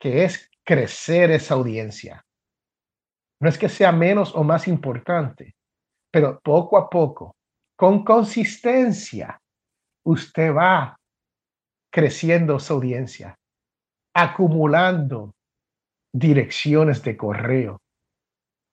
que 0.00 0.24
es 0.24 0.50
crecer 0.64 1.30
esa 1.30 1.54
audiencia. 1.54 2.24
No 3.40 3.48
es 3.48 3.58
que 3.58 3.68
sea 3.68 3.92
menos 3.92 4.34
o 4.34 4.44
más 4.44 4.68
importante, 4.68 5.54
pero 6.12 6.40
poco 6.40 6.78
a 6.78 6.90
poco, 6.90 7.36
con 7.76 8.04
consistencia, 8.04 9.41
usted 10.04 10.54
va 10.54 10.96
creciendo 11.92 12.58
su 12.58 12.74
audiencia, 12.74 13.38
acumulando 14.14 15.34
direcciones 16.12 17.02
de 17.02 17.16
correo 17.16 17.80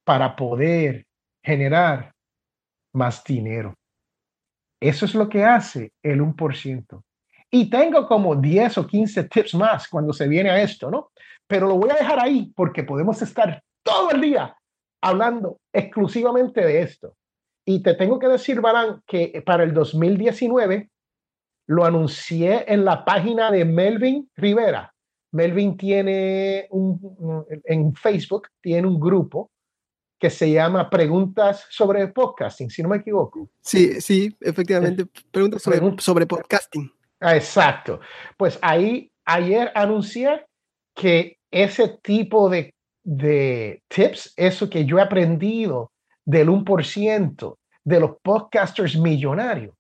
para 0.06 0.36
poder 0.36 1.06
generar 1.44 2.12
más 2.94 3.24
dinero. 3.24 3.76
Eso 4.82 5.06
es 5.06 5.14
lo 5.14 5.28
que 5.28 5.44
hace 5.44 5.92
el 6.04 6.22
1%. 6.22 7.04
Y 7.52 7.70
tengo 7.70 8.08
como 8.08 8.36
10 8.36 8.78
o 8.78 8.88
15 8.88 9.24
tips 9.26 9.56
más 9.56 9.88
cuando 9.88 10.14
se 10.14 10.28
viene 10.28 10.50
a 10.50 10.62
esto, 10.62 10.90
¿no? 10.90 11.12
Pero 11.48 11.68
lo 11.68 11.76
voy 11.76 11.90
a 11.90 11.96
dejar 11.96 12.20
ahí 12.20 12.52
porque 12.56 12.84
podemos 12.84 13.22
estar 13.22 13.62
todo 13.84 14.12
el 14.12 14.22
día 14.22 14.56
hablando 15.02 15.58
exclusivamente 15.74 16.62
de 16.62 16.82
esto. 16.82 17.16
Y 17.66 17.82
te 17.82 17.96
tengo 17.96 18.20
que 18.20 18.28
decir, 18.28 18.62
Barán, 18.62 19.02
que 19.06 19.44
para 19.46 19.64
el 19.64 19.74
2019 19.74 20.90
lo 21.70 21.86
anuncié 21.86 22.66
en 22.68 22.84
la 22.84 23.06
página 23.06 23.52
de 23.52 23.64
Melvin 23.64 24.28
Rivera. 24.36 24.92
Melvin 25.32 25.78
tiene 25.78 26.66
un, 26.72 27.46
en 27.66 27.94
Facebook, 27.94 28.48
tiene 28.60 28.88
un 28.88 29.00
grupo 29.00 29.52
que 30.20 30.32
se 30.32 30.52
llama 30.52 30.90
Preguntas 30.90 31.68
sobre 31.70 32.08
Podcasting, 32.08 32.72
si 32.72 32.82
no 32.82 32.90
me 32.90 32.98
equivoco. 32.98 33.52
Sí, 33.62 34.02
sí, 34.02 34.36
efectivamente, 34.42 35.06
preguntas 35.30 35.62
sobre, 35.62 35.80
sobre 36.00 36.26
podcasting. 36.26 36.92
Ah, 37.20 37.36
exacto. 37.36 38.00
Pues 38.36 38.58
ahí 38.64 39.12
ayer 39.26 39.72
anuncié 39.76 40.48
que 40.96 41.38
ese 41.52 42.00
tipo 42.02 42.50
de, 42.50 42.74
de 43.04 43.84
tips, 43.88 44.34
eso 44.36 44.68
que 44.68 44.86
yo 44.86 44.98
he 44.98 45.04
aprendido 45.04 45.92
del 46.26 46.50
1% 46.50 47.58
de 47.84 48.00
los 48.00 48.18
podcasters 48.24 48.98
millonarios, 48.98 49.76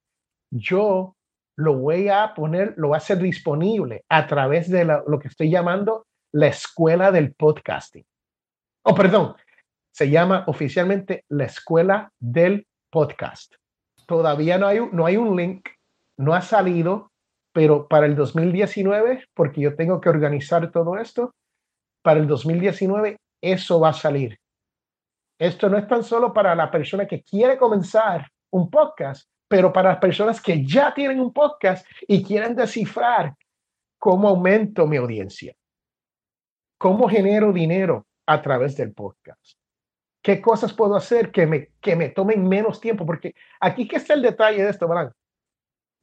yo 0.52 1.16
lo 1.60 1.76
voy 1.76 2.08
a 2.08 2.34
poner, 2.34 2.74
lo 2.78 2.88
voy 2.88 2.96
a 2.96 3.00
hacer 3.00 3.18
disponible 3.18 4.06
a 4.08 4.26
través 4.28 4.70
de 4.70 4.86
lo 4.86 5.20
que 5.20 5.28
estoy 5.28 5.50
llamando 5.52 6.08
la 6.32 6.48
escuela 6.48 7.12
del 7.12 7.34
podcasting. 7.34 8.06
Oh, 8.84 8.96
perdón, 8.96 9.36
se 9.92 10.10
llama 10.10 10.46
oficialmente 10.48 11.26
la 11.28 11.46
escuela 11.46 12.14
del 12.18 12.66
podcast. 12.90 13.56
Todavía 14.06 14.58
no 14.58 14.68
hay, 14.68 14.80
no 14.94 15.06
hay 15.06 15.18
un 15.18 15.36
link, 15.36 15.68
no 16.18 16.34
ha 16.34 16.42
salido, 16.42 17.12
pero 17.52 17.90
para 17.90 18.06
el 18.06 18.16
2019, 18.16 19.26
porque 19.34 19.60
yo 19.60 19.76
tengo 19.76 20.00
que 20.00 20.08
organizar 20.08 20.72
todo 20.72 20.98
esto, 20.98 21.34
para 22.02 22.22
el 22.22 22.28
2019 22.28 23.18
eso 23.42 23.82
va 23.82 23.90
a 23.90 23.94
salir. 23.94 24.40
Esto 25.38 25.68
no 25.68 25.78
es 25.78 25.86
tan 25.90 26.06
solo 26.06 26.32
para 26.32 26.56
la 26.56 26.72
persona 26.72 27.06
que 27.06 27.22
quiere 27.22 27.58
comenzar 27.58 28.30
un 28.50 28.70
podcast, 28.70 29.30
pero 29.50 29.74
para 29.74 29.90
las 29.90 29.98
personas 29.98 30.40
que 30.40 30.64
ya 30.64 30.94
tienen 30.94 31.20
un 31.20 31.34
podcast 31.34 31.86
y 32.08 32.24
quieren 32.24 32.56
descifrar 32.56 33.36
cómo 33.98 34.30
aumento 34.30 34.86
mi 34.86 34.98
audiencia, 34.98 35.56
cómo 36.78 37.10
genero 37.10 37.52
dinero 37.52 38.06
a 38.28 38.42
través 38.42 38.78
del 38.78 38.94
podcast. 38.94 39.58
¿Qué 40.22 40.40
cosas 40.40 40.72
puedo 40.72 40.96
hacer 40.96 41.32
que 41.32 41.48
me, 41.48 41.72
que 41.82 41.96
me 41.96 42.10
tomen 42.10 42.48
menos 42.48 42.80
tiempo? 42.80 43.06
Porque 43.06 43.34
aquí 43.60 43.88
que 43.88 43.96
está 43.96 44.14
el 44.14 44.22
detalle 44.22 44.64
de 44.64 44.70
esto, 44.70 44.88
¿verdad? 44.88 45.12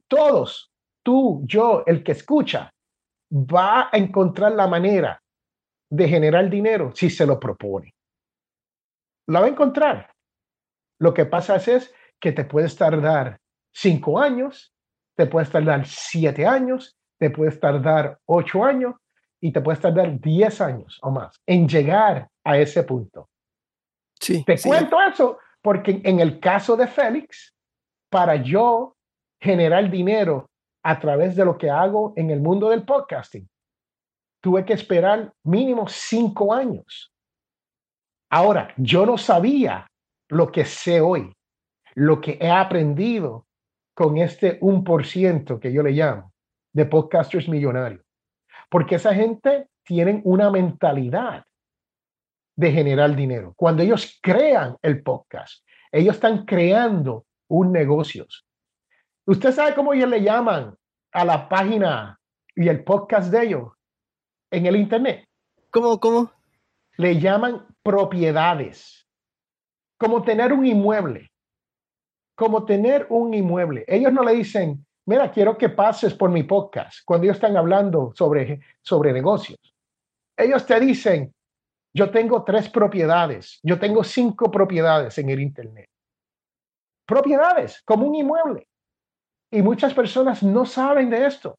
Todos, 0.09 0.71
tú, 1.01 1.41
yo, 1.45 1.83
el 1.85 2.03
que 2.03 2.11
escucha, 2.11 2.73
va 3.31 3.89
a 3.91 3.97
encontrar 3.97 4.51
la 4.53 4.67
manera 4.67 5.23
de 5.89 6.09
generar 6.09 6.49
dinero 6.49 6.91
si 6.93 7.09
se 7.09 7.25
lo 7.25 7.39
propone. 7.39 7.95
La 9.27 9.39
va 9.39 9.45
a 9.45 9.49
encontrar. 9.49 10.13
Lo 10.99 11.13
que 11.13 11.25
pasa 11.25 11.55
es, 11.55 11.93
que 12.19 12.31
te 12.31 12.45
puedes 12.45 12.75
tardar 12.75 13.39
cinco 13.71 14.19
años, 14.19 14.73
te 15.15 15.25
puedes 15.25 15.49
tardar 15.49 15.85
siete 15.85 16.45
años, 16.45 16.97
te 17.19 17.29
puedes 17.29 17.59
tardar 17.59 18.19
ocho 18.25 18.63
años 18.63 18.95
y 19.41 19.51
te 19.51 19.61
puedes 19.61 19.81
tardar 19.81 20.19
diez 20.19 20.61
años 20.61 20.99
o 21.01 21.11
más 21.11 21.39
en 21.45 21.67
llegar 21.67 22.27
a 22.43 22.57
ese 22.57 22.83
punto. 22.83 23.29
Sí, 24.19 24.43
te 24.43 24.59
cuento 24.59 24.97
eso 25.01 25.37
porque 25.61 26.01
en 26.03 26.19
el 26.19 26.39
caso 26.39 26.75
de 26.75 26.87
Félix, 26.87 27.53
para 28.09 28.35
yo 28.35 28.95
generar 29.39 29.89
dinero 29.89 30.49
a 30.83 30.99
través 30.99 31.35
de 31.35 31.45
lo 31.45 31.57
que 31.57 31.69
hago 31.69 32.13
en 32.15 32.31
el 32.31 32.39
mundo 32.39 32.69
del 32.69 32.83
podcasting, 32.83 33.47
tuve 34.41 34.63
que 34.65 34.73
esperar 34.73 35.33
mínimo 35.43 35.87
cinco 35.87 36.53
años. 36.53 37.11
Ahora, 38.29 38.73
yo 38.77 39.05
no 39.05 39.17
sabía 39.17 39.87
lo 40.29 40.51
que 40.51 40.65
sé 40.65 41.01
hoy, 41.01 41.33
lo 41.97 42.21
que 42.21 42.37
he 42.39 42.49
aprendido 42.49 43.47
con 43.93 44.17
este 44.17 44.59
1% 44.59 45.59
que 45.59 45.73
yo 45.73 45.81
le 45.81 45.91
llamo 45.91 46.31
de 46.73 46.85
podcasters 46.85 47.49
millonarios. 47.49 48.03
Porque 48.69 48.95
esa 48.95 49.13
gente 49.13 49.67
tiene 49.83 50.21
una 50.23 50.51
mentalidad 50.51 51.43
de 52.55 52.71
generar 52.71 53.15
dinero. 53.15 53.53
Cuando 53.55 53.81
ellos 53.83 54.19
crean 54.21 54.75
el 54.81 55.01
podcast, 55.01 55.63
ellos 55.91 56.15
están 56.15 56.45
creando 56.45 57.25
un 57.49 57.71
negocio. 57.71 58.25
¿Usted 59.25 59.51
sabe 59.51 59.73
cómo 59.73 59.93
ellos 59.93 60.09
le 60.09 60.21
llaman 60.21 60.75
a 61.13 61.25
la 61.25 61.49
página 61.49 62.19
y 62.55 62.67
el 62.67 62.83
podcast 62.83 63.31
de 63.31 63.45
ellos? 63.45 63.77
en 64.51 64.65
el 64.65 64.75
Internet. 64.75 65.25
¿Cómo, 65.71 65.99
cómo? 65.99 66.31
Le 66.97 67.19
llaman 67.19 67.65
propiedades. 67.83 69.07
Como 69.97 70.23
tener 70.23 70.53
un 70.53 70.65
inmueble. 70.65 71.31
Como 72.37 72.65
tener 72.65 73.07
un 73.09 73.33
inmueble. 73.33 73.83
Ellos 73.87 74.13
no 74.13 74.23
le 74.23 74.33
dicen, 74.33 74.85
mira, 75.07 75.31
quiero 75.31 75.57
que 75.57 75.69
pases 75.69 76.13
por 76.13 76.29
mi 76.29 76.43
podcast 76.43 76.99
cuando 77.03 77.25
ellos 77.25 77.37
están 77.37 77.57
hablando 77.57 78.13
sobre, 78.15 78.61
sobre 78.81 79.11
negocios. 79.11 79.59
Ellos 80.37 80.65
te 80.65 80.79
dicen, 80.79 81.33
yo 81.93 82.11
tengo 82.11 82.43
tres 82.43 82.69
propiedades, 82.69 83.59
yo 83.63 83.79
tengo 83.79 84.03
cinco 84.03 84.51
propiedades 84.51 85.17
en 85.17 85.29
el 85.29 85.39
Internet. 85.39 85.89
Propiedades, 87.07 87.81
como 87.83 88.05
un 88.05 88.15
inmueble. 88.15 88.67
Y 89.51 89.61
muchas 89.61 89.93
personas 89.93 90.43
no 90.43 90.65
saben 90.65 91.09
de 91.09 91.25
esto. 91.25 91.57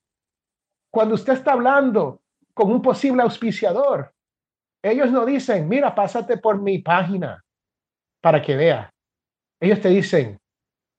Cuando 0.92 1.16
usted 1.16 1.32
está 1.32 1.52
hablando 1.52 2.20
con 2.58 2.72
un 2.72 2.82
posible 2.82 3.22
auspiciador. 3.22 4.12
Ellos 4.82 5.12
no 5.12 5.24
dicen, 5.24 5.68
mira, 5.68 5.94
pásate 5.94 6.38
por 6.38 6.60
mi 6.60 6.78
página 6.78 7.40
para 8.20 8.42
que 8.42 8.56
vea. 8.56 8.90
Ellos 9.60 9.80
te 9.80 9.90
dicen, 9.90 10.40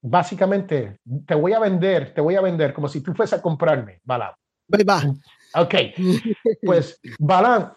básicamente, 0.02 0.98
te 1.26 1.36
voy 1.36 1.54
a 1.54 1.60
vender, 1.60 2.14
te 2.14 2.22
voy 2.22 2.36
a 2.36 2.42
vender 2.42 2.74
como 2.74 2.88
si 2.88 3.02
tú 3.02 3.14
fueses 3.14 3.40
a 3.40 3.42
comprarme, 3.42 4.00
Balán. 4.04 4.34
Va. 4.88 5.02
Ok, 5.56 5.76
pues 6.62 7.00
Balán, 7.18 7.74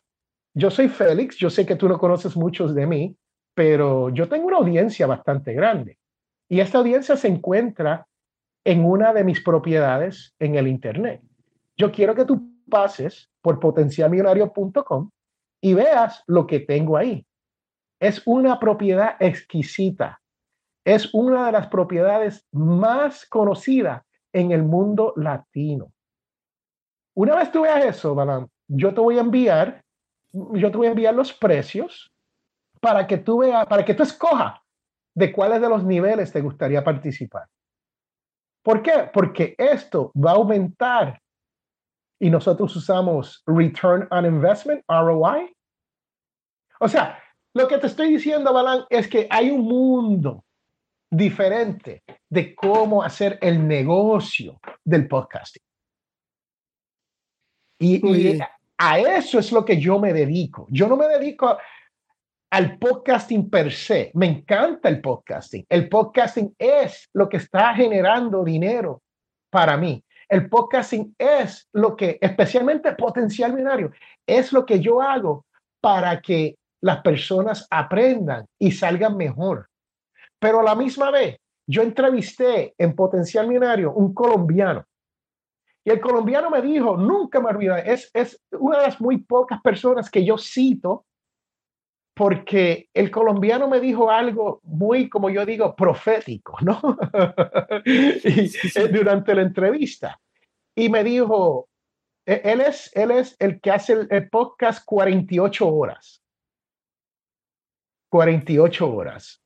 yo 0.55 0.71
soy 0.71 0.89
Félix, 0.89 1.37
yo 1.37 1.49
sé 1.49 1.65
que 1.65 1.77
tú 1.77 1.89
no 1.89 1.99
conoces 1.99 2.37
muchos 2.37 2.75
de 2.75 2.87
mí, 2.87 3.17
pero 3.55 4.11
yo 4.11 4.29
tengo 4.29 4.47
una 4.47 4.59
audiencia 4.59 5.07
bastante 5.07 5.55
grande. 5.55 5.99
Y 6.49 6.61
esta 6.61 6.79
audiencia 6.79 7.17
se 7.17 7.29
encuentra 7.29 8.07
en 8.65 8.85
una 8.85 9.13
de 9.13 9.25
mis 9.25 9.43
propiedades 9.43 10.35
en 10.39 10.55
el 10.57 10.69
Internet. 10.69 11.23
Yo 11.77 11.91
quiero 11.91 12.15
que 12.15 12.25
tú 12.25 12.53
pases 12.69 13.31
por 13.41 13.59
potencialmillonario.com 13.59 15.11
y 15.63 15.75
veas 15.75 16.23
lo 16.27 16.47
que 16.47 16.61
tengo 16.61 16.97
ahí. 16.97 17.27
Es 18.01 18.23
una 18.27 18.59
propiedad 18.59 19.17
exquisita. 19.21 20.21
Es 20.85 21.13
una 21.15 21.47
de 21.47 21.53
las 21.53 21.69
propiedades 21.69 22.47
más 22.53 23.27
conocidas 23.27 24.03
en 24.33 24.51
el 24.51 24.63
mundo 24.63 25.13
latino. 25.17 25.93
Una 27.15 27.37
vez 27.37 27.53
tú 27.53 27.63
veas 27.63 27.85
eso, 27.85 28.15
Balan, 28.15 28.49
yo 28.69 28.95
te 28.95 29.01
voy 29.01 29.19
a 29.19 29.21
enviar, 29.21 29.83
yo 30.33 30.71
te 30.71 30.77
voy 30.77 30.87
a 30.87 30.91
enviar 30.91 31.15
los 31.15 31.33
precios 31.33 32.11
para 32.81 33.07
que 33.07 33.19
tú 33.19 33.39
veas, 33.39 33.67
para 33.67 33.85
que 33.85 33.95
tú 33.95 34.03
escojas 34.03 34.59
de 35.15 35.31
cuáles 35.31 35.61
de 35.61 35.69
los 35.69 35.85
niveles 35.85 36.33
te 36.33 36.41
gustaría 36.41 36.83
participar. 36.83 37.47
¿Por 38.63 38.83
qué? 38.83 39.11
Porque 39.13 39.55
esto 39.59 40.11
va 40.15 40.33
a 40.33 40.35
aumentar 40.35 41.21
y 42.19 42.31
nosotros 42.31 42.75
usamos 42.77 43.43
Return 43.47 44.07
on 44.11 44.25
Investment, 44.25 44.85
ROI. 44.89 45.55
O 46.81 46.89
sea, 46.89 47.19
lo 47.55 47.67
que 47.69 47.79
te 47.79 47.89
estoy 47.89 48.11
diciendo, 48.11 48.53
Balán, 48.53 48.85
es 48.89 49.09
que 49.09 49.27
hay 49.29 49.51
un 49.51 49.63
mundo 49.63 50.45
diferente 51.13 52.03
de 52.31 52.55
cómo 52.55 53.03
hacer 53.03 53.39
el 53.43 53.69
negocio 53.69 54.59
del 54.83 55.07
podcasting. 55.07 55.63
Y, 57.79 58.41
a 58.79 58.99
eso 58.99 59.39
es 59.39 59.53
lo 59.53 59.65
que 59.65 59.79
yo 59.79 59.99
me 59.99 60.13
dedico. 60.13 60.67
Yo 60.71 60.89
no 60.89 60.97
me 60.97 61.07
dedico 61.07 61.57
al 62.51 62.79
podcasting 62.79 63.51
per 63.51 63.71
se. 63.71 64.11
Me 64.15 64.27
encanta 64.27 64.89
el 64.89 65.01
podcasting. 65.01 65.67
El 65.69 65.89
podcasting 65.89 66.55
es 66.59 67.09
lo 67.13 67.29
que 67.29 67.37
está 67.37 67.75
generando 67.75 68.43
dinero 68.43 69.03
para 69.51 69.77
mí. 69.77 70.03
El 70.29 70.49
podcasting 70.49 71.15
es 71.19 71.69
lo 71.73 71.95
que, 71.95 72.19
especialmente 72.23 72.93
potencial 72.95 73.53
binario, 73.53 73.93
es 74.27 74.51
lo 74.53 74.65
que 74.65 74.81
yo 74.81 75.03
hago 75.03 75.45
para 75.81 76.23
que 76.23 76.57
las 76.81 77.03
personas 77.03 77.67
aprendan 77.71 78.47
y 78.59 78.73
salgan 78.73 79.17
mejor. 79.17 79.69
Pero 80.43 80.59
a 80.59 80.65
la 80.65 80.75
misma 80.75 81.13
vez, 81.13 81.39
yo 81.69 81.83
entrevisté 81.83 82.75
en 82.77 82.97
potencial 82.97 83.49
binario 83.49 83.93
un 83.93 84.13
colombiano 84.13 84.85
y 85.85 85.91
el 85.91 86.01
colombiano 86.01 86.51
me 86.51 86.61
dijo, 86.61 86.97
nunca 86.97 87.41
me 87.41 87.51
olvidaré, 87.51 87.93
es, 87.93 88.11
es 88.13 88.41
una 88.51 88.79
de 88.79 88.87
las 88.87 89.01
muy 89.01 89.19
pocas 89.19 89.61
personas 89.63 90.11
que 90.11 90.25
yo 90.25 90.37
cito 90.37 91.07
porque 92.15 92.89
el 92.93 93.11
colombiano 93.11 93.69
me 93.69 93.81
dijo 93.81 94.11
algo 94.11 94.61
muy, 94.65 95.09
como 95.09 95.31
yo 95.31 95.47
digo, 95.47 95.77
profético, 95.77 96.59
¿no? 96.61 96.81
y, 97.85 98.51
eh, 98.79 98.89
durante 98.93 99.35
la 99.35 99.43
entrevista. 99.43 100.21
Y 100.75 100.89
me 100.89 101.05
dijo, 101.05 101.69
e-, 102.27 102.43
él 102.45 102.61
es, 102.63 102.91
él 102.95 103.13
es 103.13 103.37
el 103.39 103.61
que 103.61 103.71
hace 103.71 104.07
el, 104.11 104.29
podcast 104.29 104.85
48 104.85 105.67
horas. 105.67 106.23
48 108.11 108.93
horas 108.93 109.42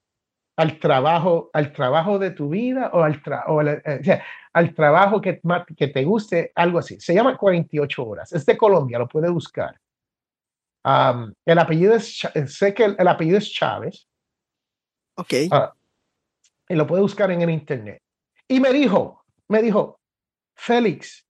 al 0.56 0.78
trabajo, 0.78 1.50
al 1.52 1.72
trabajo 1.72 2.18
de 2.18 2.30
tu 2.30 2.48
vida 2.48 2.90
o 2.92 3.02
al, 3.02 3.22
eh, 3.84 4.22
al 4.52 4.74
trabajo 4.74 5.20
que, 5.20 5.40
que 5.76 5.88
te 5.88 6.04
guste, 6.04 6.52
algo 6.54 6.78
así. 6.78 6.98
Se 7.00 7.14
llama 7.14 7.36
48 7.36 8.04
horas. 8.04 8.32
Es 8.32 8.46
de 8.46 8.56
Colombia, 8.56 8.98
lo 8.98 9.06
puede 9.06 9.30
buscar 9.30 9.78
el 11.44 11.58
apellido 11.58 11.94
es, 11.94 12.22
sé 12.46 12.74
que 12.74 12.84
el, 12.84 13.08
apellido 13.08 13.38
es 13.38 13.52
Chávez. 13.52 14.08
Ok. 15.16 15.32
Ah, 15.50 15.74
y 16.68 16.74
lo 16.74 16.86
puede 16.86 17.02
buscar 17.02 17.30
en 17.30 17.42
el 17.42 17.50
internet. 17.50 18.00
Y 18.48 18.60
me 18.60 18.72
dijo, 18.72 19.24
me 19.48 19.62
dijo, 19.62 19.98
Félix, 20.54 21.26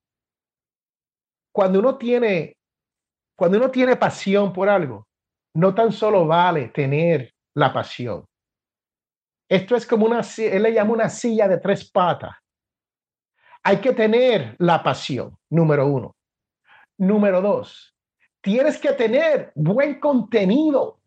cuando 1.53 1.79
uno 1.79 1.97
tiene, 1.97 2.57
cuando 3.35 3.59
uno 3.59 3.71
tiene 3.71 3.97
pasión 3.97 4.53
por 4.53 4.69
algo, 4.69 5.07
no 5.55 5.75
tan 5.75 5.93
solo 5.93 6.27
vale 6.27 6.69
tener 6.69 7.33
la 7.55 7.73
pasión. 7.73 8.25
Esto 9.49 9.77
es 9.77 9.87
como 9.87 10.07
una, 10.07 10.23
él 10.39 10.63
le 10.63 10.73
llama 10.73 10.93
una 10.93 11.09
silla 11.09 11.47
de 11.49 11.59
tres 11.59 11.89
patas. 11.91 12.35
hay 13.63 13.79
que 13.79 13.93
tener 13.93 14.57
la 14.59 14.83
pasión, 14.83 15.37
número 15.51 15.87
uno. 15.87 16.17
Número 16.99 17.41
dos, 17.41 17.95
tienes 18.41 18.79
que 18.79 18.93
tener 18.93 19.53
buen 19.55 19.99
contenido. 20.01 21.01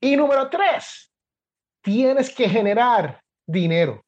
Y 0.00 0.16
número 0.16 0.48
tres, 0.48 1.12
tienes 1.82 2.34
que 2.34 2.48
generar 2.48 3.20
dinero. 3.46 4.04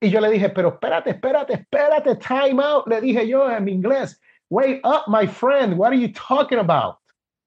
Y 0.00 0.10
yo 0.10 0.20
le 0.20 0.30
dije, 0.30 0.48
pero 0.48 0.70
espérate, 0.70 1.10
espérate, 1.10 1.54
espérate, 1.54 2.16
time 2.16 2.62
out. 2.62 2.86
Le 2.86 3.00
dije 3.00 3.28
yo 3.28 3.50
en 3.50 3.64
mi 3.64 3.72
inglés, 3.72 4.20
wait 4.48 4.80
up, 4.84 5.04
my 5.06 5.26
friend, 5.26 5.78
what 5.78 5.92
are 5.92 6.00
you 6.00 6.10
talking 6.12 6.58
about? 6.58 6.96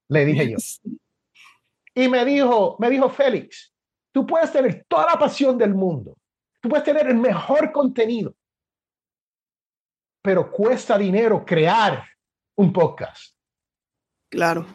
Le 0.10 0.26
dije 0.26 0.52
yo. 0.52 0.58
Y 1.96 2.08
me 2.08 2.26
dijo, 2.26 2.76
me 2.80 2.90
dijo 2.90 3.08
Félix, 3.08 3.73
tú 4.14 4.26
puedes 4.26 4.52
tener 4.52 4.86
toda 4.88 5.08
la 5.08 5.20
pasión 5.20 5.58
del 5.58 5.74
mundo, 5.74 6.16
tú 6.62 6.70
puedes 6.70 6.86
tener 6.86 7.08
el 7.08 7.16
mejor 7.16 7.74
contenido, 7.74 8.34
pero 10.22 10.50
cuesta 10.50 10.98
dinero 10.98 11.44
crear 11.44 12.06
un 12.56 12.72
podcast. 12.72 13.36
Claro. 14.30 14.66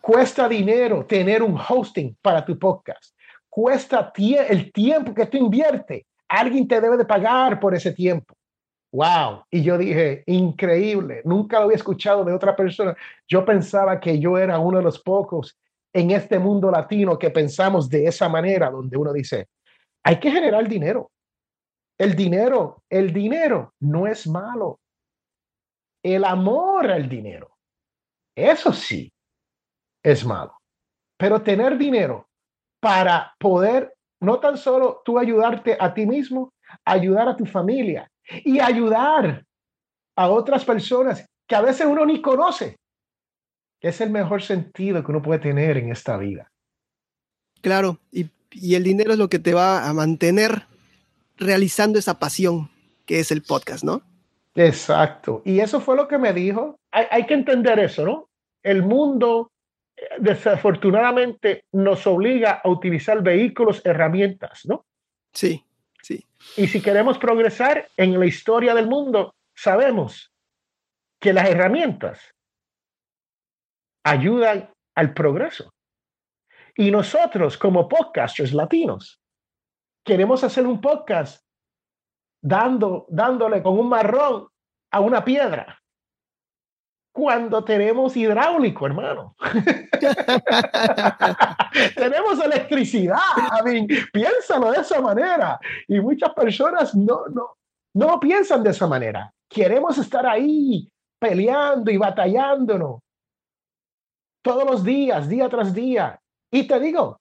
Cuesta 0.00 0.48
dinero 0.48 1.04
tener 1.06 1.42
un 1.42 1.58
hosting 1.58 2.16
para 2.20 2.44
tu 2.44 2.58
podcast. 2.58 3.14
Cuesta 3.48 4.12
el 4.16 4.72
tiempo 4.72 5.14
que 5.14 5.26
tú 5.26 5.36
inviertes. 5.36 6.04
Alguien 6.28 6.68
te 6.68 6.80
debe 6.80 6.96
de 6.96 7.04
pagar 7.04 7.58
por 7.58 7.74
ese 7.74 7.92
tiempo. 7.92 8.34
Wow. 8.92 9.44
Y 9.50 9.62
yo 9.62 9.76
dije, 9.76 10.24
increíble. 10.26 11.22
Nunca 11.24 11.58
lo 11.58 11.64
había 11.64 11.76
escuchado 11.76 12.24
de 12.24 12.32
otra 12.32 12.54
persona. 12.54 12.96
Yo 13.26 13.44
pensaba 13.44 14.00
que 14.00 14.18
yo 14.18 14.38
era 14.38 14.58
uno 14.58 14.78
de 14.78 14.84
los 14.84 14.98
pocos 14.98 15.58
en 15.98 16.12
este 16.12 16.38
mundo 16.38 16.70
latino 16.70 17.18
que 17.18 17.30
pensamos 17.30 17.88
de 17.88 18.06
esa 18.06 18.28
manera, 18.28 18.70
donde 18.70 18.96
uno 18.96 19.12
dice, 19.12 19.48
hay 20.04 20.20
que 20.20 20.30
generar 20.30 20.68
dinero. 20.68 21.10
El 21.98 22.14
dinero, 22.14 22.84
el 22.88 23.12
dinero 23.12 23.74
no 23.80 24.06
es 24.06 24.26
malo. 24.28 24.78
El 26.00 26.24
amor 26.24 26.88
al 26.88 27.08
dinero, 27.08 27.58
eso 28.36 28.72
sí 28.72 29.12
es 30.00 30.24
malo. 30.24 30.54
Pero 31.18 31.42
tener 31.42 31.76
dinero 31.76 32.28
para 32.80 33.34
poder 33.36 33.92
no 34.20 34.38
tan 34.38 34.56
solo 34.56 35.02
tú 35.04 35.18
ayudarte 35.18 35.76
a 35.80 35.92
ti 35.92 36.06
mismo, 36.06 36.52
ayudar 36.84 37.28
a 37.28 37.36
tu 37.36 37.44
familia 37.44 38.08
y 38.44 38.60
ayudar 38.60 39.44
a 40.16 40.30
otras 40.30 40.64
personas 40.64 41.26
que 41.48 41.56
a 41.56 41.60
veces 41.60 41.86
uno 41.86 42.06
ni 42.06 42.22
conoce, 42.22 42.76
que 43.80 43.88
es 43.88 44.00
el 44.00 44.10
mejor 44.10 44.42
sentido 44.42 45.04
que 45.04 45.10
uno 45.10 45.22
puede 45.22 45.40
tener 45.40 45.76
en 45.76 45.90
esta 45.90 46.16
vida. 46.16 46.50
Claro, 47.60 47.98
y, 48.10 48.30
y 48.50 48.74
el 48.74 48.84
dinero 48.84 49.12
es 49.12 49.18
lo 49.18 49.28
que 49.28 49.38
te 49.38 49.54
va 49.54 49.88
a 49.88 49.92
mantener 49.92 50.66
realizando 51.36 51.98
esa 51.98 52.18
pasión 52.18 52.70
que 53.06 53.20
es 53.20 53.30
el 53.30 53.42
podcast, 53.42 53.84
¿no? 53.84 54.02
Exacto. 54.54 55.42
Y 55.44 55.60
eso 55.60 55.80
fue 55.80 55.96
lo 55.96 56.08
que 56.08 56.18
me 56.18 56.32
dijo. 56.32 56.78
Hay, 56.90 57.06
hay 57.10 57.26
que 57.26 57.34
entender 57.34 57.78
eso, 57.78 58.04
¿no? 58.04 58.28
El 58.62 58.82
mundo 58.82 59.52
eh, 59.96 60.02
desafortunadamente 60.18 61.64
nos 61.72 62.06
obliga 62.06 62.60
a 62.62 62.68
utilizar 62.68 63.22
vehículos, 63.22 63.80
herramientas, 63.84 64.62
¿no? 64.64 64.84
Sí, 65.32 65.64
sí. 66.02 66.26
Y 66.56 66.66
si 66.66 66.80
queremos 66.80 67.18
progresar 67.18 67.88
en 67.96 68.18
la 68.18 68.26
historia 68.26 68.74
del 68.74 68.88
mundo, 68.88 69.34
sabemos 69.54 70.32
que 71.20 71.32
las 71.32 71.48
herramientas 71.48 72.34
ayudan 74.08 74.70
al 74.96 75.14
progreso. 75.14 75.72
Y 76.76 76.90
nosotros, 76.90 77.58
como 77.58 77.88
podcasters 77.88 78.52
latinos, 78.52 79.20
queremos 80.04 80.42
hacer 80.44 80.66
un 80.66 80.80
podcast 80.80 81.44
dando, 82.40 83.06
dándole 83.08 83.62
con 83.62 83.78
un 83.78 83.88
marrón 83.88 84.48
a 84.92 85.00
una 85.00 85.24
piedra. 85.24 85.80
Cuando 87.12 87.64
tenemos 87.64 88.16
hidráulico, 88.16 88.86
hermano. 88.86 89.34
tenemos 91.96 92.44
electricidad. 92.44 93.18
I 93.36 93.62
mean, 93.64 93.88
piénsalo 94.12 94.70
de 94.70 94.80
esa 94.80 95.00
manera. 95.00 95.58
Y 95.88 96.00
muchas 96.00 96.32
personas 96.32 96.94
no, 96.94 97.26
no, 97.26 97.56
no 97.94 98.20
piensan 98.20 98.62
de 98.62 98.70
esa 98.70 98.86
manera. 98.86 99.32
Queremos 99.50 99.98
estar 99.98 100.24
ahí 100.26 100.88
peleando 101.18 101.90
y 101.90 101.96
batallándonos 101.96 103.00
todos 104.42 104.64
los 104.64 104.84
días, 104.84 105.28
día 105.28 105.48
tras 105.48 105.74
día. 105.74 106.20
Y 106.50 106.66
te 106.66 106.80
digo, 106.80 107.20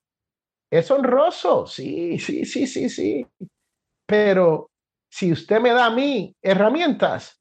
es 0.71 0.89
honroso, 0.91 1.65
sí, 1.65 2.19
sí, 2.19 2.45
sí, 2.45 2.67
sí, 2.67 2.89
sí. 2.89 3.25
Pero 4.05 4.69
si 5.09 5.31
usted 5.31 5.59
me 5.59 5.71
da 5.71 5.87
a 5.87 5.91
mí 5.91 6.33
herramientas, 6.41 7.39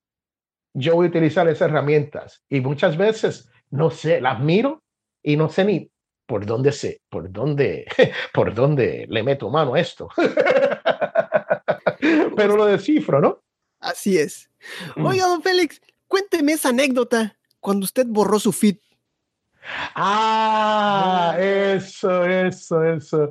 yo 0.74 0.94
voy 0.94 1.06
a 1.06 1.10
utilizar 1.10 1.48
esas 1.48 1.70
herramientas. 1.70 2.42
Y 2.48 2.60
muchas 2.60 2.96
veces, 2.96 3.48
no 3.70 3.90
sé, 3.90 4.20
las 4.20 4.40
miro 4.40 4.82
y 5.22 5.36
no 5.36 5.48
sé 5.48 5.64
ni 5.64 5.90
por 6.26 6.44
dónde 6.44 6.72
sé, 6.72 7.02
por 7.08 7.30
dónde, 7.30 7.86
por 8.34 8.54
dónde 8.54 9.06
le 9.08 9.22
meto 9.22 9.50
mano 9.50 9.74
a 9.74 9.80
esto. 9.80 10.08
Pero 12.36 12.56
lo 12.56 12.66
descifro, 12.66 13.20
¿no? 13.20 13.42
Así 13.80 14.18
es. 14.18 14.50
Mm. 14.96 15.06
Oiga, 15.06 15.26
don 15.26 15.42
Félix, 15.42 15.80
cuénteme 16.06 16.52
esa 16.52 16.70
anécdota 16.70 17.38
cuando 17.60 17.84
usted 17.84 18.06
borró 18.06 18.38
su 18.38 18.52
feed. 18.52 18.76
Ah, 19.94 21.36
eso, 21.38 22.24
eso, 22.24 22.84
eso 22.84 23.30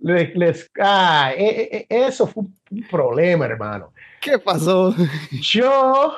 les, 0.00 0.70
ah, 0.80 1.32
e, 1.36 1.44
e, 1.44 1.86
e, 1.88 2.06
eso 2.06 2.26
fue 2.26 2.44
un 2.70 2.82
problema, 2.90 3.44
hermano. 3.46 3.92
¿Qué 4.20 4.38
pasó? 4.38 4.94
Yo 5.30 6.14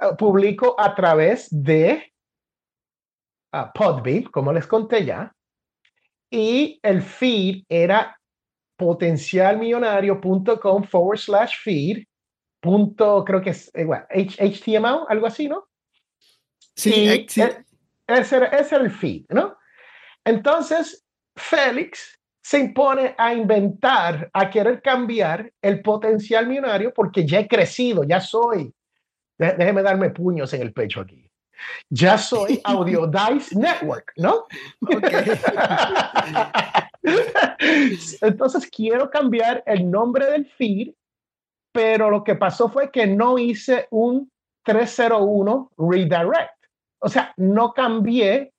eh, 0.00 0.14
publico 0.18 0.74
a 0.78 0.94
través 0.94 1.48
de 1.50 2.12
uh, 3.52 3.66
Podbean, 3.74 4.22
como 4.24 4.52
les 4.52 4.66
conté 4.66 5.04
ya, 5.04 5.34
y 6.30 6.78
el 6.82 7.02
feed 7.02 7.64
era 7.68 8.18
potencialmillonario.com 8.76 10.84
forward 10.84 11.18
slash 11.18 11.56
feed 11.62 12.04
punto, 12.60 13.24
creo 13.24 13.42
que 13.42 13.50
es 13.50 13.70
igual, 13.74 14.06
eh, 14.10 14.28
HTML, 14.38 15.06
algo 15.08 15.26
así, 15.26 15.48
¿no? 15.48 15.66
Sí, 16.76 17.26
sí. 17.28 17.42
Ese, 18.14 18.48
ese 18.52 18.74
era 18.74 18.84
el 18.84 18.90
feed, 18.90 19.26
¿no? 19.28 19.56
Entonces, 20.24 21.04
Félix 21.36 22.18
se 22.42 22.58
impone 22.58 23.14
a 23.16 23.32
inventar, 23.32 24.28
a 24.32 24.50
querer 24.50 24.82
cambiar 24.82 25.52
el 25.62 25.80
potencial 25.80 26.46
millonario 26.46 26.92
porque 26.92 27.24
ya 27.24 27.40
he 27.40 27.48
crecido, 27.48 28.04
ya 28.04 28.20
soy, 28.20 28.72
déjeme 29.38 29.82
darme 29.82 30.10
puños 30.10 30.52
en 30.52 30.62
el 30.62 30.72
pecho 30.72 31.00
aquí, 31.00 31.30
ya 31.88 32.18
soy 32.18 32.60
Audio 32.64 33.06
Dice 33.06 33.56
Network, 33.56 34.12
¿no? 34.16 34.46
Entonces 38.20 38.68
quiero 38.68 39.08
cambiar 39.08 39.62
el 39.66 39.88
nombre 39.88 40.26
del 40.26 40.46
feed, 40.46 40.94
pero 41.72 42.10
lo 42.10 42.24
que 42.24 42.34
pasó 42.34 42.68
fue 42.68 42.90
que 42.90 43.06
no 43.06 43.38
hice 43.38 43.86
un 43.90 44.30
301 44.64 45.70
redirect. 45.78 46.61
O 47.02 47.08
sea, 47.08 47.34
no 47.36 47.72
cambié 47.72 48.52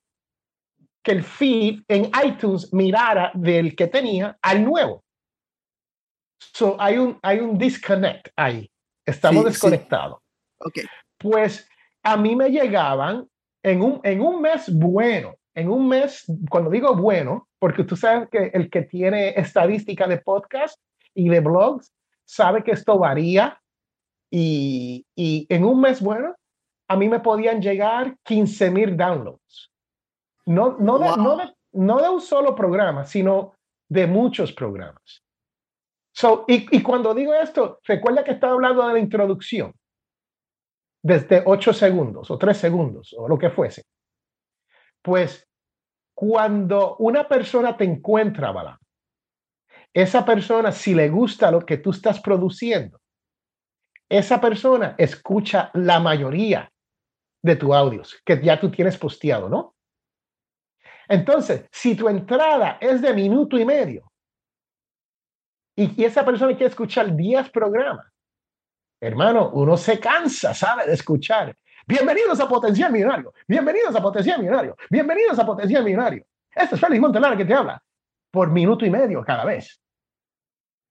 que 1.02 1.12
el 1.12 1.24
feed 1.24 1.82
en 1.88 2.10
iTunes 2.24 2.72
mirara 2.72 3.30
del 3.34 3.74
que 3.74 3.86
tenía 3.86 4.38
al 4.42 4.64
nuevo. 4.64 5.02
So 6.38 6.76
hay 6.78 6.98
un, 6.98 7.18
hay 7.22 7.40
un 7.40 7.56
disconnect 7.56 8.28
ahí. 8.36 8.70
Estamos 9.04 9.44
desconectados. 9.44 10.18
Okay. 10.58 10.84
Pues 11.18 11.68
a 12.02 12.16
mí 12.16 12.36
me 12.36 12.50
llegaban 12.50 13.26
en 13.62 13.82
un, 13.82 14.00
en 14.02 14.20
un 14.20 14.42
mes 14.42 14.72
bueno, 14.72 15.36
en 15.54 15.70
un 15.70 15.88
mes, 15.88 16.24
cuando 16.50 16.70
digo 16.70 16.94
bueno, 16.94 17.48
porque 17.58 17.84
tú 17.84 17.96
sabes 17.96 18.28
que 18.30 18.50
el 18.52 18.68
que 18.68 18.82
tiene 18.82 19.30
estadística 19.30 20.06
de 20.06 20.18
podcast 20.18 20.78
y 21.14 21.28
de 21.28 21.40
blogs 21.40 21.92
sabe 22.26 22.62
que 22.62 22.72
esto 22.72 22.98
varía 22.98 23.60
y, 24.30 25.06
y 25.14 25.46
en 25.48 25.64
un 25.64 25.80
mes 25.80 26.00
bueno, 26.02 26.34
a 26.88 26.96
mí 26.96 27.08
me 27.08 27.20
podían 27.20 27.60
llegar 27.60 28.16
15 28.24 28.70
mil 28.70 28.96
downloads. 28.96 29.72
No, 30.46 30.76
no, 30.78 30.98
de, 30.98 31.08
no, 31.16 31.36
de, 31.36 31.54
no 31.72 32.00
de 32.00 32.08
un 32.08 32.20
solo 32.20 32.54
programa, 32.54 33.04
sino 33.04 33.54
de 33.88 34.06
muchos 34.06 34.52
programas. 34.52 35.22
So, 36.12 36.44
y, 36.46 36.76
y, 36.76 36.82
cuando 36.82 37.14
digo 37.14 37.34
esto, 37.34 37.80
recuerda 37.84 38.22
que 38.22 38.32
estaba 38.32 38.52
hablando 38.52 38.86
de 38.86 38.92
la 38.92 38.98
introducción, 38.98 39.74
desde 41.02 41.42
ocho 41.44 41.72
segundos 41.72 42.30
o 42.30 42.38
tres 42.38 42.58
segundos 42.58 43.14
o 43.18 43.26
lo 43.26 43.36
que 43.36 43.50
fuese. 43.50 43.84
Pues 45.02 45.48
cuando 46.14 46.96
una 46.96 47.26
persona 47.26 47.76
te 47.76 47.84
encuentra, 47.84 48.52
Bala, 48.52 48.78
esa 49.92 50.24
persona, 50.24 50.72
si 50.72 50.94
le 50.94 51.08
gusta 51.08 51.50
lo 51.50 51.64
que 51.64 51.78
tú 51.78 51.90
estás 51.90 52.20
produciendo, 52.20 53.00
esa 54.08 54.40
persona 54.40 54.94
escucha 54.98 55.70
la 55.74 55.98
mayoría 55.98 56.70
de 57.44 57.56
tus 57.56 57.74
audios 57.74 58.18
que 58.24 58.40
ya 58.42 58.58
tú 58.58 58.70
tienes 58.70 58.96
posteado, 58.96 59.50
¿no? 59.50 59.76
Entonces, 61.06 61.66
si 61.70 61.94
tu 61.94 62.08
entrada 62.08 62.78
es 62.80 63.02
de 63.02 63.12
minuto 63.12 63.58
y 63.58 63.66
medio 63.66 64.10
y, 65.76 66.02
esa 66.02 66.24
persona 66.24 66.52
quiere 66.52 66.70
escuchar 66.70 67.14
10 67.14 67.50
programas, 67.50 68.06
hermano, 68.98 69.50
uno 69.50 69.76
se 69.76 70.00
cansa, 70.00 70.54
¿sabe? 70.54 70.86
De 70.86 70.94
escuchar. 70.94 71.54
Bienvenidos 71.86 72.40
a 72.40 72.48
Potencial 72.48 72.90
Millonario. 72.90 73.34
Bienvenidos 73.46 73.94
a 73.94 74.00
Potencial 74.00 74.40
Millonario. 74.40 74.74
Bienvenidos 74.88 75.38
a 75.38 75.44
Potencial 75.44 75.84
Millonario. 75.84 76.24
Este 76.50 76.76
es 76.76 76.80
Félix 76.80 77.02
Montelara 77.02 77.36
que 77.36 77.44
te 77.44 77.52
habla 77.52 77.82
por 78.30 78.50
minuto 78.50 78.86
y 78.86 78.90
medio 78.90 79.22
cada 79.22 79.44
vez. 79.44 79.78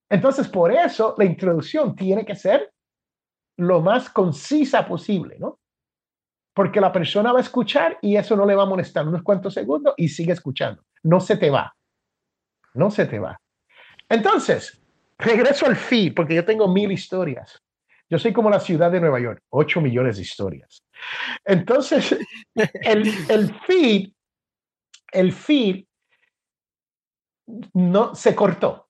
Entonces, 0.07 0.47
por 0.47 0.71
eso 0.71 1.15
la 1.17 1.25
introducción 1.25 1.95
tiene 1.95 2.23
que 2.23 2.35
ser 2.35 2.71
lo 3.57 3.81
más 3.81 4.11
concisa 4.11 4.85
posible, 4.85 5.37
¿no? 5.39 5.57
Porque 6.53 6.79
la 6.79 6.91
persona 6.91 7.31
va 7.31 7.39
a 7.39 7.41
escuchar 7.41 7.97
y 8.01 8.15
eso 8.15 8.35
no 8.35 8.45
le 8.45 8.55
va 8.55 8.63
a 8.63 8.67
molestar 8.67 9.07
unos 9.07 9.23
cuantos 9.23 9.53
segundos 9.53 9.93
y 9.97 10.07
sigue 10.09 10.33
escuchando. 10.33 10.83
No 11.03 11.19
se 11.19 11.37
te 11.37 11.49
va. 11.49 11.75
No 12.73 12.91
se 12.91 13.05
te 13.05 13.19
va. 13.19 13.39
Entonces, 14.09 14.81
regreso 15.17 15.65
al 15.65 15.75
feed, 15.75 16.13
porque 16.13 16.35
yo 16.35 16.45
tengo 16.45 16.67
mil 16.67 16.91
historias. 16.91 17.61
Yo 18.09 18.19
soy 18.19 18.33
como 18.33 18.49
la 18.49 18.59
ciudad 18.59 18.91
de 18.91 18.99
Nueva 18.99 19.19
York, 19.19 19.41
ocho 19.49 19.81
millones 19.81 20.17
de 20.17 20.21
historias. 20.21 20.83
Entonces, 21.43 22.15
el, 22.55 23.11
el 23.29 23.55
feed, 23.61 24.11
el 25.11 25.33
feed 25.33 25.85
no 27.73 28.15
se 28.15 28.35
cortó. 28.35 28.87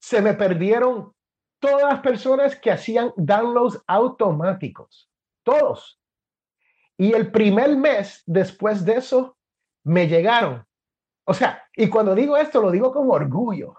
Se 0.00 0.20
me 0.20 0.34
perdieron 0.34 1.12
todas 1.60 1.92
las 1.92 2.00
personas 2.00 2.56
que 2.56 2.70
hacían 2.70 3.12
downloads 3.16 3.82
automáticos, 3.86 5.08
todos. 5.44 6.00
Y 6.98 7.12
el 7.12 7.30
primer 7.30 7.76
mes 7.76 8.22
después 8.26 8.84
de 8.84 8.94
eso, 8.94 9.36
me 9.84 10.06
llegaron. 10.06 10.64
O 11.24 11.34
sea, 11.34 11.64
y 11.74 11.88
cuando 11.88 12.14
digo 12.14 12.36
esto, 12.36 12.60
lo 12.60 12.70
digo 12.70 12.92
con 12.92 13.10
orgullo. 13.10 13.74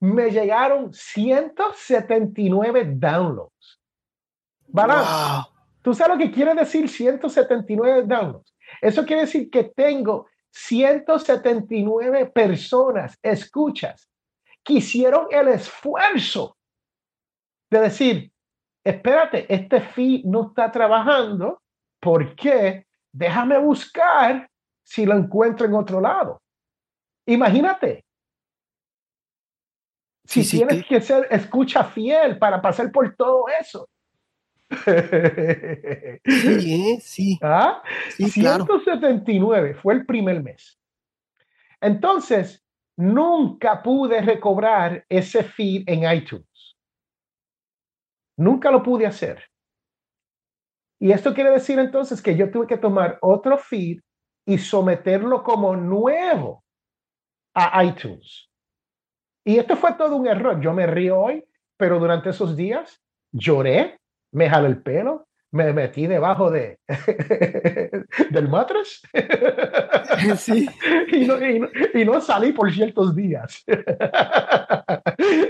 Me 0.00 0.30
llegaron 0.30 0.92
179 0.92 2.94
downloads. 2.96 3.80
¿Verdad? 4.68 5.42
¿Tú 5.82 5.94
sabes 5.94 6.16
lo 6.16 6.24
que 6.24 6.30
quiere 6.30 6.54
decir 6.54 6.88
179 6.88 8.04
downloads? 8.06 8.54
Eso 8.80 9.04
quiere 9.04 9.22
decir 9.22 9.50
que 9.50 9.64
tengo 9.64 10.28
179 10.50 12.26
personas, 12.26 13.18
escuchas, 13.22 14.08
que 14.62 14.74
hicieron 14.74 15.26
el 15.30 15.48
esfuerzo 15.48 16.56
de 17.70 17.80
decir, 17.80 18.32
espérate, 18.84 19.52
este 19.52 19.80
feed 19.80 20.24
no 20.24 20.48
está 20.48 20.70
trabajando, 20.70 21.62
¿por 22.00 22.34
qué? 22.34 22.86
Déjame 23.12 23.58
buscar 23.58 24.48
si 24.82 25.06
lo 25.06 25.14
encuentro 25.16 25.66
en 25.66 25.74
otro 25.74 26.00
lado. 26.00 26.42
Imagínate. 27.26 28.04
Si 30.24 30.48
tienes 30.48 30.84
que 30.86 31.00
ser 31.00 31.26
escucha 31.30 31.84
fiel 31.84 32.38
para 32.38 32.62
pasar 32.62 32.90
por 32.90 33.14
todo 33.16 33.46
eso. 33.60 33.88
Sí, 36.24 37.00
sí. 37.00 37.38
¿Ah? 37.42 37.82
179 38.16 39.74
fue 39.74 39.94
el 39.94 40.06
primer 40.06 40.42
mes. 40.42 40.78
Entonces, 41.80 42.64
nunca 42.96 43.82
pude 43.82 44.20
recobrar 44.20 45.04
ese 45.08 45.42
feed 45.42 45.82
en 45.86 46.10
iTunes. 46.12 46.76
Nunca 48.36 48.70
lo 48.70 48.82
pude 48.82 49.06
hacer. 49.06 49.49
Y 51.00 51.12
esto 51.12 51.32
quiere 51.32 51.50
decir 51.50 51.78
entonces 51.78 52.20
que 52.20 52.36
yo 52.36 52.50
tuve 52.50 52.66
que 52.66 52.76
tomar 52.76 53.18
otro 53.22 53.56
feed 53.56 54.00
y 54.46 54.58
someterlo 54.58 55.42
como 55.42 55.74
nuevo 55.74 56.62
a 57.54 57.82
iTunes. 57.84 58.48
Y 59.44 59.58
esto 59.58 59.76
fue 59.76 59.94
todo 59.94 60.16
un 60.16 60.26
error. 60.26 60.60
Yo 60.60 60.74
me 60.74 60.86
río 60.86 61.18
hoy, 61.18 61.44
pero 61.78 61.98
durante 61.98 62.30
esos 62.30 62.54
días 62.54 63.00
lloré, 63.32 63.98
me 64.32 64.50
jalé 64.50 64.68
el 64.68 64.82
pelo, 64.82 65.26
me 65.52 65.72
metí 65.72 66.06
debajo 66.06 66.50
de 66.50 66.78
del 68.30 68.48
mattress 68.48 69.02
sí. 70.36 70.68
y, 71.12 71.24
no, 71.24 71.34
y, 71.44 72.04
no, 72.04 72.20
salí 72.20 72.52
por 72.52 72.70
ciertos 72.72 73.16
días. 73.16 73.64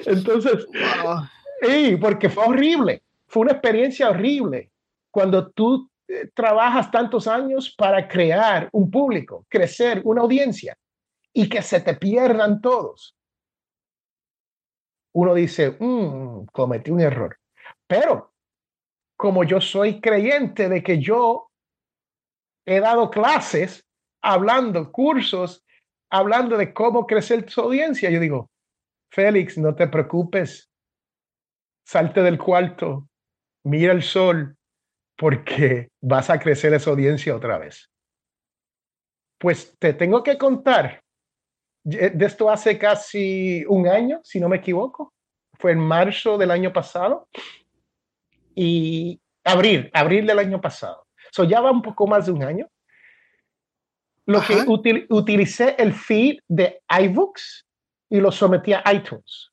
Entonces, 0.07 0.67
Sí, 1.63 1.99
porque 2.01 2.29
fue 2.31 2.45
horrible. 2.45 3.03
Fue 3.27 3.43
una 3.43 3.53
experiencia 3.53 4.11
horrible 4.11 4.71
cuando 5.11 5.51
tú 5.51 5.91
eh, 6.09 6.31
trabajas 6.35 6.91
tantos 6.91 7.27
años 7.27 7.75
para 7.77 8.09
crear 8.09 8.69
un 8.73 8.91
público, 8.91 9.47
crecer 9.49 10.03
una 10.05 10.23
audiencia 10.23 10.77
y 11.33 11.49
que 11.49 11.63
se 11.63 11.81
te 11.81 11.95
pierdan 11.95 12.61
todos. 12.61 13.17
Uno 15.13 15.35
dice, 15.35 15.77
mm, 15.79 16.47
cometí 16.53 16.91
un 16.91 17.01
error. 17.01 17.37
Pero 17.87 18.33
como 19.17 19.45
yo 19.45 19.61
soy 19.61 20.01
creyente 20.01 20.69
de 20.69 20.83
que 20.83 20.99
yo 21.01 21.51
he 22.67 22.81
dado 22.81 23.11
clases, 23.11 23.85
hablando, 24.23 24.91
cursos, 24.93 25.65
hablando 26.11 26.57
de 26.57 26.73
cómo 26.73 27.07
crecer 27.07 27.45
tu 27.45 27.61
audiencia, 27.61 28.11
yo 28.11 28.21
digo, 28.21 28.51
Félix, 29.13 29.59
no 29.59 29.75
te 29.75 29.89
preocupes, 29.89 30.71
salte 31.85 32.23
del 32.23 32.39
cuarto, 32.39 33.09
mira 33.65 33.93
el 33.93 34.03
sol, 34.03 34.57
porque 35.21 35.91
vas 36.01 36.31
a 36.31 36.39
crecer 36.39 36.73
esa 36.73 36.89
audiencia 36.89 37.37
otra 37.37 37.59
vez. 37.59 37.91
Pues 39.39 39.77
te 39.79 39.93
tengo 39.93 40.23
que 40.23 40.39
contar, 40.39 41.03
de 41.85 42.25
esto 42.25 42.51
hace 42.51 42.79
casi 42.79 43.63
un 43.69 43.87
año, 43.87 44.21
si 44.25 44.41
no 44.41 44.49
me 44.49 44.57
equivoco, 44.57 45.13
fue 45.59 45.73
en 45.73 45.79
marzo 45.79 46.39
del 46.39 46.51
año 46.51 46.73
pasado 46.73 47.29
y 48.55 49.21
abril, 49.45 49.91
abril 49.93 50.27
del 50.27 50.39
año 50.39 50.59
pasado. 50.59 51.07
So 51.33 51.45
ya 51.45 51.61
va 51.61 51.71
un 51.71 51.83
poco 51.83 52.07
más 52.07 52.25
de 52.25 52.33
un 52.33 52.43
año. 52.43 52.67
Lo 54.25 54.41
que 54.41 54.65
utilicé 55.11 55.75
el 55.79 55.93
feed 55.93 56.39
de 56.49 56.81
iBooks 56.99 57.67
y 58.09 58.21
lo 58.21 58.33
sometí 58.33 58.73
a 58.73 58.83
iTunes. 58.91 59.51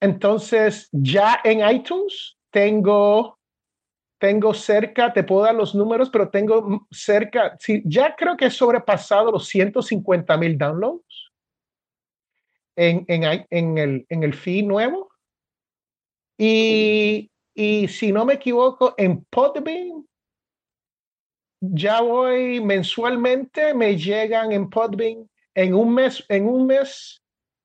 Entonces, 0.00 0.88
ya 0.92 1.40
en 1.42 1.68
iTunes 1.68 2.36
tengo, 2.50 3.33
tengo 4.18 4.54
cerca, 4.54 5.12
te 5.12 5.24
puedo 5.24 5.44
dar 5.44 5.54
los 5.54 5.74
números, 5.74 6.10
pero 6.10 6.30
tengo 6.30 6.86
cerca, 6.90 7.56
sí, 7.58 7.82
ya 7.84 8.14
creo 8.16 8.36
que 8.36 8.46
he 8.46 8.50
sobrepasado 8.50 9.32
los 9.32 9.46
150 9.48 10.36
mil 10.36 10.56
downloads 10.56 11.32
en, 12.76 13.04
en, 13.08 13.46
en, 13.50 13.78
el, 13.78 14.06
en 14.08 14.22
el 14.22 14.34
feed 14.34 14.64
nuevo. 14.64 15.10
Y, 16.38 17.30
y 17.54 17.88
si 17.88 18.12
no 18.12 18.24
me 18.24 18.34
equivoco, 18.34 18.94
en 18.96 19.24
Podbean, 19.24 20.06
ya 21.60 22.00
voy 22.00 22.60
mensualmente, 22.60 23.74
me 23.74 23.96
llegan 23.96 24.52
en 24.52 24.68
Podbean 24.68 25.28
en 25.54 25.74
un 25.74 25.94
mes, 25.94 26.24
en 26.28 26.48
un 26.48 26.66
mes 26.66 27.22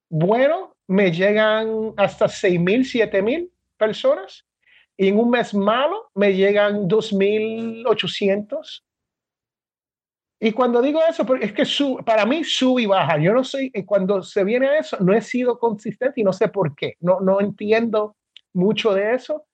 bueno, 0.09 0.75
me 0.87 1.11
llegan 1.11 1.93
hasta 1.97 2.25
6.000, 2.25 2.83
7.000 2.83 3.51
personas 3.77 4.45
y 4.99 5.07
en 5.07 5.17
un 5.17 5.29
mes 5.29 5.53
malo 5.53 6.11
me 6.13 6.33
llegan 6.33 6.89
2.800. 6.89 8.83
Y 10.41 10.51
cuando 10.51 10.81
digo 10.81 10.99
eso, 11.07 11.25
es 11.39 11.53
que 11.53 11.63
para 12.03 12.25
mí 12.25 12.43
sube 12.43 12.81
y 12.81 12.85
baja. 12.85 13.17
Yo 13.17 13.31
no 13.31 13.45
sé, 13.45 13.71
cuando 13.85 14.21
se 14.21 14.43
viene 14.43 14.67
a 14.67 14.79
eso, 14.79 14.97
no 14.99 15.13
he 15.13 15.21
sido 15.21 15.57
consistente 15.57 16.19
y 16.19 16.25
no 16.25 16.33
sé 16.33 16.49
por 16.49 16.75
qué. 16.75 16.95
No, 16.99 17.21
no 17.21 17.39
entiendo 17.39 18.17
mucho 18.53 18.93
de 18.93 19.13
eso, 19.13 19.45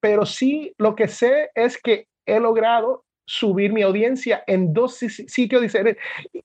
pero 0.00 0.26
sí 0.26 0.74
lo 0.76 0.94
que 0.94 1.08
sé 1.08 1.48
es 1.54 1.80
que 1.80 2.06
he 2.26 2.38
logrado 2.38 3.06
subir 3.26 3.72
mi 3.72 3.80
audiencia 3.80 4.44
en 4.46 4.74
dos 4.74 4.96
sitios 4.96 5.62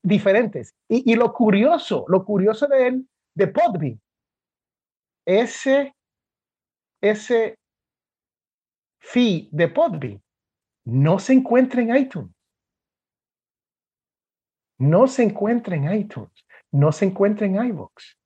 diferentes. 0.01 0.73
Y, 0.87 1.11
y 1.11 1.15
lo 1.15 1.33
curioso, 1.33 2.05
lo 2.07 2.23
curioso 2.23 2.67
de 2.67 2.87
él, 2.87 3.05
de 3.35 3.47
Podbean, 3.47 3.99
ese, 5.25 5.93
ese 7.01 7.57
fee 9.05 9.49
de 9.51 9.67
Podbean 9.67 10.21
no 10.85 11.19
se 11.19 11.33
encuentra 11.33 11.81
en 11.81 11.95
iTunes. 11.95 12.31
No 14.77 15.07
se 15.07 15.23
encuentra 15.23 15.75
en 15.75 15.91
iTunes. 15.93 16.31
No 16.71 16.91
se 16.91 17.05
encuentra 17.05 17.45
en 17.45 17.55
iVoox. 17.55 18.17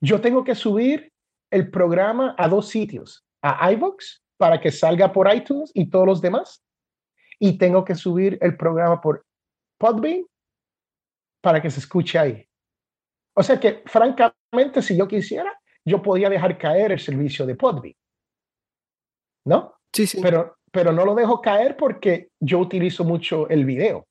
Yo 0.00 0.20
tengo 0.20 0.44
que 0.44 0.54
subir 0.54 1.12
el 1.50 1.70
programa 1.70 2.34
a 2.38 2.48
dos 2.48 2.68
sitios, 2.68 3.26
a 3.42 3.72
iVoox 3.72 4.22
para 4.36 4.60
que 4.60 4.70
salga 4.70 5.12
por 5.12 5.32
iTunes 5.34 5.70
y 5.74 5.90
todos 5.90 6.06
los 6.06 6.20
demás. 6.20 6.62
Y 7.38 7.58
tengo 7.58 7.84
que 7.84 7.94
subir 7.94 8.38
el 8.40 8.56
programa 8.56 9.00
por 9.00 9.24
Podbean 9.78 10.24
para 11.42 11.60
que 11.60 11.70
se 11.70 11.80
escuche 11.80 12.18
ahí. 12.18 12.48
O 13.34 13.42
sea 13.42 13.58
que, 13.58 13.82
francamente, 13.86 14.82
si 14.82 14.96
yo 14.96 15.06
quisiera, 15.06 15.60
yo 15.84 16.02
podía 16.02 16.28
dejar 16.28 16.58
caer 16.58 16.92
el 16.92 17.00
servicio 17.00 17.46
de 17.46 17.54
Podbean. 17.54 17.94
¿No? 19.44 19.77
Sí, 19.92 20.06
sí. 20.06 20.20
Pero, 20.22 20.56
pero 20.70 20.92
no 20.92 21.04
lo 21.04 21.14
dejo 21.14 21.40
caer 21.40 21.76
porque 21.76 22.30
yo 22.40 22.58
utilizo 22.58 23.04
mucho 23.04 23.48
el 23.48 23.64
video. 23.64 24.06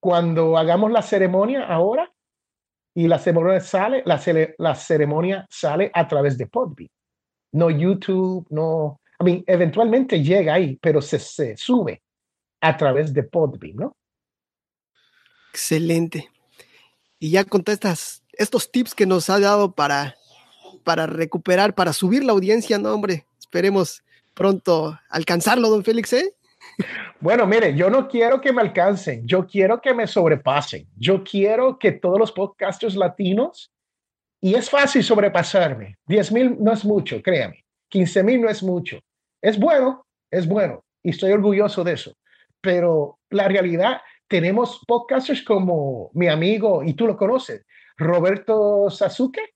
Cuando 0.00 0.56
hagamos 0.56 0.90
la 0.90 1.02
ceremonia 1.02 1.64
ahora 1.66 2.12
y 2.94 3.08
la 3.08 3.18
ceremonia 3.18 3.60
sale, 3.60 4.02
la, 4.04 4.20
la 4.58 4.74
ceremonia 4.74 5.46
sale 5.48 5.90
a 5.94 6.06
través 6.08 6.36
de 6.38 6.46
Podbean. 6.46 6.90
No 7.52 7.70
YouTube, 7.70 8.46
no. 8.50 9.00
I 9.20 9.24
mean, 9.24 9.44
eventualmente 9.46 10.22
llega 10.22 10.54
ahí, 10.54 10.78
pero 10.80 11.00
se, 11.00 11.18
se 11.18 11.56
sube 11.56 12.02
a 12.60 12.76
través 12.76 13.12
de 13.12 13.22
Podbean, 13.22 13.76
¿no? 13.76 13.96
Excelente. 15.50 16.30
Y 17.18 17.30
ya 17.30 17.44
con 17.44 17.62
estas, 17.66 18.24
estos 18.32 18.70
tips 18.72 18.94
que 18.94 19.06
nos 19.06 19.30
ha 19.30 19.38
dado 19.38 19.72
para, 19.72 20.16
para 20.82 21.06
recuperar, 21.06 21.74
para 21.74 21.92
subir 21.92 22.24
la 22.24 22.32
audiencia, 22.32 22.78
no, 22.78 22.92
hombre, 22.92 23.26
esperemos 23.38 24.02
pronto 24.34 24.98
alcanzarlo, 25.08 25.68
don 25.68 25.84
Félix, 25.84 26.12
¿eh? 26.12 26.34
Bueno, 27.20 27.46
mire, 27.46 27.74
yo 27.74 27.90
no 27.90 28.08
quiero 28.08 28.40
que 28.40 28.52
me 28.52 28.62
alcancen, 28.62 29.26
yo 29.26 29.46
quiero 29.46 29.80
que 29.80 29.94
me 29.94 30.06
sobrepasen. 30.06 30.86
Yo 30.96 31.22
quiero 31.22 31.78
que 31.78 31.92
todos 31.92 32.18
los 32.18 32.32
podcasters 32.32 32.96
latinos, 32.96 33.72
y 34.40 34.54
es 34.54 34.68
fácil 34.68 35.04
sobrepasarme, 35.04 35.98
10 36.06 36.32
mil 36.32 36.56
no 36.58 36.72
es 36.72 36.84
mucho, 36.84 37.22
créame, 37.22 37.64
15 37.88 38.22
mil 38.24 38.40
no 38.40 38.48
es 38.48 38.62
mucho. 38.62 38.98
Es 39.40 39.58
bueno, 39.58 40.06
es 40.30 40.46
bueno, 40.48 40.84
y 41.02 41.10
estoy 41.10 41.32
orgulloso 41.32 41.84
de 41.84 41.92
eso. 41.92 42.16
Pero 42.60 43.18
la 43.30 43.48
realidad, 43.48 44.00
tenemos 44.26 44.80
podcasters 44.86 45.42
como 45.42 46.10
mi 46.14 46.28
amigo, 46.28 46.82
y 46.82 46.94
tú 46.94 47.06
lo 47.06 47.16
conoces, 47.16 47.64
Roberto 47.96 48.88
Sasuke. 48.90 49.54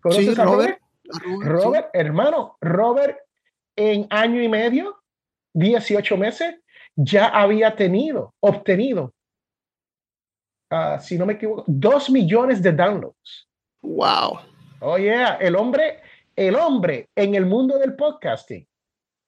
¿Conoces 0.00 0.38
a 0.38 0.44
Robert? 0.44 0.78
Robert, 1.04 1.62
Robert 1.62 1.90
hermano, 1.92 2.56
Robert 2.60 3.18
en 3.76 4.06
año 4.10 4.42
y 4.42 4.48
medio 4.48 5.02
18 5.54 6.16
meses, 6.16 6.54
ya 6.96 7.26
había 7.26 7.74
tenido, 7.74 8.34
obtenido, 8.40 9.12
uh, 10.70 11.00
si 11.00 11.18
no 11.18 11.26
me 11.26 11.34
equivoco, 11.34 11.64
2 11.66 12.10
millones 12.10 12.62
de 12.62 12.72
downloads. 12.72 13.48
Wow. 13.82 14.40
Oh, 14.80 14.98
yeah. 14.98 15.36
El 15.36 15.56
hombre, 15.56 16.00
el 16.36 16.56
hombre 16.56 17.08
en 17.16 17.34
el 17.34 17.46
mundo 17.46 17.78
del 17.78 17.94
podcasting 17.94 18.66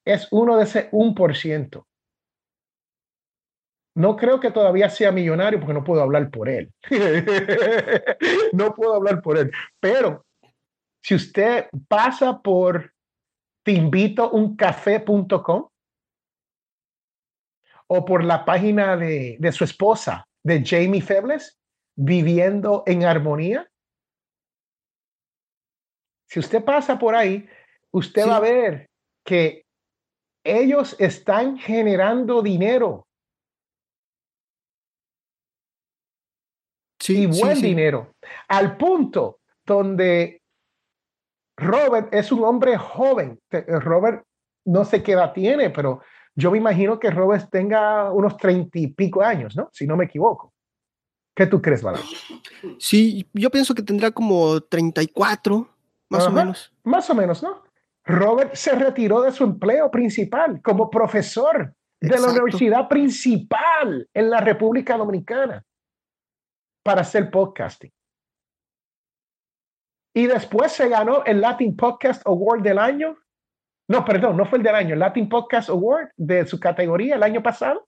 es 0.04 0.28
uno 0.30 0.56
de 0.56 0.64
ese 0.64 0.90
1%. 0.90 1.84
No 3.96 4.16
creo 4.16 4.40
que 4.40 4.50
todavía 4.50 4.90
sea 4.90 5.12
millonario 5.12 5.60
porque 5.60 5.74
no 5.74 5.84
puedo 5.84 6.02
hablar 6.02 6.30
por 6.30 6.48
él. 6.48 6.72
no 8.52 8.74
puedo 8.74 8.94
hablar 8.94 9.22
por 9.22 9.38
él. 9.38 9.52
Pero 9.78 10.26
si 11.00 11.14
usted 11.14 11.68
pasa 11.86 12.40
por 12.40 12.93
teinvitouncafé.com, 13.64 15.68
o 17.86 18.04
por 18.04 18.24
la 18.24 18.44
página 18.44 18.96
de, 18.96 19.36
de 19.38 19.52
su 19.52 19.64
esposa, 19.64 20.26
de 20.42 20.64
Jamie 20.64 21.02
Febles, 21.02 21.58
viviendo 21.96 22.82
en 22.86 23.04
armonía. 23.04 23.70
Si 26.28 26.40
usted 26.40 26.64
pasa 26.64 26.98
por 26.98 27.14
ahí, 27.14 27.48
usted 27.92 28.26
va 28.26 28.36
a 28.36 28.40
ver 28.40 28.88
que 29.24 29.64
ellos 30.44 30.96
están 30.98 31.58
generando 31.58 32.42
dinero. 32.42 33.06
Sí, 37.00 37.22
y 37.22 37.26
buen 37.26 37.56
sí. 37.56 37.62
dinero. 37.62 38.14
Al 38.48 38.76
punto 38.76 39.40
donde 39.64 40.42
Robert 41.56 42.12
es 42.12 42.32
un 42.32 42.44
hombre 42.44 42.76
joven. 42.76 43.40
Robert 43.50 44.24
no 44.66 44.84
sé 44.84 45.02
qué 45.02 45.12
edad 45.12 45.32
tiene, 45.32 45.70
pero 45.70 46.00
yo 46.34 46.50
me 46.50 46.58
imagino 46.58 46.98
que 46.98 47.10
Robert 47.10 47.48
tenga 47.50 48.10
unos 48.12 48.36
treinta 48.36 48.78
y 48.78 48.88
pico 48.88 49.22
años, 49.22 49.56
¿no? 49.56 49.68
Si 49.72 49.86
no 49.86 49.96
me 49.96 50.06
equivoco. 50.06 50.52
¿Qué 51.34 51.46
tú 51.46 51.60
crees, 51.60 51.82
Balán? 51.82 52.02
Sí, 52.78 53.28
yo 53.32 53.50
pienso 53.50 53.74
que 53.74 53.82
tendrá 53.82 54.10
como 54.10 54.60
34, 54.60 55.68
más 56.08 56.22
Ajá, 56.22 56.30
o 56.30 56.32
menos. 56.32 56.72
Más 56.84 57.10
o 57.10 57.14
menos, 57.14 57.42
¿no? 57.42 57.62
Robert 58.04 58.54
se 58.54 58.74
retiró 58.74 59.22
de 59.22 59.32
su 59.32 59.44
empleo 59.44 59.90
principal 59.90 60.60
como 60.62 60.90
profesor 60.90 61.74
de 62.00 62.18
la 62.18 62.28
universidad 62.28 62.86
principal 62.88 64.08
en 64.12 64.30
la 64.30 64.40
República 64.40 64.96
Dominicana 64.96 65.64
para 66.82 67.00
hacer 67.00 67.30
podcasting. 67.30 67.90
Y 70.14 70.28
después 70.28 70.72
se 70.72 70.88
ganó 70.88 71.24
el 71.24 71.40
Latin 71.40 71.76
Podcast 71.76 72.24
Award 72.24 72.62
del 72.62 72.78
año. 72.78 73.18
No, 73.88 74.04
perdón, 74.04 74.36
no 74.36 74.46
fue 74.46 74.58
el 74.58 74.64
del 74.64 74.76
año, 74.76 74.94
el 74.94 75.00
Latin 75.00 75.28
Podcast 75.28 75.68
Award 75.68 76.10
de 76.16 76.46
su 76.46 76.58
categoría 76.60 77.16
el 77.16 77.22
año 77.24 77.42
pasado. 77.42 77.86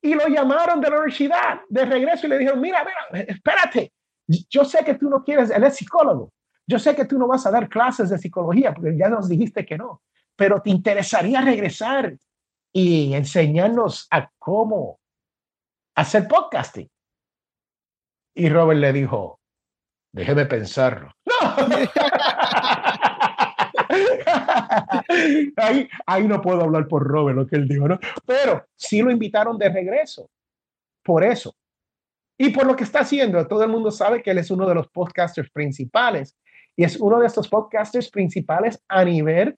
Y 0.00 0.14
lo 0.14 0.28
llamaron 0.28 0.80
de 0.80 0.88
la 0.88 0.96
universidad 0.96 1.60
de 1.68 1.84
regreso 1.84 2.26
y 2.26 2.30
le 2.30 2.38
dijeron, 2.38 2.60
mira, 2.60 2.84
mira, 2.84 3.24
espérate, 3.24 3.92
yo 4.48 4.64
sé 4.64 4.84
que 4.84 4.94
tú 4.94 5.10
no 5.10 5.22
quieres, 5.22 5.50
él 5.50 5.64
es 5.64 5.76
psicólogo, 5.76 6.32
yo 6.66 6.78
sé 6.78 6.94
que 6.94 7.04
tú 7.04 7.18
no 7.18 7.26
vas 7.26 7.44
a 7.44 7.50
dar 7.50 7.68
clases 7.68 8.08
de 8.08 8.16
psicología 8.16 8.72
porque 8.72 8.96
ya 8.96 9.08
nos 9.08 9.28
dijiste 9.28 9.66
que 9.66 9.76
no, 9.76 10.02
pero 10.36 10.62
te 10.62 10.70
interesaría 10.70 11.42
regresar 11.42 12.16
y 12.72 13.12
enseñarnos 13.12 14.06
a 14.10 14.30
cómo 14.38 15.00
hacer 15.96 16.28
podcasting. 16.28 16.88
Y 18.34 18.48
Robert 18.48 18.80
le 18.80 18.92
dijo, 18.92 19.39
déjeme 20.12 20.46
pensarlo. 20.46 21.12
ahí, 25.56 25.88
ahí 26.06 26.26
no 26.26 26.40
puedo 26.40 26.62
hablar 26.62 26.88
por 26.88 27.06
Robert, 27.06 27.36
lo 27.36 27.46
que 27.46 27.56
él 27.56 27.68
dijo, 27.68 27.88
¿no? 27.88 27.98
Pero 28.26 28.64
sí 28.76 29.02
lo 29.02 29.10
invitaron 29.10 29.58
de 29.58 29.68
regreso. 29.68 30.28
Por 31.02 31.24
eso. 31.24 31.54
Y 32.38 32.50
por 32.50 32.66
lo 32.66 32.76
que 32.76 32.84
está 32.84 33.00
haciendo, 33.00 33.46
todo 33.46 33.62
el 33.62 33.70
mundo 33.70 33.90
sabe 33.90 34.22
que 34.22 34.30
él 34.30 34.38
es 34.38 34.50
uno 34.50 34.68
de 34.68 34.74
los 34.74 34.88
podcasters 34.88 35.50
principales 35.50 36.36
y 36.76 36.84
es 36.84 36.98
uno 36.98 37.20
de 37.20 37.26
estos 37.26 37.48
podcasters 37.48 38.10
principales 38.10 38.82
a 38.88 39.04
nivel 39.04 39.56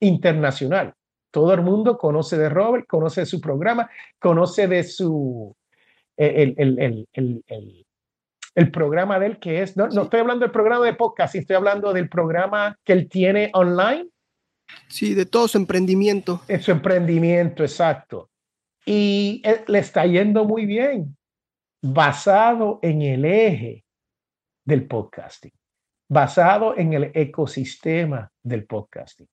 internacional. 0.00 0.94
Todo 1.30 1.52
el 1.54 1.62
mundo 1.62 1.98
conoce 1.98 2.38
de 2.38 2.48
Robert, 2.48 2.86
conoce 2.86 3.22
de 3.22 3.26
su 3.26 3.40
programa, 3.40 3.90
conoce 4.18 4.68
de 4.68 4.84
su 4.84 5.54
el, 6.16 6.54
el, 6.56 6.78
el, 6.78 7.44
el, 7.46 7.85
el, 8.56 8.70
programa 8.70 9.18
de 9.18 9.26
él 9.26 9.38
que 9.38 9.62
es, 9.62 9.76
no, 9.76 9.86
no 9.88 10.02
estoy 10.02 10.20
hablando 10.20 10.44
del 10.44 10.50
programa 10.50 10.84
de 10.84 10.94
podcast, 10.94 11.34
estoy 11.34 11.56
hablando 11.56 11.92
del 11.92 12.08
programa 12.08 12.76
que 12.84 12.92
él 12.92 13.08
tiene 13.08 13.50
online. 13.54 14.08
Sí, 14.88 15.14
de 15.14 15.26
todo 15.26 15.46
su 15.46 15.58
emprendimiento. 15.58 16.40
En 16.48 16.60
su 16.62 16.72
emprendimiento, 16.72 17.62
exacto. 17.62 18.30
Y 18.84 19.42
él, 19.44 19.60
le 19.66 19.78
está 19.78 20.06
yendo 20.06 20.44
muy 20.44 20.66
bien, 20.66 21.16
basado 21.82 22.78
en 22.82 23.02
el 23.02 23.24
eje 23.24 23.84
del 24.64 24.86
podcasting, 24.86 25.52
basado 26.08 26.76
en 26.76 26.92
el 26.92 27.10
ecosistema 27.14 28.30
del 28.42 28.66
podcasting. 28.66 29.28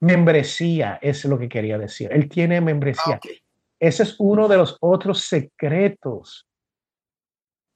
Membresía 0.00 0.98
es 1.00 1.24
lo 1.24 1.38
que 1.38 1.48
quería 1.48 1.78
decir. 1.78 2.10
Él 2.12 2.28
tiene 2.28 2.60
membresía. 2.60 3.20
Ah. 3.22 3.28
Ese 3.80 4.02
es 4.04 4.16
uno 4.18 4.48
de 4.48 4.56
los 4.56 4.76
otros 4.80 5.24
secretos. 5.24 6.46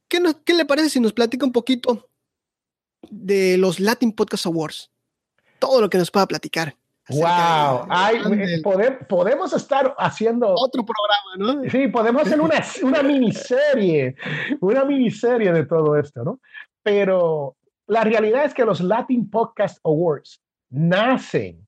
¿Qué, 0.08 0.20
nos- 0.20 0.36
qué 0.44 0.54
le 0.54 0.64
parece 0.64 0.90
si 0.90 1.00
nos 1.00 1.12
platica 1.12 1.44
un 1.46 1.52
poquito 1.52 2.08
de 3.10 3.56
los 3.58 3.80
Latin 3.80 4.12
Podcast 4.12 4.46
Awards? 4.46 4.90
Todo 5.58 5.80
lo 5.80 5.88
que 5.90 5.98
nos 5.98 6.10
pueda 6.10 6.26
platicar. 6.26 6.74
Wow, 7.08 7.20
del- 7.20 7.86
Ay, 7.90 8.18
del- 8.36 8.62
pode- 8.62 9.06
podemos 9.06 9.52
estar 9.52 9.94
haciendo, 9.96 10.52
otro 10.56 10.84
programa, 10.84 11.54
¿no? 11.62 11.70
sí, 11.70 11.86
podemos 11.86 12.22
hacer 12.22 12.40
una, 12.40 12.60
una 12.82 13.02
miniserie, 13.02 14.16
una 14.60 14.84
miniserie 14.84 15.52
de 15.52 15.64
todo 15.66 15.96
esto, 15.96 16.24
¿no? 16.24 16.40
Pero 16.82 17.56
la 17.86 18.02
realidad 18.02 18.44
es 18.44 18.54
que 18.54 18.64
los 18.64 18.80
Latin 18.80 19.30
Podcast 19.30 19.78
Awards 19.84 20.40
nacen, 20.70 21.64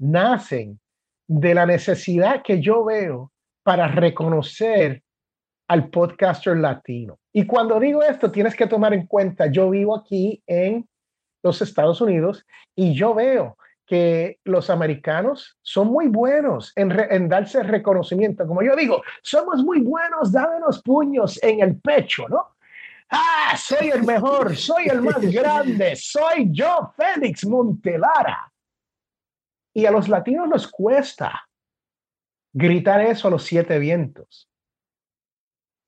nacen 0.00 0.80
de 1.28 1.54
la 1.54 1.66
necesidad 1.66 2.42
que 2.42 2.60
yo 2.60 2.84
veo 2.84 3.30
para 3.62 3.86
reconocer 3.86 5.04
al 5.68 5.88
podcaster 5.88 6.56
latino. 6.56 7.19
Y 7.32 7.46
cuando 7.46 7.78
digo 7.78 8.02
esto, 8.02 8.30
tienes 8.30 8.56
que 8.56 8.66
tomar 8.66 8.92
en 8.94 9.06
cuenta, 9.06 9.46
yo 9.46 9.70
vivo 9.70 9.96
aquí 9.96 10.42
en 10.46 10.88
los 11.42 11.62
Estados 11.62 12.00
Unidos 12.00 12.44
y 12.74 12.94
yo 12.94 13.14
veo 13.14 13.56
que 13.86 14.38
los 14.44 14.70
americanos 14.70 15.58
son 15.62 15.88
muy 15.88 16.06
buenos 16.08 16.72
en, 16.76 16.90
re- 16.90 17.14
en 17.14 17.28
darse 17.28 17.62
reconocimiento. 17.62 18.46
Como 18.46 18.62
yo 18.62 18.76
digo, 18.76 19.02
somos 19.22 19.62
muy 19.64 19.80
buenos, 19.80 20.30
dámonos 20.32 20.82
puños 20.82 21.42
en 21.42 21.60
el 21.60 21.80
pecho, 21.80 22.28
¿no? 22.28 22.56
Ah, 23.10 23.56
soy 23.56 23.90
el 23.90 24.04
mejor, 24.04 24.56
soy 24.56 24.86
el 24.86 25.02
más 25.02 25.20
grande, 25.20 25.96
soy 25.96 26.48
yo, 26.52 26.92
Félix 26.96 27.44
Montelara. 27.46 28.52
Y 29.74 29.86
a 29.86 29.90
los 29.90 30.08
latinos 30.08 30.48
nos 30.48 30.68
cuesta 30.68 31.48
gritar 32.52 33.00
eso 33.00 33.28
a 33.28 33.30
los 33.32 33.44
siete 33.44 33.78
vientos. 33.78 34.48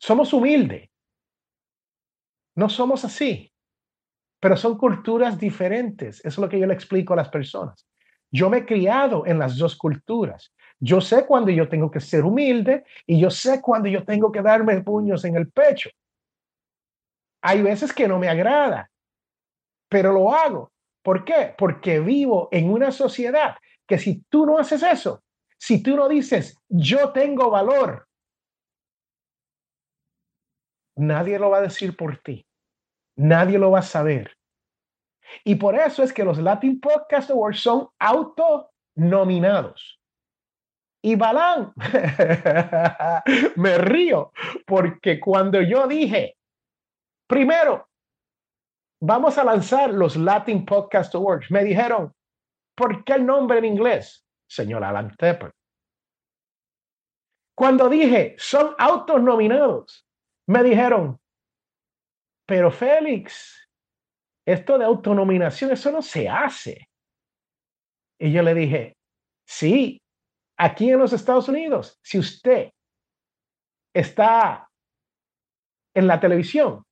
Somos 0.00 0.32
humildes. 0.32 0.88
No 2.54 2.68
somos 2.68 3.04
así, 3.04 3.52
pero 4.40 4.56
son 4.56 4.76
culturas 4.76 5.38
diferentes. 5.38 6.24
Es 6.24 6.36
lo 6.38 6.48
que 6.48 6.58
yo 6.58 6.66
le 6.66 6.74
explico 6.74 7.12
a 7.12 7.16
las 7.16 7.28
personas. 7.28 7.86
Yo 8.30 8.50
me 8.50 8.58
he 8.58 8.66
criado 8.66 9.26
en 9.26 9.38
las 9.38 9.56
dos 9.56 9.76
culturas. 9.76 10.52
Yo 10.80 11.00
sé 11.00 11.26
cuando 11.26 11.50
yo 11.50 11.68
tengo 11.68 11.90
que 11.90 12.00
ser 12.00 12.24
humilde 12.24 12.84
y 13.06 13.20
yo 13.20 13.30
sé 13.30 13.60
cuando 13.60 13.88
yo 13.88 14.04
tengo 14.04 14.32
que 14.32 14.42
darme 14.42 14.80
puños 14.82 15.24
en 15.24 15.36
el 15.36 15.50
pecho. 15.50 15.90
Hay 17.42 17.62
veces 17.62 17.92
que 17.92 18.08
no 18.08 18.18
me 18.18 18.28
agrada, 18.28 18.90
pero 19.88 20.12
lo 20.12 20.34
hago. 20.34 20.72
¿Por 21.02 21.24
qué? 21.24 21.54
Porque 21.56 22.00
vivo 22.00 22.48
en 22.52 22.70
una 22.70 22.90
sociedad 22.90 23.56
que 23.86 23.98
si 23.98 24.22
tú 24.28 24.46
no 24.46 24.58
haces 24.58 24.82
eso, 24.82 25.22
si 25.58 25.82
tú 25.82 25.96
no 25.96 26.08
dices, 26.08 26.56
yo 26.68 27.12
tengo 27.12 27.50
valor, 27.50 28.08
nadie 31.02 31.38
lo 31.38 31.50
va 31.50 31.58
a 31.58 31.62
decir 31.62 31.96
por 31.96 32.18
ti. 32.18 32.46
Nadie 33.16 33.58
lo 33.58 33.70
va 33.70 33.80
a 33.80 33.82
saber. 33.82 34.36
Y 35.44 35.56
por 35.56 35.74
eso 35.74 36.02
es 36.02 36.12
que 36.12 36.24
los 36.24 36.38
Latin 36.38 36.80
Podcast 36.80 37.30
Awards 37.30 37.60
son 37.60 37.88
autonominados. 37.98 39.98
Y 41.04 41.16
Balán, 41.16 41.72
me 43.56 43.78
río, 43.78 44.32
porque 44.66 45.18
cuando 45.18 45.60
yo 45.60 45.88
dije, 45.88 46.36
primero, 47.26 47.88
vamos 49.00 49.36
a 49.36 49.44
lanzar 49.44 49.92
los 49.92 50.16
Latin 50.16 50.64
Podcast 50.64 51.12
Awards, 51.16 51.50
me 51.50 51.64
dijeron, 51.64 52.14
¿por 52.76 53.02
qué 53.02 53.14
el 53.14 53.26
nombre 53.26 53.58
en 53.58 53.64
inglés? 53.64 54.24
Señor 54.48 54.84
Alan 54.84 55.16
Tepper. 55.16 55.52
Cuando 57.56 57.88
dije, 57.88 58.36
son 58.38 58.74
autonominados, 58.78 60.06
me 60.52 60.62
dijeron, 60.62 61.18
pero 62.46 62.70
Félix, 62.70 63.68
esto 64.46 64.78
de 64.78 64.84
autonominación, 64.84 65.70
eso 65.70 65.90
no 65.90 66.02
se 66.02 66.28
hace. 66.28 66.88
Y 68.20 68.32
yo 68.32 68.42
le 68.42 68.54
dije, 68.54 68.96
sí, 69.46 70.00
aquí 70.58 70.90
en 70.90 70.98
los 70.98 71.12
Estados 71.12 71.48
Unidos, 71.48 71.98
si 72.02 72.18
usted 72.18 72.70
está 73.94 74.68
en 75.94 76.06
la 76.06 76.20
televisión, 76.20 76.84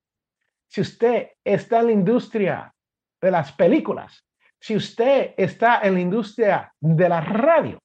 si 0.68 0.80
usted 0.80 1.32
está 1.44 1.80
en 1.80 1.86
la 1.86 1.92
industria 1.92 2.74
de 3.20 3.30
las 3.30 3.52
películas, 3.52 4.24
si 4.60 4.76
usted 4.76 5.34
está 5.36 5.80
en 5.82 5.94
la 5.94 6.00
industria 6.00 6.74
de 6.80 7.08
la 7.08 7.20
radio, 7.20 7.78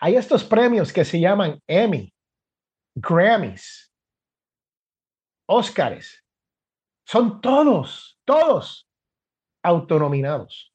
hay 0.00 0.16
estos 0.16 0.44
premios 0.44 0.92
que 0.92 1.04
se 1.04 1.20
llaman 1.20 1.60
Emmy, 1.66 2.12
Grammys, 2.94 3.93
Oscars. 5.46 6.24
Son 7.06 7.40
todos, 7.40 8.18
todos 8.24 8.88
autonominados. 9.62 10.72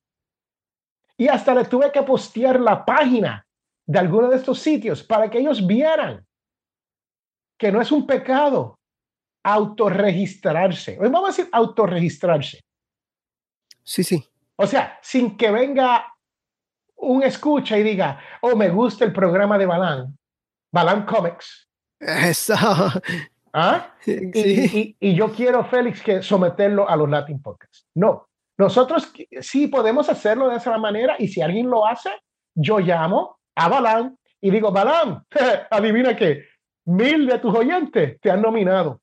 Y 1.17 1.27
hasta 1.27 1.53
le 1.53 1.65
tuve 1.65 1.91
que 1.91 2.03
postear 2.03 2.59
la 2.59 2.85
página 2.85 3.45
de 3.85 3.99
alguno 3.99 4.29
de 4.29 4.37
estos 4.37 4.59
sitios 4.59 5.03
para 5.03 5.29
que 5.29 5.39
ellos 5.39 5.65
vieran 5.65 6.25
que 7.57 7.71
no 7.71 7.81
es 7.81 7.91
un 7.91 8.07
pecado 8.07 8.79
autorregistrarse. 9.43 10.97
Vamos 10.97 11.23
a 11.23 11.27
decir 11.27 11.49
autorregistrarse. 11.51 12.61
Sí, 13.83 14.03
sí. 14.03 14.23
O 14.55 14.67
sea, 14.67 14.99
sin 15.01 15.35
que 15.35 15.51
venga 15.51 16.13
un 16.95 17.23
escucha 17.23 17.77
y 17.77 17.83
diga, 17.83 18.19
oh, 18.41 18.55
me 18.55 18.69
gusta 18.69 19.05
el 19.05 19.13
programa 19.13 19.57
de 19.57 19.65
Balán, 19.65 20.17
Balán 20.71 21.05
Comics. 21.05 21.67
Eso. 21.99 22.55
¿Ah? 23.53 23.93
Y, 24.05 24.95
y, 24.99 25.15
yo 25.15 25.31
quiero, 25.31 25.63
Félix, 25.65 26.01
que 26.01 26.21
someterlo 26.21 26.87
a 26.87 26.95
los 26.95 27.09
Latin 27.09 27.41
Podcasts. 27.41 27.87
No, 27.95 28.29
nosotros 28.57 29.13
sí 29.41 29.67
podemos 29.67 30.09
hacerlo 30.09 30.49
de 30.49 30.57
esa 30.57 30.77
manera 30.77 31.15
y 31.17 31.27
si 31.27 31.41
alguien 31.41 31.69
lo 31.69 31.85
hace, 31.85 32.09
yo 32.53 32.79
llamo 32.79 33.39
a 33.55 33.69
Balán 33.69 34.17
y 34.41 34.51
digo, 34.51 34.71
Balán, 34.71 35.25
adivina 35.71 36.15
que 36.15 36.45
mil 36.85 37.27
de 37.27 37.39
tus 37.39 37.55
oyentes 37.55 38.19
te 38.19 38.31
han 38.31 38.41
nominado. 38.41 39.01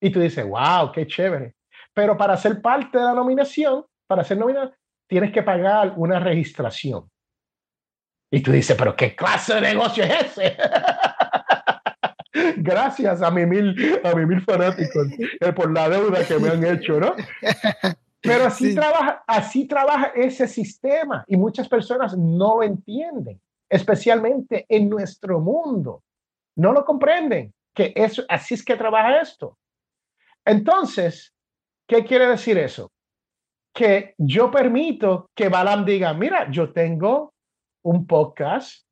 Y 0.00 0.10
tú 0.10 0.20
dices, 0.20 0.46
wow, 0.46 0.92
qué 0.92 1.06
chévere. 1.06 1.54
Pero 1.94 2.16
para 2.16 2.36
ser 2.36 2.60
parte 2.60 2.98
de 2.98 3.04
la 3.04 3.14
nominación, 3.14 3.84
para 4.06 4.24
ser 4.24 4.38
nominado, 4.38 4.72
tienes 5.08 5.32
que 5.32 5.42
pagar 5.42 5.94
una 5.96 6.18
registración. 6.18 7.08
Y 8.30 8.40
tú 8.40 8.50
dices, 8.50 8.76
pero 8.76 8.96
¿qué 8.96 9.14
clase 9.14 9.54
de 9.54 9.60
negocio 9.60 10.04
es 10.04 10.38
ese? 10.38 10.56
Gracias 12.56 13.22
a 13.22 13.30
mi 13.30 13.46
mil, 13.46 14.00
a 14.04 14.14
mi 14.14 14.26
mil 14.26 14.40
fanáticos 14.42 15.08
eh, 15.40 15.52
por 15.52 15.72
la 15.72 15.88
deuda 15.88 16.24
que 16.26 16.38
me 16.38 16.48
han 16.48 16.64
hecho, 16.64 17.00
¿no? 17.00 17.14
Pero 18.20 18.46
así, 18.46 18.74
trabaja, 18.74 19.22
así 19.26 19.66
trabaja 19.66 20.12
ese 20.14 20.48
sistema 20.48 21.24
y 21.28 21.36
muchas 21.36 21.68
personas 21.68 22.16
no 22.16 22.56
lo 22.56 22.62
entienden 22.62 23.40
especialmente 23.68 24.66
en 24.68 24.88
nuestro 24.88 25.40
mundo. 25.40 26.02
No 26.56 26.72
lo 26.72 26.84
comprenden, 26.84 27.52
que 27.74 27.92
eso, 27.94 28.24
así 28.28 28.54
es 28.54 28.64
que 28.64 28.76
trabaja 28.76 29.20
esto. 29.20 29.58
Entonces, 30.44 31.34
¿qué 31.86 32.04
quiere 32.04 32.26
decir 32.26 32.56
eso? 32.58 32.90
Que 33.74 34.14
yo 34.16 34.50
permito 34.50 35.30
que 35.34 35.48
Balam 35.48 35.84
diga, 35.84 36.14
mira, 36.14 36.50
yo 36.50 36.72
tengo 36.72 37.34
un 37.84 38.06
podcast 38.06 38.86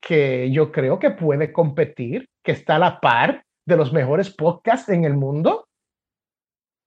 que 0.00 0.50
yo 0.50 0.72
creo 0.72 0.98
que 0.98 1.10
puede 1.10 1.52
competir, 1.52 2.28
que 2.44 2.52
está 2.52 2.76
a 2.76 2.78
la 2.78 3.00
par 3.00 3.44
de 3.66 3.76
los 3.76 3.92
mejores 3.92 4.30
podcasts 4.30 4.88
en 4.90 5.04
el 5.04 5.14
mundo 5.14 5.66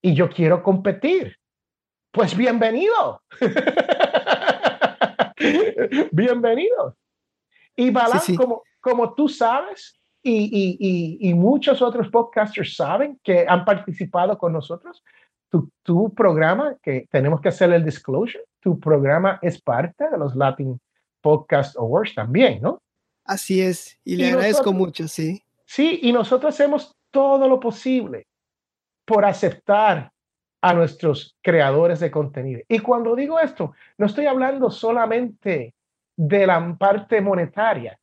y 0.00 0.14
yo 0.14 0.30
quiero 0.30 0.62
competir. 0.62 1.36
Pues 2.12 2.36
bienvenido. 2.36 3.22
bienvenido. 6.12 6.96
Y 7.76 7.90
Balán, 7.90 8.20
Como, 8.36 8.62
como 8.80 9.14
tú 9.14 9.28
sabes, 9.28 9.98
y, 10.22 10.76
y, 10.80 11.28
y, 11.28 11.34
muchos 11.34 11.80
otros 11.80 12.08
podcasters 12.08 12.74
saben 12.74 13.20
que 13.22 13.46
han 13.48 13.64
participado 13.64 14.36
con 14.36 14.52
nosotros, 14.52 15.02
tu, 15.48 15.70
tu, 15.82 16.12
programa, 16.12 16.76
que 16.82 17.06
tenemos 17.10 17.40
que 17.40 17.48
hacer 17.48 17.72
el 17.72 17.84
disclosure, 17.84 18.44
tu 18.60 18.78
programa 18.78 19.38
es 19.42 19.62
parte 19.62 20.10
de 20.10 20.18
los 20.18 20.34
Latin 20.34 20.78
Podcast 21.20 21.76
Awards 21.78 22.14
también, 22.14 22.60
¿no? 22.60 22.82
Así 23.24 23.62
es, 23.62 23.98
y 24.04 24.16
le 24.16 24.30
agradezco 24.30 24.72
mucho, 24.72 25.06
sí. 25.06 25.42
Sí, 25.68 26.00
y 26.02 26.12
nosotros 26.12 26.54
hacemos 26.54 26.96
todo 27.10 27.46
lo 27.46 27.60
posible 27.60 28.26
por 29.04 29.26
aceptar 29.26 30.10
a 30.62 30.72
nuestros 30.72 31.36
creadores 31.42 32.00
de 32.00 32.10
contenido. 32.10 32.62
Y 32.68 32.78
cuando 32.78 33.14
digo 33.14 33.38
esto, 33.38 33.74
no 33.98 34.06
estoy 34.06 34.24
hablando 34.24 34.70
solamente 34.70 35.74
de 36.16 36.46
la 36.46 36.74
parte 36.78 37.20
monetaria, 37.20 37.98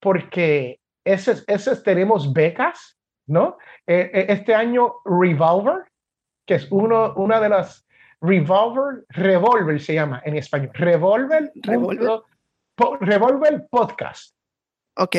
porque 0.00 0.80
ese 1.04 1.76
tenemos 1.84 2.32
becas, 2.32 2.98
¿no? 3.28 3.58
E, 3.86 4.10
e, 4.12 4.32
este 4.32 4.52
año 4.52 4.96
Revolver, 5.04 5.84
que 6.44 6.56
es 6.56 6.66
uno, 6.72 7.14
una 7.14 7.40
de 7.40 7.48
las 7.48 7.86
Revolver, 8.20 9.04
Revolver 9.08 9.80
se 9.80 9.94
llama 9.94 10.20
en 10.24 10.36
español, 10.36 10.72
Revolver, 10.74 11.52
Revolver, 11.54 12.22
Revolver 13.00 13.68
Podcast. 13.70 14.34
Ok. 14.96 15.16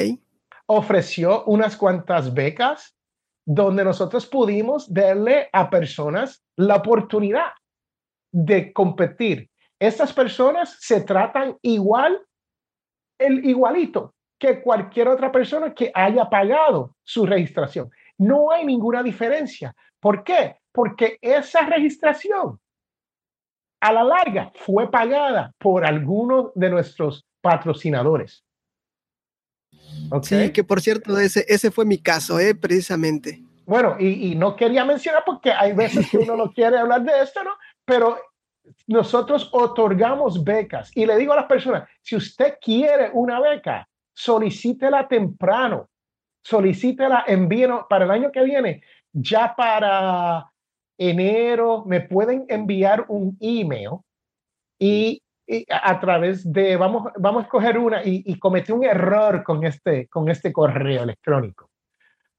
Ofreció 0.67 1.43
unas 1.45 1.77
cuantas 1.77 2.33
becas 2.33 2.95
donde 3.45 3.83
nosotros 3.83 4.25
pudimos 4.25 4.91
darle 4.91 5.49
a 5.51 5.69
personas 5.69 6.43
la 6.55 6.77
oportunidad 6.77 7.51
de 8.31 8.71
competir 8.71 9.49
estas 9.83 10.13
personas 10.13 10.77
se 10.79 11.01
tratan 11.01 11.57
igual, 11.61 12.25
el 13.19 13.43
igualito 13.43 14.13
que 14.39 14.61
cualquier 14.61 15.09
otra 15.09 15.29
persona 15.29 15.73
que 15.73 15.91
haya 15.93 16.29
pagado 16.29 16.95
su 17.03 17.25
registración. 17.25 17.89
No 18.17 18.49
hay 18.49 18.65
ninguna 18.65 19.03
diferencia. 19.03 19.75
¿Por 19.99 20.23
qué? 20.23 20.55
Porque 20.71 21.17
esa 21.21 21.65
registración 21.65 22.61
a 23.81 23.91
la 23.91 24.05
larga 24.05 24.53
fue 24.55 24.89
pagada 24.89 25.51
por 25.57 25.85
algunos 25.85 26.53
de 26.55 26.69
nuestros 26.69 27.25
patrocinadores. 27.41 28.42
Sí, 30.23 30.51
que 30.51 30.63
por 30.63 30.81
cierto, 30.81 31.17
ese, 31.17 31.45
ese 31.47 31.71
fue 31.71 31.85
mi 31.85 31.97
caso, 31.97 32.39
¿eh? 32.39 32.55
precisamente. 32.55 33.41
Bueno, 33.65 33.95
y, 33.99 34.31
y, 34.31 34.35
no 34.35 34.55
quería 34.55 34.83
mencionar 34.83 35.23
porque 35.25 35.51
hay 35.51 35.73
veces 35.73 36.09
que 36.09 36.17
uno 36.17 36.35
no 36.35 36.51
quiere 36.51 36.77
hablar 36.77 37.03
de 37.03 37.21
esto, 37.21 37.43
¿no? 37.43 37.51
Pero 37.85 38.17
nosotros 38.87 39.49
otorgamos 39.51 40.43
becas 40.43 40.91
y 40.95 41.05
le 41.05 41.17
digo 41.17 41.33
a 41.33 41.37
las 41.37 41.45
personas, 41.45 41.87
si 42.01 42.15
usted 42.15 42.55
quiere 42.61 43.09
una 43.13 43.39
beca, 43.39 43.87
solicítela 44.13 45.07
temprano, 45.07 45.89
solicítela, 46.43 47.23
envíenos 47.27 47.85
para 47.89 48.05
el 48.05 48.11
año 48.11 48.31
que 48.31 48.43
viene, 48.43 48.81
ya 49.11 49.53
para 49.55 50.51
enero, 50.97 51.83
me 51.85 52.01
pueden 52.01 52.45
enviar 52.49 53.05
un 53.07 53.37
email 53.39 53.99
y, 54.79 55.21
a 55.69 55.99
través 55.99 56.51
de, 56.51 56.77
vamos, 56.77 57.11
vamos 57.17 57.41
a 57.41 57.45
escoger 57.45 57.77
una 57.77 58.03
y, 58.03 58.23
y 58.25 58.39
cometí 58.39 58.71
un 58.71 58.83
error 58.83 59.43
con 59.43 59.63
este, 59.65 60.07
con 60.07 60.29
este 60.29 60.51
correo 60.51 61.03
electrónico, 61.03 61.69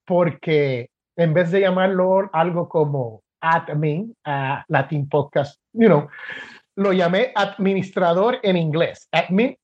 porque 0.04 0.90
en 1.16 1.32
vez 1.32 1.50
de 1.50 1.60
llamarlo 1.60 2.28
algo 2.32 2.68
como 2.68 3.22
admin 3.40 4.14
a 4.24 4.64
Latin 4.68 5.08
Podcast, 5.08 5.60
you 5.72 5.86
know, 5.86 6.08
lo 6.76 6.92
llamé 6.92 7.32
administrador 7.36 8.38
en 8.42 8.56
inglés, 8.56 9.08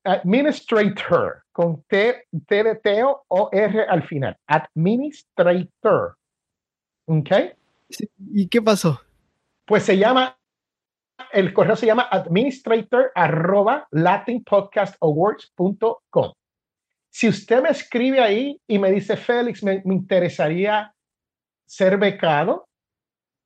administrator, 0.05 1.43
con 1.51 1.83
T, 1.89 2.25
T 2.47 2.65
de 2.65 2.77
Teo 2.77 3.25
o 3.29 3.49
R 3.53 3.83
al 3.83 4.03
final, 4.05 4.37
administrator. 4.47 6.17
¿Ok? 7.07 7.31
¿Y 8.33 8.49
qué 8.49 8.63
pasó? 8.63 9.01
Pues 9.65 9.83
se 9.83 9.99
llama 9.99 10.37
el 11.33 11.53
correo 11.53 11.77
se 11.77 11.87
llama 11.87 12.09
administrator 12.11 13.13
arroba. 13.15 13.89
Si 17.11 17.29
usted 17.29 17.63
me 17.63 17.71
escribe 17.71 18.21
ahí 18.21 18.61
y 18.69 18.79
me 18.79 18.91
dice, 18.91 19.17
Félix, 19.17 19.63
me, 19.63 19.83
me 19.85 19.95
interesaría 19.95 20.95
ser 21.67 21.99
becado, 21.99 22.69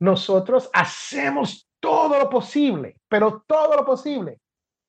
nosotros 0.00 0.70
hacemos 0.72 1.66
todo 1.80 2.18
lo 2.18 2.30
posible, 2.30 2.96
pero 3.08 3.44
todo 3.46 3.76
lo 3.76 3.84
posible 3.84 4.38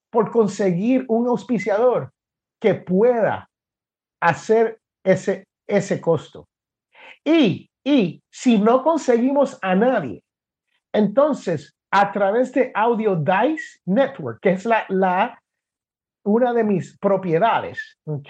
por 0.09 0.31
conseguir 0.31 1.05
un 1.09 1.27
auspiciador 1.27 2.11
que 2.61 2.73
pueda 2.75 3.49
hacer 4.21 4.79
ese, 5.03 5.43
ese 5.67 5.99
costo. 5.99 6.47
Y, 7.23 7.69
y 7.83 8.21
si 8.31 8.57
no 8.57 8.81
conseguimos 8.81 9.59
a 9.61 9.75
nadie, 9.75 10.23
entonces 10.93 11.75
a 12.01 12.11
través 12.11 12.51
de 12.51 12.71
Audio 12.73 13.15
Dice 13.15 13.79
Network, 13.85 14.39
que 14.41 14.51
es 14.51 14.65
la, 14.65 14.85
la 14.89 15.39
una 16.25 16.51
de 16.53 16.63
mis 16.63 16.97
propiedades, 16.97 17.97
¿ok? 18.05 18.27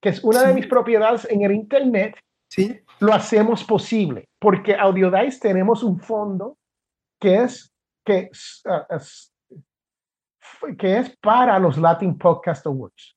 Que 0.00 0.08
es 0.10 0.22
una 0.22 0.42
de 0.44 0.54
mis 0.54 0.66
propiedades 0.66 1.26
en 1.30 1.42
el 1.42 1.52
Internet, 1.52 2.16
Sí. 2.50 2.78
lo 3.00 3.12
hacemos 3.12 3.64
posible, 3.64 4.28
porque 4.40 4.74
Audiodice 4.76 5.40
tenemos 5.40 5.82
un 5.82 5.98
fondo 5.98 6.56
que 7.20 7.42
es, 7.42 7.72
que, 8.06 8.30
uh, 8.66 8.94
es- 8.94 9.32
que 10.78 10.98
es 10.98 11.16
para 11.20 11.58
los 11.58 11.76
Latin 11.78 12.16
Podcast 12.16 12.64
Awards, 12.66 13.16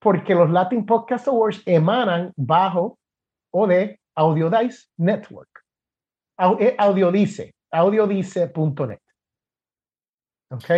porque 0.00 0.34
los 0.34 0.50
Latin 0.50 0.84
Podcast 0.84 1.28
Awards 1.28 1.62
emanan 1.66 2.32
bajo 2.36 2.98
o 3.52 3.66
de 3.66 3.98
Audiodice 4.16 4.88
Network. 4.98 5.48
Au- 6.38 6.58
eh, 6.60 6.74
Audiodice, 6.78 7.52
audiodice.net. 7.76 9.00
¿Ok? 10.50 10.70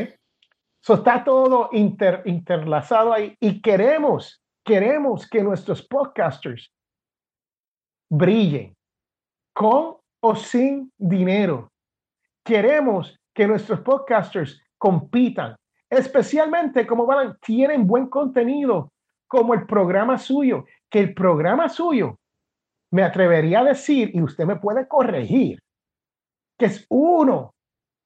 So 0.81 0.95
está 0.95 1.25
todo 1.25 1.71
inter, 1.73 2.23
interlazado 2.25 3.13
ahí 3.13 3.37
y 3.41 3.61
queremos, 3.61 4.43
queremos 4.65 5.29
que 5.29 5.43
nuestros 5.43 5.87
podcasters 5.87 6.73
brillen 8.11 8.75
con 9.53 9.97
o 10.21 10.37
sin 10.37 10.93
dinero. 10.97 11.71
Queremos 12.45 13.19
que 13.35 13.47
nuestros 13.47 13.81
podcasters 13.81 14.61
compitan, 14.79 15.57
especialmente 15.91 16.87
como 16.87 17.07
van, 17.07 17.37
tienen 17.41 17.87
buen 17.87 18.09
contenido, 18.09 18.93
como 19.27 19.55
el 19.55 19.67
programa 19.67 20.19
suyo, 20.19 20.65
que 20.89 21.01
el 21.01 21.15
programa 21.15 21.69
suyo, 21.69 22.19
me 22.91 23.03
atrevería 23.03 23.61
a 23.61 23.65
decir, 23.65 24.11
y 24.15 24.23
usted 24.23 24.47
me 24.47 24.57
puede 24.57 24.89
corregir, 24.89 25.61
que 26.59 26.67
es 26.67 26.85
uno, 26.89 27.55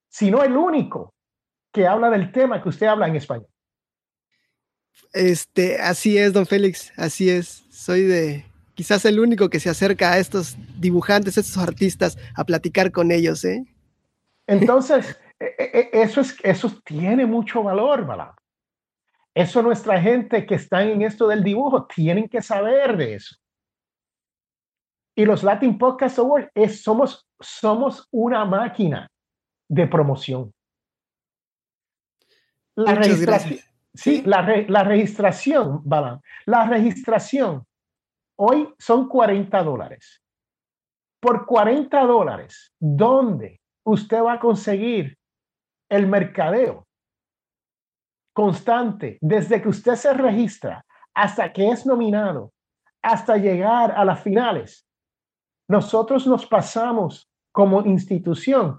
si 0.08 0.30
no 0.30 0.42
el 0.44 0.56
único, 0.56 1.14
que 1.72 1.86
habla 1.86 2.10
del 2.10 2.30
tema 2.30 2.62
que 2.62 2.68
usted 2.68 2.86
habla 2.86 3.08
en 3.08 3.16
español. 3.16 3.48
Este, 5.12 5.80
así 5.80 6.18
es, 6.18 6.32
don 6.32 6.46
Félix, 6.46 6.92
así 6.96 7.30
es. 7.30 7.64
Soy 7.70 8.02
de 8.02 8.44
quizás 8.74 9.04
el 9.04 9.20
único 9.20 9.48
que 9.48 9.60
se 9.60 9.70
acerca 9.70 10.12
a 10.12 10.18
estos 10.18 10.56
dibujantes, 10.78 11.36
a 11.36 11.40
estos 11.40 11.58
artistas, 11.58 12.18
a 12.36 12.44
platicar 12.44 12.92
con 12.92 13.10
ellos, 13.10 13.44
¿eh? 13.44 13.64
Entonces, 14.46 15.18
e- 15.40 15.54
e- 15.58 15.90
eso, 15.92 16.20
es, 16.20 16.36
eso 16.42 16.70
tiene 16.84 17.26
mucho 17.26 17.62
valor, 17.62 18.06
¿verdad? 18.06 18.32
Eso 19.34 19.62
nuestra 19.62 20.00
gente 20.00 20.44
que 20.44 20.56
está 20.56 20.82
en 20.82 21.00
esto 21.02 21.26
del 21.26 21.42
dibujo 21.42 21.86
tienen 21.86 22.28
que 22.28 22.42
saber 22.42 22.96
de 22.96 23.14
eso. 23.14 23.36
Y 25.14 25.24
los 25.26 25.42
Latin 25.42 25.76
Podcast 25.78 26.18
Awards 26.18 26.50
es, 26.54 26.82
somos, 26.82 27.26
somos 27.40 28.08
una 28.10 28.44
máquina 28.44 29.08
de 29.68 29.86
promoción. 29.86 30.52
La 32.76 32.92
Muchas 32.92 33.06
registración, 33.08 33.50
gracias. 33.54 33.74
sí, 33.94 34.22
la, 34.24 34.42
re- 34.42 34.66
la 34.68 34.84
registración, 34.84 35.80
Balan, 35.84 36.20
la 36.46 36.66
registración 36.66 37.66
hoy 38.38 38.72
son 38.78 39.08
40 39.08 39.62
dólares. 39.62 40.22
Por 41.20 41.46
40 41.46 42.00
dólares, 42.04 42.72
¿dónde 42.80 43.60
usted 43.84 44.22
va 44.22 44.34
a 44.34 44.40
conseguir 44.40 45.16
el 45.90 46.06
mercadeo 46.06 46.86
constante 48.34 49.18
desde 49.20 49.60
que 49.60 49.68
usted 49.68 49.94
se 49.94 50.14
registra 50.14 50.84
hasta 51.14 51.52
que 51.52 51.68
es 51.68 51.84
nominado, 51.84 52.52
hasta 53.02 53.36
llegar 53.36 53.92
a 53.92 54.04
las 54.04 54.20
finales? 54.22 54.86
Nosotros 55.68 56.26
nos 56.26 56.46
pasamos 56.46 57.28
como 57.52 57.82
institución 57.82 58.78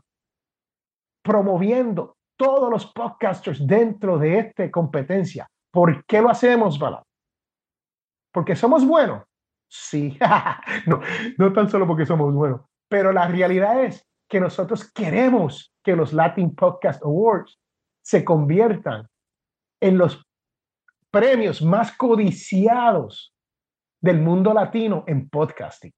promoviendo 1.23 2.15
todos 2.37 2.69
los 2.69 2.85
podcasters 2.87 3.65
dentro 3.65 4.17
de 4.17 4.39
esta 4.39 4.69
competencia. 4.69 5.47
¿Por 5.71 6.05
qué 6.05 6.21
lo 6.21 6.29
hacemos, 6.29 6.77
Bala? 6.77 7.03
Porque 8.33 8.55
somos 8.55 8.85
buenos. 8.85 9.23
Sí, 9.69 10.17
no, 10.87 11.01
no 11.37 11.53
tan 11.53 11.69
solo 11.69 11.87
porque 11.87 12.05
somos 12.05 12.33
buenos, 12.33 12.61
pero 12.89 13.11
la 13.11 13.27
realidad 13.27 13.83
es 13.83 14.05
que 14.29 14.39
nosotros 14.39 14.91
queremos 14.91 15.71
que 15.83 15.95
los 15.95 16.13
Latin 16.13 16.53
Podcast 16.55 17.01
Awards 17.03 17.57
se 18.03 18.23
conviertan 18.23 19.07
en 19.81 19.97
los 19.97 20.23
premios 21.11 21.61
más 21.61 21.95
codiciados 21.95 23.33
del 24.01 24.19
mundo 24.19 24.53
latino 24.53 25.03
en 25.07 25.29
podcasting. 25.29 25.93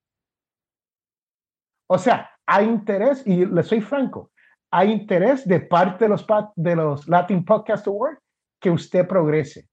O 1.88 1.98
sea, 1.98 2.30
hay 2.46 2.66
interés, 2.66 3.26
y 3.26 3.46
le 3.46 3.64
soy 3.64 3.82
franco, 3.82 4.32
hay 4.72 4.92
interés 4.92 5.48
de 5.48 5.60
parte 5.60 6.06
de 6.06 6.10
los, 6.10 6.26
de 6.56 6.76
los 6.76 7.08
Latin 7.08 7.44
Podcast 7.46 7.88
Awards 7.88 8.20
que 8.60 8.70
usted 8.72 9.08
progrese. 9.08 9.68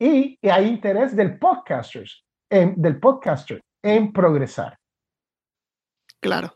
Y, 0.00 0.38
y 0.40 0.48
hay 0.48 0.66
interés 0.68 1.16
del 1.16 1.38
podcasters, 1.38 2.24
en- 2.50 2.80
del 2.80 3.00
podcaster 3.00 3.60
en 3.82 4.12
progresar. 4.12 4.78
Claro. 6.20 6.54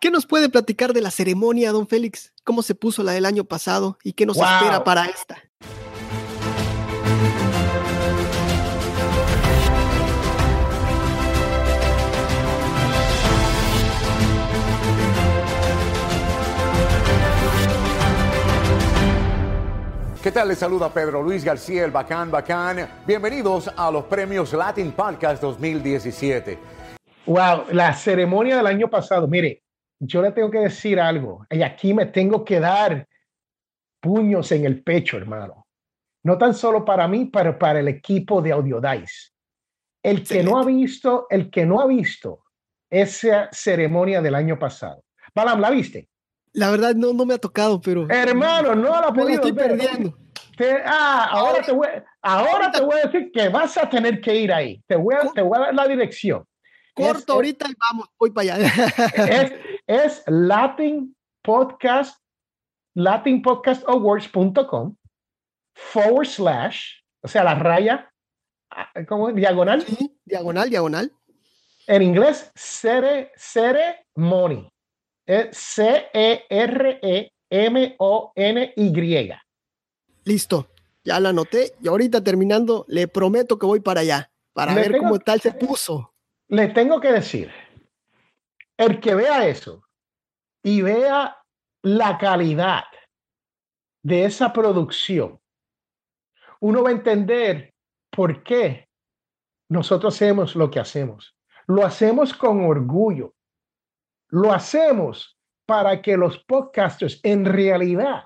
¿Qué 0.00 0.10
nos 0.10 0.26
puede 0.26 0.48
platicar 0.48 0.92
de 0.92 1.00
la 1.00 1.10
ceremonia, 1.10 1.72
don 1.72 1.86
Félix? 1.86 2.32
¿Cómo 2.44 2.62
se 2.62 2.74
puso 2.74 3.02
la 3.02 3.12
del 3.12 3.24
año 3.26 3.44
pasado 3.44 3.98
y 4.02 4.12
qué 4.12 4.26
nos 4.26 4.36
Wow. 4.36 4.46
espera 4.46 4.84
para 4.84 5.06
esta? 5.06 5.36
¿Qué 20.26 20.32
tal? 20.32 20.48
Les 20.48 20.58
saluda 20.58 20.92
Pedro 20.92 21.22
Luis 21.22 21.44
García, 21.44 21.84
el 21.84 21.92
Bacán 21.92 22.32
Bacán. 22.32 23.04
Bienvenidos 23.06 23.70
a 23.76 23.92
los 23.92 24.06
premios 24.06 24.52
Latin 24.52 24.90
Podcast 24.90 25.40
2017. 25.40 26.58
Wow, 27.26 27.66
la 27.70 27.94
ceremonia 27.94 28.56
del 28.56 28.66
año 28.66 28.90
pasado, 28.90 29.28
mire, 29.28 29.62
yo 30.00 30.20
le 30.22 30.32
tengo 30.32 30.50
que 30.50 30.58
decir 30.58 30.98
algo, 30.98 31.46
y 31.48 31.62
aquí 31.62 31.94
me 31.94 32.06
tengo 32.06 32.44
que 32.44 32.58
dar 32.58 33.06
puños 34.00 34.50
en 34.50 34.64
el 34.64 34.82
pecho, 34.82 35.16
hermano. 35.16 35.68
No 36.24 36.36
tan 36.36 36.54
solo 36.54 36.84
para 36.84 37.06
mí, 37.06 37.26
pero 37.26 37.56
para 37.56 37.78
el 37.78 37.86
equipo 37.86 38.42
de 38.42 38.50
Audiodice. 38.50 39.30
El 40.02 40.26
que 40.26 40.42
no 40.42 40.58
ha 40.58 40.64
visto, 40.64 41.28
el 41.30 41.48
que 41.48 41.64
no 41.64 41.80
ha 41.80 41.86
visto 41.86 42.46
esa 42.90 43.48
ceremonia 43.52 44.20
del 44.20 44.34
año 44.34 44.58
pasado. 44.58 45.04
Balam, 45.32 45.60
¿la 45.60 45.70
viste? 45.70 46.08
La 46.56 46.70
verdad 46.70 46.94
no, 46.94 47.12
no 47.12 47.26
me 47.26 47.34
ha 47.34 47.38
tocado, 47.38 47.78
pero 47.80 48.08
Hermano, 48.08 48.74
no 48.74 48.98
la 49.00 49.12
podido 49.12 49.34
estoy 49.34 49.52
ver. 49.52 49.76
perdiendo. 49.76 50.16
Te- 50.56 50.82
ah, 50.86 51.26
ahora, 51.30 51.62
te 51.62 51.70
voy, 51.70 51.86
ahora 52.22 52.70
te 52.72 52.80
voy 52.80 52.98
a 52.98 53.06
decir 53.08 53.30
que 53.30 53.50
vas 53.50 53.76
a 53.76 53.88
tener 53.90 54.22
que 54.22 54.34
ir 54.34 54.50
ahí. 54.52 54.82
Te 54.86 54.96
voy 54.96 55.14
a, 55.14 55.30
te 55.32 55.42
voy 55.42 55.58
a 55.58 55.66
dar 55.66 55.74
la 55.74 55.86
dirección. 55.86 56.44
Corto 56.94 57.18
Es- 57.18 57.28
ahorita 57.28 57.66
y 57.68 57.74
vamos, 57.90 58.08
voy 58.18 58.30
para 58.30 58.54
allá. 58.54 58.70
es, 59.28 59.52
es 59.86 60.22
Latin 60.26 61.14
Podcast, 61.42 62.18
latinpodcastawards.com 62.94 64.96
forward 65.74 66.26
slash, 66.26 66.86
o 67.22 67.28
sea, 67.28 67.44
la 67.44 67.54
raya, 67.54 68.10
ah, 68.70 68.88
como 69.06 69.30
diagonal, 69.32 69.82
Sí, 69.82 70.16
diagonal, 70.24 70.70
diagonal. 70.70 71.12
en 71.86 72.02
inglés, 72.02 72.50
cere, 72.54 73.30
ceremony. 73.36 74.70
Es 75.26 75.56
C-E-R-E-M-O-N-Y. 78.06 79.32
Listo, 80.24 80.68
ya 81.04 81.20
la 81.20 81.28
anoté 81.30 81.74
y 81.80 81.88
ahorita 81.88 82.22
terminando, 82.22 82.84
le 82.88 83.08
prometo 83.08 83.58
que 83.58 83.66
voy 83.66 83.80
para 83.80 84.00
allá, 84.00 84.30
para 84.52 84.72
Le 84.74 84.80
ver 84.80 84.92
tengo- 84.92 85.04
cómo 85.04 85.18
tal 85.18 85.40
se 85.40 85.52
puso. 85.52 86.12
Le 86.48 86.68
tengo 86.68 87.00
que 87.00 87.12
decir, 87.12 87.50
el 88.76 89.00
que 89.00 89.14
vea 89.14 89.46
eso 89.48 89.82
y 90.62 90.82
vea 90.82 91.36
la 91.82 92.18
calidad 92.18 92.84
de 94.02 94.24
esa 94.24 94.52
producción, 94.52 95.40
uno 96.60 96.82
va 96.82 96.90
a 96.90 96.92
entender 96.92 97.74
por 98.10 98.42
qué 98.42 98.88
nosotros 99.68 100.14
hacemos 100.14 100.54
lo 100.56 100.70
que 100.70 100.78
hacemos. 100.80 101.36
Lo 101.66 101.84
hacemos 101.84 102.32
con 102.32 102.64
orgullo. 102.64 103.34
Lo 104.28 104.52
hacemos 104.52 105.36
para 105.66 106.00
que 106.00 106.16
los 106.16 106.38
podcasters 106.44 107.20
en 107.22 107.44
realidad 107.44 108.24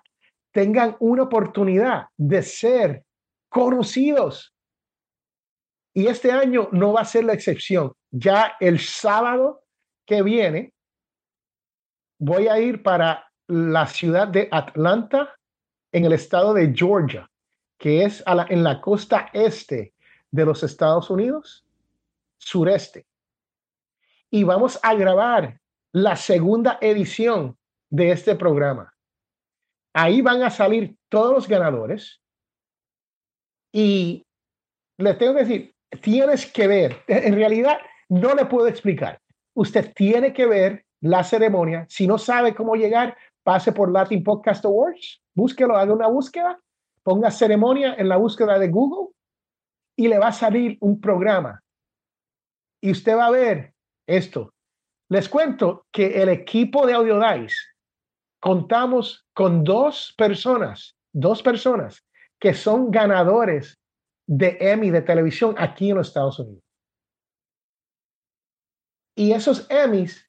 tengan 0.52 0.96
una 1.00 1.24
oportunidad 1.24 2.06
de 2.16 2.42
ser 2.42 3.04
conocidos. 3.48 4.54
Y 5.94 6.06
este 6.06 6.32
año 6.32 6.68
no 6.72 6.92
va 6.92 7.02
a 7.02 7.04
ser 7.04 7.24
la 7.24 7.32
excepción. 7.32 7.92
Ya 8.10 8.56
el 8.60 8.78
sábado 8.78 9.64
que 10.06 10.22
viene 10.22 10.72
voy 12.18 12.48
a 12.48 12.58
ir 12.58 12.82
para 12.82 13.30
la 13.46 13.86
ciudad 13.86 14.28
de 14.28 14.48
Atlanta, 14.52 15.34
en 15.92 16.04
el 16.04 16.12
estado 16.12 16.54
de 16.54 16.72
Georgia, 16.72 17.28
que 17.78 18.04
es 18.04 18.22
en 18.48 18.62
la 18.62 18.80
costa 18.80 19.28
este 19.32 19.92
de 20.30 20.44
los 20.44 20.62
Estados 20.62 21.10
Unidos, 21.10 21.64
sureste. 22.38 23.06
Y 24.30 24.44
vamos 24.44 24.78
a 24.82 24.94
grabar 24.94 25.59
la 25.92 26.16
segunda 26.16 26.78
edición 26.80 27.56
de 27.90 28.12
este 28.12 28.36
programa. 28.36 28.94
Ahí 29.94 30.22
van 30.22 30.42
a 30.42 30.50
salir 30.50 30.96
todos 31.08 31.34
los 31.34 31.48
ganadores. 31.48 32.20
Y 33.72 34.24
le 34.98 35.14
tengo 35.14 35.34
que 35.34 35.40
decir, 35.40 35.74
tienes 36.00 36.50
que 36.50 36.66
ver, 36.66 37.02
en 37.08 37.34
realidad 37.34 37.78
no 38.08 38.34
le 38.34 38.46
puedo 38.46 38.68
explicar. 38.68 39.20
Usted 39.54 39.92
tiene 39.94 40.32
que 40.32 40.46
ver 40.46 40.84
la 41.00 41.24
ceremonia. 41.24 41.86
Si 41.88 42.06
no 42.06 42.18
sabe 42.18 42.54
cómo 42.54 42.76
llegar, 42.76 43.16
pase 43.42 43.72
por 43.72 43.90
Latin 43.90 44.22
Podcast 44.22 44.64
Awards, 44.64 45.20
búsquelo, 45.34 45.76
haga 45.76 45.92
una 45.92 46.08
búsqueda, 46.08 46.60
ponga 47.02 47.30
ceremonia 47.30 47.94
en 47.94 48.08
la 48.08 48.16
búsqueda 48.16 48.58
de 48.58 48.68
Google 48.68 49.12
y 49.96 50.08
le 50.08 50.18
va 50.18 50.28
a 50.28 50.32
salir 50.32 50.76
un 50.80 51.00
programa. 51.00 51.62
Y 52.80 52.92
usted 52.92 53.16
va 53.16 53.26
a 53.26 53.30
ver 53.30 53.74
esto. 54.06 54.52
Les 55.10 55.28
cuento 55.28 55.86
que 55.92 56.22
el 56.22 56.28
equipo 56.28 56.86
de 56.86 56.92
Audiodice 56.92 57.56
contamos 58.40 59.26
con 59.34 59.64
dos 59.64 60.14
personas, 60.16 60.96
dos 61.12 61.42
personas 61.42 62.06
que 62.38 62.54
son 62.54 62.92
ganadores 62.92 63.76
de 64.28 64.56
Emmy 64.60 64.90
de 64.90 65.02
televisión 65.02 65.56
aquí 65.58 65.90
en 65.90 65.96
los 65.96 66.08
Estados 66.08 66.38
Unidos. 66.38 66.62
Y 69.16 69.32
esos 69.32 69.66
Emmys 69.68 70.24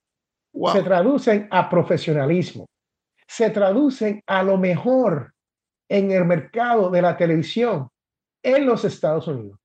se 0.73 0.81
traducen 0.81 1.47
a 1.51 1.69
profesionalismo, 1.69 2.65
se 3.27 3.51
traducen 3.51 4.21
a 4.25 4.41
lo 4.41 4.57
mejor 4.57 5.31
en 5.87 6.11
el 6.11 6.25
mercado 6.25 6.89
de 6.89 7.03
la 7.03 7.15
televisión 7.15 7.87
en 8.43 8.65
los 8.65 8.83
Estados 8.83 9.27
Unidos. 9.27 9.60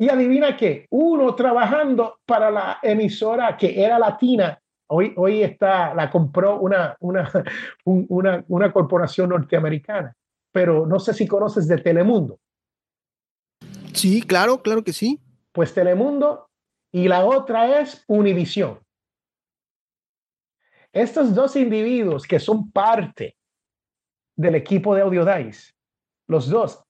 Y 0.00 0.08
adivina 0.08 0.56
qué, 0.56 0.86
uno 0.88 1.34
trabajando 1.34 2.20
para 2.24 2.50
la 2.50 2.78
emisora 2.82 3.54
que 3.54 3.84
era 3.84 3.98
latina, 3.98 4.58
hoy, 4.86 5.12
hoy 5.14 5.42
está, 5.42 5.92
la 5.92 6.08
compró 6.08 6.58
una, 6.58 6.96
una, 7.00 7.30
una, 7.84 8.42
una 8.48 8.72
corporación 8.72 9.28
norteamericana, 9.28 10.16
pero 10.52 10.86
no 10.86 10.98
sé 10.98 11.12
si 11.12 11.26
conoces 11.26 11.68
de 11.68 11.76
Telemundo. 11.76 12.40
Sí, 13.92 14.22
claro, 14.22 14.62
claro 14.62 14.82
que 14.82 14.94
sí. 14.94 15.20
Pues 15.52 15.74
Telemundo 15.74 16.48
y 16.90 17.06
la 17.06 17.26
otra 17.26 17.80
es 17.80 18.02
Univisión. 18.06 18.80
Estos 20.94 21.34
dos 21.34 21.56
individuos 21.56 22.26
que 22.26 22.40
son 22.40 22.70
parte 22.72 23.36
del 24.34 24.54
equipo 24.54 24.94
de 24.94 25.02
Audiodice, 25.02 25.74
los 26.26 26.48
dos, 26.48 26.82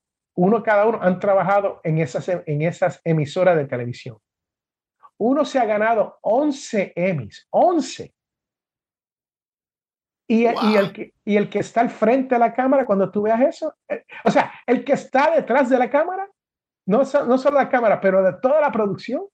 uno 0.43 0.63
cada 0.63 0.87
uno, 0.87 0.99
han 1.03 1.21
trabajado 1.21 1.83
en 1.85 1.99
esas, 1.99 2.27
en 2.29 2.63
esas 2.63 2.99
emisoras 3.05 3.57
de 3.57 3.67
televisión. 3.67 4.17
Uno 5.19 5.45
se 5.45 5.59
ha 5.59 5.67
ganado 5.67 6.19
11 6.23 6.95
Emmys, 6.97 7.47
11. 7.51 8.15
Y, 10.29 10.45
y, 10.47 10.77
el 10.77 10.93
que, 10.95 11.13
y 11.27 11.37
el 11.37 11.51
que 11.51 11.59
está 11.59 11.83
al 11.83 11.91
frente 11.91 12.37
de 12.37 12.39
la 12.39 12.55
cámara, 12.55 12.87
cuando 12.87 13.11
tú 13.11 13.21
veas 13.23 13.41
eso, 13.43 13.75
eh, 13.87 14.07
o 14.25 14.31
sea, 14.31 14.51
el 14.67 14.83
que 14.83 14.95
está 14.95 15.31
detrás 15.31 15.69
de 15.69 15.77
la 15.77 15.91
cámara, 15.91 16.27
no, 16.87 17.01
no 17.01 17.37
solo 17.37 17.57
la 17.59 17.69
cámara, 17.69 18.01
pero 18.01 18.23
de 18.23 18.33
toda 18.41 18.63
la 18.63 18.73
producción, 18.73 19.27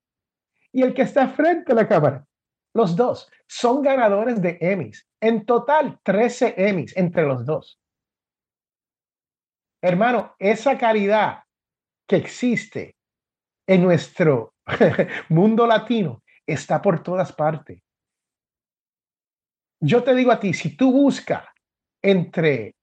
y 0.73 0.83
el 0.83 0.93
que 0.93 1.03
está 1.03 1.29
frente 1.29 1.71
a 1.71 1.77
la 1.77 1.87
cámara. 1.87 2.27
Los 2.75 2.97
dos 2.97 3.31
son 3.47 3.81
ganadores 3.81 4.43
de 4.43 4.59
Emmys. 4.61 5.07
En 5.21 5.47
total, 5.47 6.01
13 6.03 6.55
Emmys 6.57 6.97
entre 6.97 7.23
los 7.23 7.47
dos. 7.47 7.81
Hermano, 9.87 10.35
esa 10.39 10.77
calidad 10.77 11.45
que 12.09 12.17
existe 12.17 12.97
en 13.67 13.83
nuestro 13.83 14.55
mundo 15.29 15.67
latino 15.67 16.23
está 16.47 16.83
por 16.83 17.03
todas 17.03 17.33
partes. 17.33 17.81
Yo 19.81 20.03
te 20.03 20.15
digo 20.15 20.33
a 20.33 20.41
ti, 20.41 20.55
si 20.55 20.77
tú 20.77 20.91
buscas 20.91 21.45
entre 22.03 22.75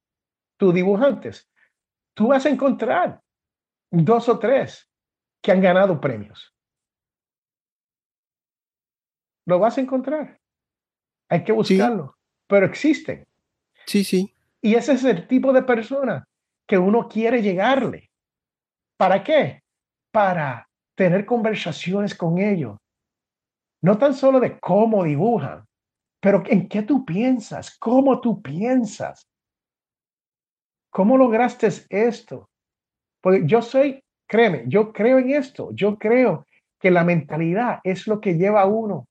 tus 0.58 0.74
dibujantes, 0.74 1.50
tú 2.16 2.28
vas 2.28 2.46
a 2.46 2.50
encontrar 2.50 3.22
dos 3.92 4.30
o 4.30 4.40
tres 4.40 4.90
que 5.42 5.52
han 5.52 5.62
ganado 5.62 6.00
premios 6.00 6.54
lo 9.46 9.60
vas 9.60 9.78
a 9.78 9.82
encontrar. 9.82 10.40
Hay 11.30 11.44
que 11.44 11.52
buscarlo, 11.52 12.18
pero 12.48 12.66
existen. 12.66 13.28
Sí, 13.86 14.06
sí. 14.06 14.34
Y 14.62 14.76
ese 14.76 14.94
es 14.94 15.04
el 15.04 15.28
tipo 15.28 15.52
de 15.52 15.64
persona 15.64 16.26
que 16.68 16.78
uno 16.78 17.08
quiere 17.08 17.42
llegarle. 17.42 18.10
¿Para 18.98 19.24
qué? 19.24 19.62
Para 20.12 20.68
tener 20.96 21.26
conversaciones 21.26 22.16
con 22.16 22.38
ellos. 22.38 22.78
No 23.82 23.98
tan 23.98 24.14
solo 24.14 24.40
de 24.40 24.60
cómo 24.60 25.04
dibujan, 25.04 25.66
pero 26.22 26.44
en 26.46 26.70
qué 26.70 26.84
tú 26.84 27.04
piensas, 27.04 27.78
cómo 27.78 28.22
tú 28.22 28.42
piensas. 28.42 29.28
¿Cómo 30.90 31.18
lograste 31.18 31.68
esto? 31.90 32.50
Porque 33.22 33.44
yo 33.46 33.62
soy, 33.62 34.00
créeme, 34.28 34.64
yo 34.68 34.94
creo 34.94 35.18
en 35.18 35.32
esto. 35.32 35.70
Yo 35.74 35.98
creo 35.98 36.46
que 36.80 36.92
la 36.92 37.04
mentalidad 37.04 37.80
es 37.84 38.08
lo 38.08 38.22
que 38.22 38.36
lleva 38.36 38.62
a 38.62 38.68
uno 38.68 39.06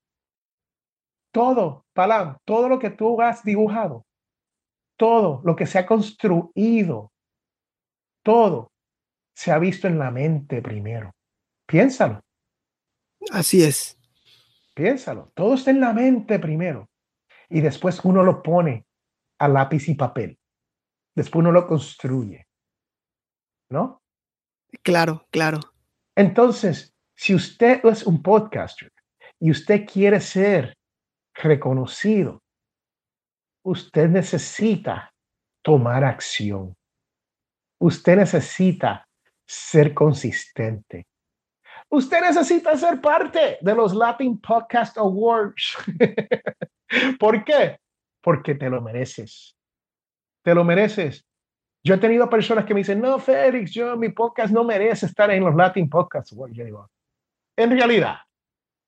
todo, 1.33 1.85
Palam, 1.93 2.37
todo 2.45 2.69
lo 2.69 2.79
que 2.79 2.91
tú 2.91 3.19
has 3.21 3.43
dibujado, 3.43 4.05
todo 4.97 5.41
lo 5.43 5.55
que 5.55 5.65
se 5.65 5.79
ha 5.79 5.85
construido, 5.85 7.11
todo 8.23 8.71
se 9.35 9.51
ha 9.51 9.59
visto 9.59 9.87
en 9.87 9.99
la 9.99 10.11
mente 10.11 10.61
primero. 10.61 11.11
Piénsalo. 11.67 12.21
Así 13.31 13.63
es. 13.63 13.97
Piénsalo. 14.73 15.31
Todo 15.35 15.55
está 15.55 15.71
en 15.71 15.79
la 15.79 15.93
mente 15.93 16.39
primero. 16.39 16.89
Y 17.49 17.61
después 17.61 17.99
uno 18.03 18.23
lo 18.23 18.41
pone 18.41 18.85
a 19.39 19.47
lápiz 19.47 19.87
y 19.89 19.95
papel. 19.95 20.37
Después 21.15 21.41
uno 21.41 21.51
lo 21.51 21.67
construye. 21.67 22.47
¿No? 23.69 24.01
Claro, 24.81 25.27
claro. 25.29 25.59
Entonces, 26.15 26.93
si 27.15 27.35
usted 27.35 27.83
es 27.85 28.05
un 28.05 28.21
podcaster 28.21 28.91
y 29.39 29.51
usted 29.51 29.85
quiere 29.85 30.19
ser 30.19 30.75
reconocido, 31.35 32.41
usted 33.63 34.09
necesita 34.09 35.13
tomar 35.63 36.03
acción. 36.03 36.75
Usted 37.83 38.15
necesita 38.15 39.05
ser 39.45 39.93
consistente. 39.93 41.05
Usted 41.89 42.21
necesita 42.21 42.77
ser 42.77 43.01
parte 43.01 43.57
de 43.59 43.75
los 43.75 43.93
Latin 43.93 44.39
Podcast 44.39 44.97
Awards. 44.97 45.75
¿Por 47.19 47.43
qué? 47.43 47.77
Porque 48.21 48.55
te 48.55 48.69
lo 48.69 48.81
mereces. 48.81 49.57
Te 50.45 50.55
lo 50.55 50.63
mereces. 50.63 51.25
Yo 51.83 51.95
he 51.95 51.97
tenido 51.97 52.29
personas 52.29 52.63
que 52.63 52.73
me 52.73 52.79
dicen, 52.79 53.01
no, 53.01 53.19
Félix, 53.19 53.71
yo 53.73 53.97
mi 53.97 54.07
podcast 54.09 54.53
no 54.53 54.63
merece 54.63 55.05
estar 55.05 55.29
en 55.31 55.43
los 55.43 55.53
Latin 55.53 55.89
Podcast 55.89 56.31
Awards. 56.31 56.55
Yo 56.55 56.89
en 57.57 57.69
realidad, 57.69 58.15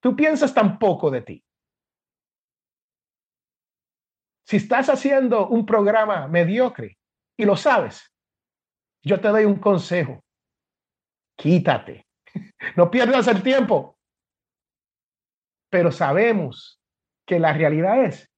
tú 0.00 0.16
piensas 0.16 0.54
tan 0.54 0.78
poco 0.78 1.10
de 1.10 1.20
ti 1.20 1.44
si 4.46 4.56
estás 4.56 4.88
haciendo 4.88 5.48
un 5.48 5.66
programa 5.66 6.28
mediocre 6.28 6.96
y 7.36 7.44
lo 7.44 7.56
sabes, 7.56 8.10
yo 9.06 9.20
te 9.20 9.28
doy 9.28 9.44
un 9.44 9.56
consejo. 9.56 10.20
Quítate. 11.38 12.06
No 12.76 12.90
pierdas 12.90 13.28
el 13.28 13.42
tiempo. 13.42 13.96
Pero 15.70 15.92
sabemos 15.92 16.80
que 17.26 17.38
la 17.38 17.52
realidad 17.52 18.04
es 18.04 18.28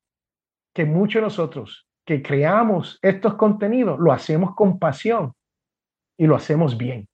que 0.75 0.85
muchos 0.85 1.21
de 1.21 1.23
nosotros 1.23 1.89
que 2.07 2.23
creamos 2.23 2.99
estos 3.03 3.35
contenidos 3.35 3.99
lo 3.99 4.13
hacemos 4.13 4.55
con 4.55 4.79
pasión 4.79 5.33
y 6.19 6.27
lo 6.27 6.37
hacemos 6.37 6.77
bien. 6.77 7.09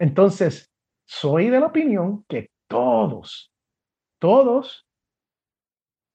Entonces, 0.00 0.72
soy 1.06 1.50
de 1.50 1.58
la 1.58 1.66
opinión 1.66 2.24
que 2.28 2.50
todos, 2.68 3.52
todos 4.20 4.86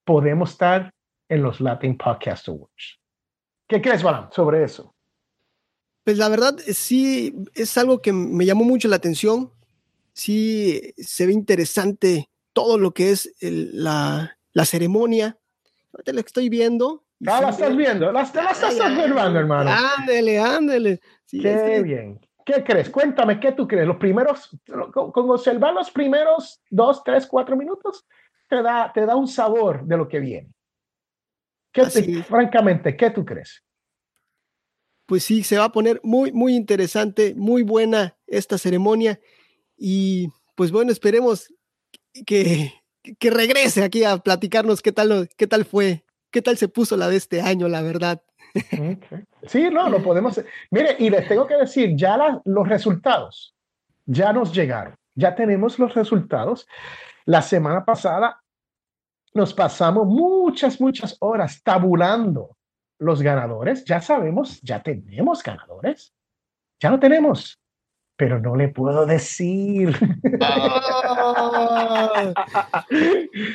podemos 0.06 0.52
estar 0.52 0.94
en 1.30 1.44
los 1.44 1.60
Latin 1.60 1.98
Podcast 1.98 2.48
Awards. 2.48 3.00
¿Qué 3.68 3.82
crees, 3.82 4.04
Balam, 4.04 4.32
sobre 4.32 4.64
eso? 4.64 4.93
Pues 6.04 6.18
la 6.18 6.30
verdad, 6.30 6.58
sí, 6.74 7.36
es 7.54 7.78
algo 7.78 8.02
que 8.02 8.12
me 8.12 8.46
llamó 8.46 8.64
mucho 8.64 8.88
la 8.88 8.98
atención. 8.98 9.52
Sí, 10.14 10.94
se 10.98 11.26
ve 11.26 11.34
interesante 11.34 12.30
todo 12.52 12.78
lo 12.78 12.94
que 12.94 13.12
es 13.12 13.34
la, 13.42 14.38
la 14.52 14.66
ceremonia 14.66 15.38
te 16.02 16.14
lo 16.14 16.20
estoy 16.22 16.50
viendo. 16.50 17.04
Ah, 17.28 17.42
la 17.42 17.50
estás 17.50 17.76
viendo, 17.76 18.08
la, 18.08 18.12
la 18.12 18.22
estás 18.24 18.64
observando, 18.64 19.40
hermano. 19.40 19.70
Ándele, 19.98 20.40
ándele. 20.40 21.00
Qué 21.30 21.82
bien. 21.84 22.20
¿Qué 22.46 22.64
crees? 22.64 22.90
Cuéntame, 22.90 23.40
¿qué 23.40 23.54
tú 23.54 23.66
crees? 23.66 23.88
Los 23.88 23.96
primeros, 23.98 24.50
con 24.92 25.30
observar 25.30 25.74
los 25.74 25.90
primeros 25.92 26.62
dos, 26.70 27.02
tres, 27.04 27.26
cuatro 27.26 27.56
minutos, 27.56 28.06
te 28.50 28.62
da, 28.62 28.92
te 28.94 29.06
da 29.06 29.16
un 29.16 29.28
sabor 29.28 29.86
de 29.86 29.96
lo 29.96 30.10
que 30.10 30.20
viene. 30.20 30.50
¿Qué 31.72 31.86
francamente, 32.24 32.98
¿qué 32.98 33.12
tú 33.12 33.24
crees? 33.24 33.64
Pues 35.06 35.24
sí, 35.24 35.44
se 35.44 35.58
va 35.58 35.66
a 35.66 35.72
poner 35.72 36.00
muy, 36.04 36.32
muy 36.32 36.56
interesante, 36.56 37.34
muy 37.36 37.64
buena 37.64 38.18
esta 38.28 38.58
ceremonia. 38.58 39.20
Y 39.78 40.30
pues 40.56 40.72
bueno, 40.72 40.92
esperemos 40.92 41.54
que, 42.26 42.74
que 43.20 43.30
regrese 43.30 43.84
aquí 43.84 44.04
a 44.04 44.18
platicarnos 44.18 44.82
qué 44.82 44.92
tal, 44.92 45.30
qué 45.38 45.48
tal 45.48 45.66
fue, 45.66 46.06
qué 46.32 46.42
tal 46.42 46.58
se 46.58 46.68
puso 46.68 46.96
la 46.98 47.10
de 47.10 47.18
este 47.18 47.42
año, 47.42 47.68
la 47.68 47.82
verdad. 47.82 48.22
Sí, 49.48 49.70
no, 49.70 49.90
lo 49.90 50.02
podemos. 50.02 50.40
Mire, 50.72 50.96
y 51.00 51.10
les 51.10 51.28
tengo 51.28 51.46
que 51.48 51.56
decir, 51.56 51.96
ya 51.96 52.42
los 52.46 52.68
resultados 52.68 53.54
ya 54.06 54.34
nos 54.34 54.54
llegaron, 54.54 54.96
ya 55.16 55.36
tenemos 55.36 55.80
los 55.80 55.94
resultados. 55.94 56.68
La 57.26 57.42
semana 57.42 57.86
pasada 57.86 58.42
nos 59.34 59.54
pasamos 59.54 60.08
muchas, 60.08 60.80
muchas 60.80 61.18
horas 61.20 61.62
tabulando 61.64 62.58
los 63.04 63.22
ganadores. 63.22 63.86
Ya 63.86 64.02
sabemos, 64.02 64.62
ya 64.62 64.82
tenemos 64.82 65.44
ganadores. 65.44 66.14
Ya 66.80 66.90
lo 66.90 67.00
tenemos, 67.00 67.60
pero 68.16 68.40
no 68.40 68.56
le 68.56 68.68
puedo 68.70 69.06
decir. 69.06 69.98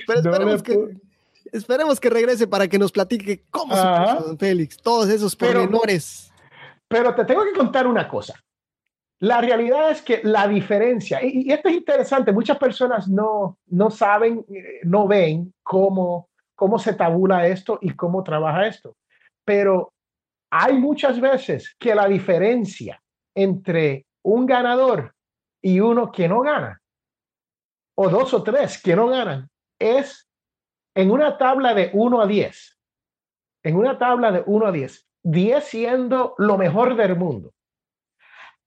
Pero 0.06 0.20
esperemos, 0.20 0.62
que, 0.62 0.96
esperemos, 1.52 2.00
que, 2.00 2.10
regrese 2.10 2.46
para 2.46 2.68
que 2.68 2.78
nos 2.78 2.90
platique 2.90 3.44
cómo 3.50 3.74
se 3.76 3.82
puso, 3.82 4.28
don 4.28 4.38
Félix, 4.38 4.76
todos 4.78 5.08
esos 5.08 5.36
pormenores. 5.36 6.32
Pero, 6.88 7.14
te 7.14 7.24
tengo 7.24 7.44
que 7.44 7.52
contar 7.52 7.86
una 7.86 8.08
cosa. 8.08 8.34
La 9.20 9.40
realidad 9.40 9.90
es 9.90 10.00
que 10.02 10.20
la 10.22 10.46
diferencia, 10.46 11.20
y, 11.22 11.50
esto 11.50 11.68
es 11.68 11.74
interesante, 11.76 12.32
muchas 12.32 12.58
personas 12.58 13.08
no, 13.08 13.58
no 13.66 13.90
saben, 13.90 14.44
eh, 14.48 14.80
no 14.84 15.06
ven 15.06 15.52
cómo, 15.62 16.28
cómo 16.54 16.78
se 16.78 16.94
tabula 16.94 17.46
esto 17.46 17.78
y 17.82 17.90
cómo 17.90 18.22
trabaja 18.22 18.66
esto. 18.66 18.96
Pero 19.48 19.94
hay 20.52 20.74
muchas 20.74 21.18
veces 21.18 21.74
que 21.78 21.94
la 21.94 22.06
diferencia 22.06 23.00
entre 23.34 24.04
un 24.22 24.44
ganador 24.44 25.14
y 25.62 25.80
uno 25.80 26.12
que 26.12 26.28
no 26.28 26.42
gana, 26.42 26.78
o 27.96 28.10
dos 28.10 28.34
o 28.34 28.42
tres 28.42 28.82
que 28.82 28.94
no 28.94 29.08
ganan, 29.08 29.48
es 29.80 30.28
en 30.94 31.10
una 31.10 31.38
tabla 31.38 31.72
de 31.72 31.90
1 31.94 32.20
a 32.20 32.26
10. 32.26 32.78
En 33.64 33.76
una 33.76 33.96
tabla 33.96 34.32
de 34.32 34.42
1 34.44 34.66
a 34.66 34.72
10. 34.72 35.08
10 35.22 35.64
siendo 35.64 36.34
lo 36.36 36.58
mejor 36.58 36.94
del 36.94 37.16
mundo 37.16 37.54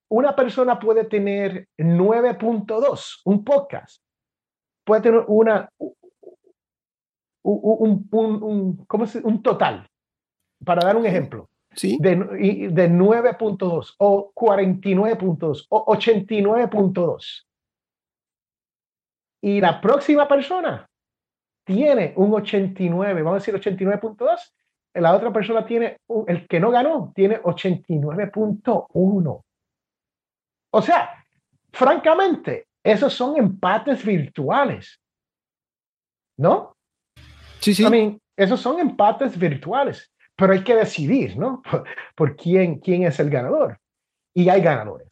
una 0.09 0.35
persona 0.35 0.77
puede 0.77 1.05
tener 1.05 1.69
9.2, 1.77 3.21
un 3.23 3.45
podcast, 3.45 4.03
puede 4.83 5.03
tener 5.03 5.23
una, 5.25 5.69
un, 7.43 8.09
un, 8.11 8.85
¿cómo 8.87 9.05
se, 9.05 9.19
un 9.19 9.41
total, 9.41 9.87
para 10.65 10.85
dar 10.85 10.95
un 10.95 11.05
ejemplo, 11.05 11.49
¿Sí? 11.75 11.97
de, 11.99 12.15
de 12.15 12.89
9.2 12.89 13.95
o 13.97 14.31
49.2 14.33 15.65
o 15.69 15.85
89.2. 15.85 17.45
Y 19.43 19.59
la 19.59 19.81
próxima 19.81 20.27
persona 20.27 20.87
tiene 21.63 22.13
un 22.15 22.31
89, 22.33 23.23
vamos 23.23 23.47
a 23.47 23.51
decir 23.51 23.73
89.2, 23.73 24.53
la 24.93 25.15
otra 25.15 25.31
persona 25.31 25.65
tiene, 25.65 25.97
el 26.27 26.45
que 26.47 26.59
no 26.59 26.69
ganó, 26.69 27.11
tiene 27.15 27.41
89.1. 27.41 29.41
O 30.73 30.81
sea, 30.81 31.25
francamente, 31.71 32.67
esos 32.83 33.13
son 33.13 33.37
empates 33.37 34.05
virtuales. 34.05 34.99
¿No? 36.37 36.75
Sí, 37.59 37.73
sí. 37.75 37.85
I 37.85 38.17
esos 38.35 38.59
son 38.59 38.79
empates 38.79 39.37
virtuales, 39.37 40.11
pero 40.35 40.53
hay 40.53 40.63
que 40.63 40.75
decidir, 40.75 41.37
¿no? 41.37 41.61
Por, 42.15 42.35
quién, 42.35 42.79
quién 42.79 43.03
es 43.03 43.19
el 43.19 43.29
ganador. 43.29 43.79
Y 44.33 44.49
hay 44.49 44.61
ganadores. 44.61 45.09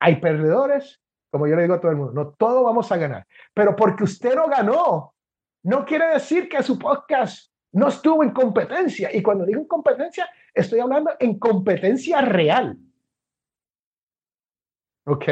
Hay 0.00 0.16
perdedores, 0.16 1.00
como 1.30 1.46
yo 1.46 1.56
le 1.56 1.62
digo 1.62 1.74
a 1.74 1.80
todo 1.80 1.90
el 1.90 1.98
mundo, 1.98 2.12
no 2.12 2.30
todos 2.30 2.64
vamos 2.64 2.90
a 2.90 2.96
ganar. 2.96 3.26
Pero 3.52 3.76
porque 3.76 4.04
usted 4.04 4.34
no 4.34 4.48
ganó, 4.48 5.14
no 5.64 5.84
quiere 5.84 6.08
decir 6.08 6.48
que 6.48 6.62
su 6.62 6.78
podcast 6.78 7.50
no 7.72 7.88
estuvo 7.88 8.22
en 8.22 8.30
competencia. 8.30 9.14
Y 9.14 9.22
cuando 9.22 9.44
digo 9.44 9.60
en 9.60 9.66
competencia, 9.66 10.28
estoy 10.54 10.80
hablando 10.80 11.12
en 11.18 11.38
competencia 11.38 12.20
real. 12.20 12.76
¿Ok? 15.06 15.24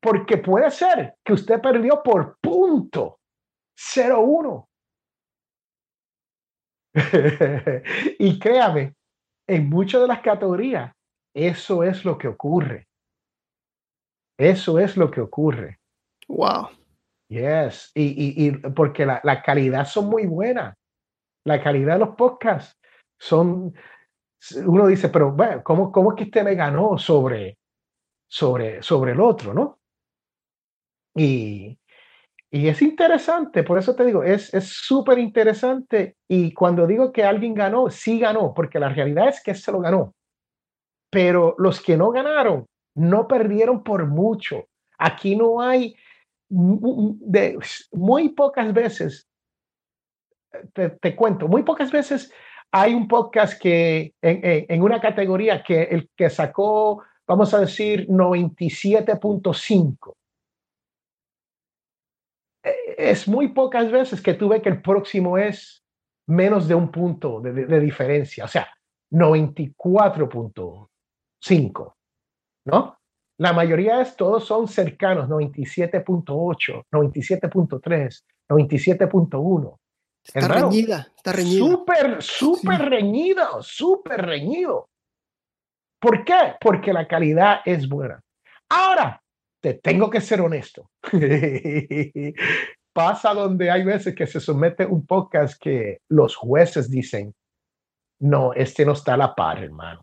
Porque 0.00 0.38
puede 0.38 0.70
ser 0.70 1.16
que 1.24 1.32
usted 1.32 1.60
perdió 1.60 2.02
por 2.02 2.38
punto 2.40 3.20
0-1. 3.76 4.67
y 8.18 8.38
créame, 8.38 8.94
en 9.46 9.68
muchas 9.68 10.02
de 10.02 10.08
las 10.08 10.20
categorías, 10.20 10.92
eso 11.34 11.82
es 11.82 12.04
lo 12.04 12.18
que 12.18 12.28
ocurre. 12.28 12.88
Eso 14.38 14.78
es 14.78 14.96
lo 14.96 15.10
que 15.10 15.20
ocurre. 15.20 15.80
Wow. 16.28 16.68
Yes. 17.28 17.90
Y, 17.94 18.46
y, 18.46 18.50
porque 18.52 19.04
la, 19.04 19.20
la, 19.24 19.42
calidad 19.42 19.86
son 19.86 20.08
muy 20.08 20.26
buena. 20.26 20.76
La 21.44 21.62
calidad 21.62 21.94
de 21.94 22.00
los 22.00 22.14
podcasts 22.14 22.78
son. 23.18 23.74
Uno 24.64 24.86
dice, 24.86 25.08
pero 25.08 25.32
bueno, 25.32 25.62
¿cómo, 25.64 25.90
cómo 25.90 26.12
es 26.12 26.16
que 26.16 26.24
usted 26.24 26.44
me 26.44 26.54
ganó 26.54 26.96
sobre, 26.96 27.58
sobre, 28.28 28.82
sobre 28.82 29.12
el 29.12 29.20
otro, 29.20 29.52
¿no? 29.52 29.80
Y, 31.16 31.76
y 32.50 32.68
es 32.68 32.80
interesante, 32.80 33.62
por 33.62 33.78
eso 33.78 33.94
te 33.94 34.06
digo, 34.06 34.22
es 34.22 34.50
súper 34.62 35.18
interesante. 35.18 36.16
Y 36.26 36.54
cuando 36.54 36.86
digo 36.86 37.12
que 37.12 37.24
alguien 37.24 37.54
ganó, 37.54 37.90
sí 37.90 38.18
ganó, 38.18 38.54
porque 38.54 38.78
la 38.78 38.88
realidad 38.88 39.28
es 39.28 39.42
que 39.42 39.54
se 39.54 39.70
lo 39.70 39.80
ganó. 39.80 40.14
Pero 41.10 41.54
los 41.58 41.82
que 41.82 41.96
no 41.96 42.10
ganaron, 42.10 42.66
no 42.94 43.28
perdieron 43.28 43.82
por 43.82 44.06
mucho. 44.06 44.66
Aquí 44.98 45.36
no 45.36 45.60
hay, 45.60 45.94
muy 46.48 48.30
pocas 48.30 48.72
veces, 48.72 49.28
te, 50.72 50.90
te, 50.90 51.14
cuento, 51.14 51.46
muy 51.46 51.62
pocas 51.62 51.92
veces 51.92 52.32
hay 52.72 52.94
un 52.94 53.06
podcast 53.06 53.60
que 53.60 54.14
en, 54.22 54.66
en, 54.68 54.82
una 54.82 55.00
categoría 55.00 55.62
que 55.62 55.82
el 55.82 56.08
que 56.16 56.30
sacó 56.30 57.02
vamos 57.26 57.52
a 57.52 57.60
decir 57.60 58.08
97.5. 58.08 60.14
Es 62.98 63.28
muy 63.28 63.48
pocas 63.48 63.90
veces 63.92 64.20
que 64.20 64.34
tú 64.34 64.48
ves 64.48 64.60
que 64.60 64.70
el 64.70 64.82
próximo 64.82 65.38
es 65.38 65.84
menos 66.26 66.66
de 66.66 66.74
un 66.74 66.90
punto 66.90 67.40
de, 67.40 67.52
de 67.52 67.80
diferencia, 67.80 68.44
o 68.44 68.48
sea, 68.48 68.68
94.5, 69.12 71.94
¿no? 72.66 72.98
La 73.38 73.52
mayoría 73.52 74.00
es, 74.00 74.16
todos 74.16 74.44
son 74.44 74.66
cercanos, 74.66 75.28
97.8, 75.28 76.86
97.3, 76.90 78.24
97.1. 78.48 79.78
Está 80.24 80.48
reñida, 80.48 81.12
está 81.16 81.32
reñida. 81.32 81.64
Súper, 81.64 82.22
súper 82.22 82.78
sí. 82.78 82.84
reñido, 82.84 83.62
súper 83.62 84.26
reñido. 84.26 84.88
¿Por 86.00 86.24
qué? 86.24 86.56
Porque 86.60 86.92
la 86.92 87.06
calidad 87.06 87.60
es 87.64 87.88
buena. 87.88 88.20
Ahora, 88.68 89.22
te 89.60 89.74
tengo 89.74 90.10
que 90.10 90.20
ser 90.20 90.40
honesto. 90.40 90.90
Pasa 92.98 93.32
donde 93.32 93.70
hay 93.70 93.84
veces 93.84 94.12
que 94.12 94.26
se 94.26 94.40
somete 94.40 94.84
un 94.84 95.06
podcast 95.06 95.56
que 95.62 95.98
los 96.08 96.34
jueces 96.34 96.90
dicen, 96.90 97.32
no, 98.18 98.52
este 98.54 98.84
no 98.84 98.90
está 98.90 99.14
a 99.14 99.16
la 99.16 99.36
par, 99.36 99.62
hermano. 99.62 100.00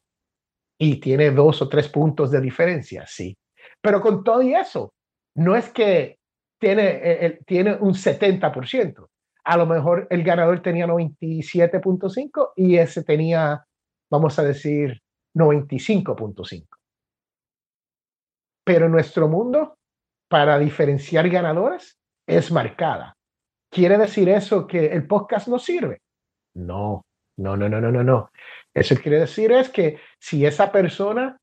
Y 0.80 1.02
tiene 1.02 1.32
dos 1.32 1.62
o 1.62 1.68
tres 1.68 1.90
puntos 1.90 2.32
de 2.32 2.40
diferencia, 2.40 3.06
sí. 3.06 3.36
Pero 3.82 4.00
con 4.00 4.24
todo 4.24 4.42
y 4.42 4.56
eso, 4.56 4.94
no 5.36 5.58
es 5.58 5.68
que 5.72 6.20
tiene, 6.58 6.84
eh, 6.84 7.26
eh 7.26 7.40
tiene 7.46 7.76
un 7.76 7.96
70%. 7.96 9.10
A 9.44 9.58
lo 9.58 9.66
mejor 9.66 10.08
el 10.10 10.24
ganador 10.24 10.62
tenía 10.62 10.88
97.5 10.88 12.54
y 12.56 12.78
ese 12.78 13.04
tenía, 13.04 13.66
vamos 14.10 14.40
a 14.40 14.44
decir, 14.44 15.02
95.5. 15.36 16.66
Pero 18.64 18.88
nuestro 18.88 19.28
mundo, 19.28 19.76
para 20.30 20.58
diferenciar 20.58 21.28
ganadores, 21.28 22.00
es 22.28 22.52
marcada. 22.52 23.16
¿Quiere 23.72 23.98
decir 23.98 24.30
eso 24.30 24.68
que 24.68 24.88
el 24.88 25.06
podcast 25.08 25.48
no 25.48 25.60
sirve? 25.60 26.02
No, 26.56 27.06
no, 27.38 27.58
no, 27.58 27.68
no, 27.68 27.82
no, 27.82 27.92
no, 27.92 28.04
no. 28.04 28.30
Eso 28.74 28.96
quiere 28.96 29.20
decir 29.20 29.52
es 29.52 29.70
que 29.70 30.00
si 30.20 30.46
esa 30.46 30.72
persona 30.72 31.38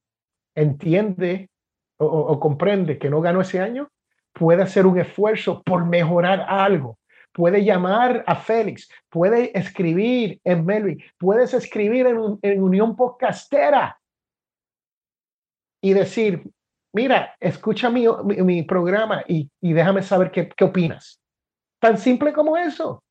entiende 0.54 1.50
o, 1.98 2.06
o, 2.06 2.40
comprende 2.40 2.98
que 2.98 3.10
no 3.10 3.20
ganó 3.20 3.40
ese 3.42 3.60
año, 3.60 3.88
puede 4.32 4.62
hacer 4.62 4.86
un 4.86 4.98
esfuerzo 4.98 5.62
por 5.62 5.84
mejorar 5.84 6.44
algo, 6.48 6.98
puede 7.32 7.64
llamar 7.64 8.24
a 8.26 8.36
Félix, 8.36 8.88
puede 9.08 9.56
escribir 9.56 10.40
en 10.44 10.64
Melvin, 10.64 11.02
puedes 11.18 11.54
escribir 11.54 12.06
en, 12.06 12.38
en 12.42 12.62
Unión 12.62 12.96
Podcastera 12.96 13.98
y 15.82 15.92
decir, 15.92 16.44
mira, 16.92 17.34
escucha 17.40 17.90
mi, 17.90 18.06
mi, 18.24 18.62
programa 18.62 19.22
y, 19.26 19.48
y, 19.60 19.72
déjame 19.72 20.02
saber 20.02 20.30
qué, 20.30 20.48
qué 20.48 20.64
opinas. 20.64 21.20
Tan 21.80 21.98
simple 21.98 22.32
como 22.32 22.56
eso. 22.56 23.02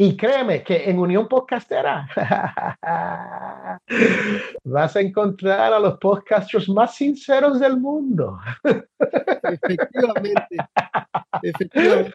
Y 0.00 0.16
créeme 0.16 0.62
que 0.62 0.88
en 0.88 0.96
Unión 1.00 1.26
Podcastera 1.26 2.08
vas 4.64 4.94
a 4.94 5.00
encontrar 5.00 5.72
a 5.72 5.80
los 5.80 5.98
podcasters 5.98 6.68
más 6.68 6.94
sinceros 6.94 7.58
del 7.58 7.80
mundo. 7.80 8.38
Efectivamente. 9.42 10.56
Efectivamente. 11.42 12.12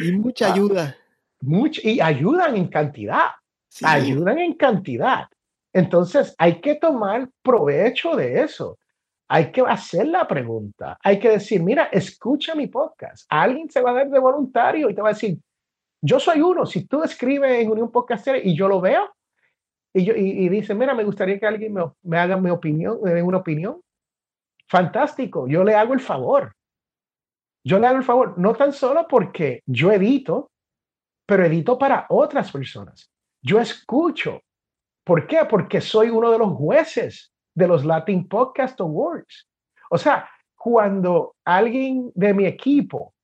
Y 0.00 0.12
mucha 0.12 0.48
ah, 0.48 0.52
ayuda. 0.52 0.96
Mucho, 1.42 1.80
y 1.84 2.00
ayudan 2.00 2.56
en 2.56 2.66
cantidad. 2.66 3.30
Ayudan 3.84 4.38
en 4.40 4.54
cantidad. 4.54 5.28
Entonces 5.78 6.34
hay 6.38 6.60
que 6.60 6.74
tomar 6.74 7.30
provecho 7.40 8.16
de 8.16 8.42
eso. 8.42 8.78
Hay 9.28 9.52
que 9.52 9.60
hacer 9.60 10.08
la 10.08 10.26
pregunta. 10.26 10.98
Hay 11.04 11.20
que 11.20 11.30
decir, 11.30 11.62
mira, 11.62 11.84
escucha 11.92 12.56
mi 12.56 12.66
podcast. 12.66 13.26
Alguien 13.28 13.70
se 13.70 13.80
va 13.80 13.90
a 13.92 13.94
dar 13.94 14.10
de 14.10 14.18
voluntario 14.18 14.90
y 14.90 14.94
te 14.94 15.00
va 15.00 15.10
a 15.10 15.12
decir, 15.12 15.38
yo 16.02 16.18
soy 16.18 16.40
uno. 16.40 16.66
Si 16.66 16.88
tú 16.88 17.04
escribes 17.04 17.62
en 17.62 17.70
un 17.70 17.92
podcast 17.92 18.26
y 18.42 18.56
yo 18.56 18.66
lo 18.66 18.80
veo 18.80 19.08
y, 19.94 20.04
yo, 20.04 20.14
y, 20.16 20.48
dice, 20.48 20.74
mira, 20.74 20.94
me 20.94 21.04
gustaría 21.04 21.38
que 21.38 21.46
alguien 21.46 21.72
me, 21.72 21.84
me 22.02 22.18
haga 22.18 22.36
mi 22.36 22.50
opinión, 22.50 22.98
me 23.00 23.14
dé 23.14 23.22
una 23.22 23.38
opinión. 23.38 23.80
Fantástico. 24.66 25.46
Yo 25.46 25.62
le 25.62 25.76
hago 25.76 25.94
el 25.94 26.00
favor. 26.00 26.56
Yo 27.64 27.78
le 27.78 27.86
hago 27.86 27.98
el 27.98 28.04
favor, 28.04 28.36
no 28.36 28.52
tan 28.54 28.72
solo 28.72 29.06
porque 29.08 29.62
yo 29.64 29.92
edito, 29.92 30.50
pero 31.24 31.44
edito 31.44 31.78
para 31.78 32.06
otras 32.08 32.50
personas. 32.50 33.12
Yo 33.42 33.60
escucho, 33.60 34.40
¿Por 35.08 35.26
qué? 35.26 35.38
Porque 35.48 35.80
soy 35.80 36.10
uno 36.10 36.30
de 36.30 36.36
los 36.36 36.52
jueces 36.52 37.32
de 37.54 37.66
los 37.66 37.82
Latin 37.82 38.28
Podcast 38.28 38.78
Awards. 38.78 39.48
O 39.88 39.96
sea, 39.96 40.28
cuando 40.54 41.34
alguien 41.46 42.12
de 42.14 42.34
mi 42.34 42.44
equipo, 42.44 43.14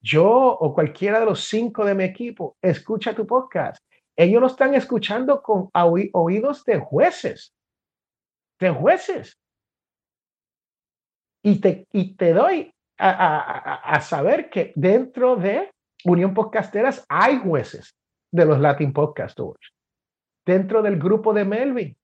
yo 0.00 0.28
o 0.28 0.74
cualquiera 0.74 1.20
de 1.20 1.26
los 1.26 1.44
cinco 1.44 1.84
de 1.84 1.94
mi 1.94 2.02
equipo, 2.02 2.56
escucha 2.60 3.14
tu 3.14 3.24
podcast, 3.24 3.80
ellos 4.16 4.40
lo 4.40 4.48
están 4.48 4.74
escuchando 4.74 5.40
con 5.42 5.70
oídos 5.72 6.64
de 6.64 6.80
jueces, 6.80 7.54
de 8.58 8.70
jueces. 8.70 9.38
Y 11.44 11.60
te, 11.60 11.86
y 11.92 12.16
te 12.16 12.32
doy 12.32 12.74
a, 12.98 13.94
a, 13.94 14.00
saber 14.00 14.50
que 14.50 14.72
dentro 14.74 15.36
de 15.36 15.70
Unión 16.04 16.34
Podcasteras 16.34 17.06
hay 17.08 17.38
jueces 17.38 17.94
de 18.32 18.44
los 18.44 18.58
Latin 18.58 18.92
Podcast 18.92 19.38
Awards 19.38 19.75
dentro 20.46 20.80
del 20.82 20.98
grupo 20.98 21.34
de 21.34 21.44
Melvin 21.44 21.96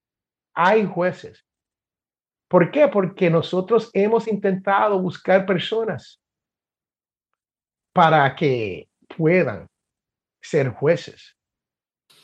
hay 0.54 0.84
jueces. 0.84 1.46
¿Por 2.48 2.70
qué? 2.70 2.88
Porque 2.88 3.30
nosotros 3.30 3.88
hemos 3.94 4.28
intentado 4.28 5.00
buscar 5.00 5.46
personas 5.46 6.20
para 7.94 8.34
que 8.36 8.88
puedan 9.16 9.66
ser 10.42 10.70
jueces 10.70 11.36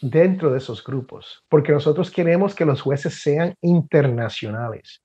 dentro 0.03 0.51
de 0.51 0.59
esos 0.59 0.85
grupos, 0.85 1.43
porque 1.49 1.73
nosotros 1.73 2.11
queremos 2.11 2.55
que 2.55 2.65
los 2.65 2.83
jueces 2.83 3.23
sean 3.23 3.55
internacionales. 3.63 5.03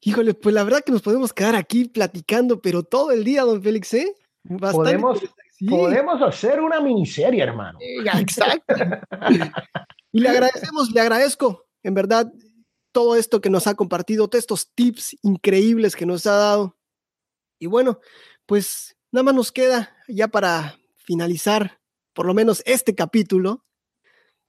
Híjole, 0.00 0.32
pues 0.32 0.54
la 0.54 0.64
verdad 0.64 0.82
que 0.84 0.92
nos 0.92 1.02
podemos 1.02 1.32
quedar 1.32 1.54
aquí 1.54 1.84
platicando, 1.84 2.60
pero 2.60 2.82
todo 2.82 3.10
el 3.10 3.22
día, 3.22 3.42
don 3.42 3.62
Félix, 3.62 3.92
¿eh? 3.94 4.14
podemos, 4.72 5.20
podemos 5.68 6.22
hacer 6.22 6.60
una 6.60 6.80
miniserie, 6.80 7.42
hermano. 7.42 7.78
Exacto. 8.18 8.74
y 10.12 10.20
le 10.20 10.28
agradecemos, 10.28 10.90
le 10.92 11.00
agradezco, 11.00 11.66
en 11.82 11.94
verdad, 11.94 12.32
todo 12.92 13.16
esto 13.16 13.40
que 13.40 13.50
nos 13.50 13.66
ha 13.66 13.74
compartido, 13.74 14.28
todos 14.28 14.42
estos 14.42 14.72
tips 14.74 15.16
increíbles 15.22 15.96
que 15.96 16.06
nos 16.06 16.26
ha 16.26 16.36
dado. 16.36 16.76
Y 17.58 17.66
bueno, 17.66 18.00
pues 18.46 18.96
nada 19.12 19.24
más 19.24 19.34
nos 19.34 19.52
queda 19.52 19.96
ya 20.08 20.28
para 20.28 20.78
finalizar 20.96 21.80
por 22.14 22.26
lo 22.26 22.34
menos 22.34 22.62
este 22.66 22.94
capítulo. 22.94 23.64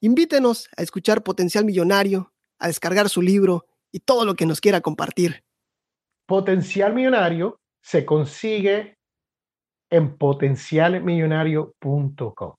Invítenos 0.02 0.70
a 0.78 0.82
escuchar 0.82 1.24
Potencial 1.24 1.66
Millonario, 1.66 2.34
a 2.58 2.68
descargar 2.68 3.10
su 3.10 3.22
libro 3.22 3.68
y 3.92 4.00
todo 4.00 4.26
lo 4.26 4.36
que 4.36 4.46
nos 4.46 4.62
quiera 4.62 4.82
compartir. 4.82 5.44
Potencial 6.26 6.94
Millonario 6.94 7.60
se 7.82 8.06
consigue 8.06 8.98
en 9.92 10.18
potencialmillonario.com. 10.18 12.56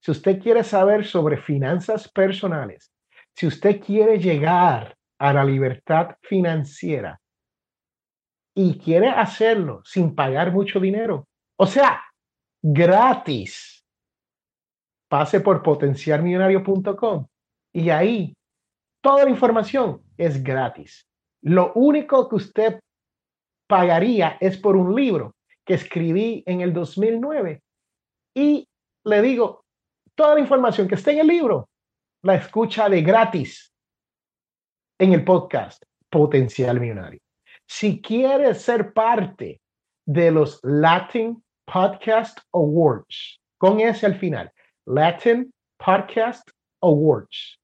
Si 0.00 0.10
usted 0.10 0.40
quiere 0.40 0.64
saber 0.64 1.04
sobre 1.04 1.36
finanzas 1.36 2.10
personales, 2.10 2.90
si 3.34 3.46
usted 3.46 3.78
quiere 3.80 4.18
llegar 4.18 4.96
a 5.18 5.32
la 5.32 5.44
libertad 5.44 6.16
financiera 6.22 7.20
y 8.54 8.78
quiere 8.78 9.08
hacerlo 9.08 9.82
sin 9.84 10.14
pagar 10.14 10.52
mucho 10.52 10.80
dinero, 10.80 11.26
o 11.56 11.66
sea, 11.66 12.02
gratis, 12.62 13.84
pase 15.08 15.40
por 15.40 15.62
potencialmillonario.com 15.62 17.26
y 17.72 17.90
ahí 17.90 18.34
toda 19.02 19.24
la 19.24 19.30
información 19.30 20.02
es 20.16 20.42
gratis. 20.42 21.06
Lo 21.42 21.72
único 21.74 22.28
que 22.28 22.36
usted 22.36 22.80
pagaría 23.68 24.38
es 24.40 24.56
por 24.56 24.76
un 24.76 24.94
libro 24.94 25.34
que 25.68 25.74
escribí 25.74 26.42
en 26.46 26.62
el 26.62 26.72
2009 26.72 27.62
y 28.34 28.66
le 29.04 29.20
digo, 29.20 29.66
toda 30.14 30.34
la 30.34 30.40
información 30.40 30.88
que 30.88 30.94
esté 30.94 31.12
en 31.12 31.18
el 31.18 31.26
libro 31.26 31.68
la 32.22 32.36
escucha 32.36 32.88
de 32.88 33.02
gratis 33.02 33.70
en 34.98 35.12
el 35.12 35.26
podcast 35.26 35.82
Potencial 36.08 36.80
Millonario. 36.80 37.20
Si 37.66 38.00
quieres 38.00 38.62
ser 38.62 38.94
parte 38.94 39.60
de 40.06 40.30
los 40.30 40.58
Latin 40.62 41.44
Podcast 41.66 42.38
Awards, 42.54 43.38
con 43.58 43.80
ese 43.80 44.06
al 44.06 44.18
final, 44.18 44.50
Latin 44.86 45.52
Podcast 45.76 46.48
Awards.com, 46.80 47.58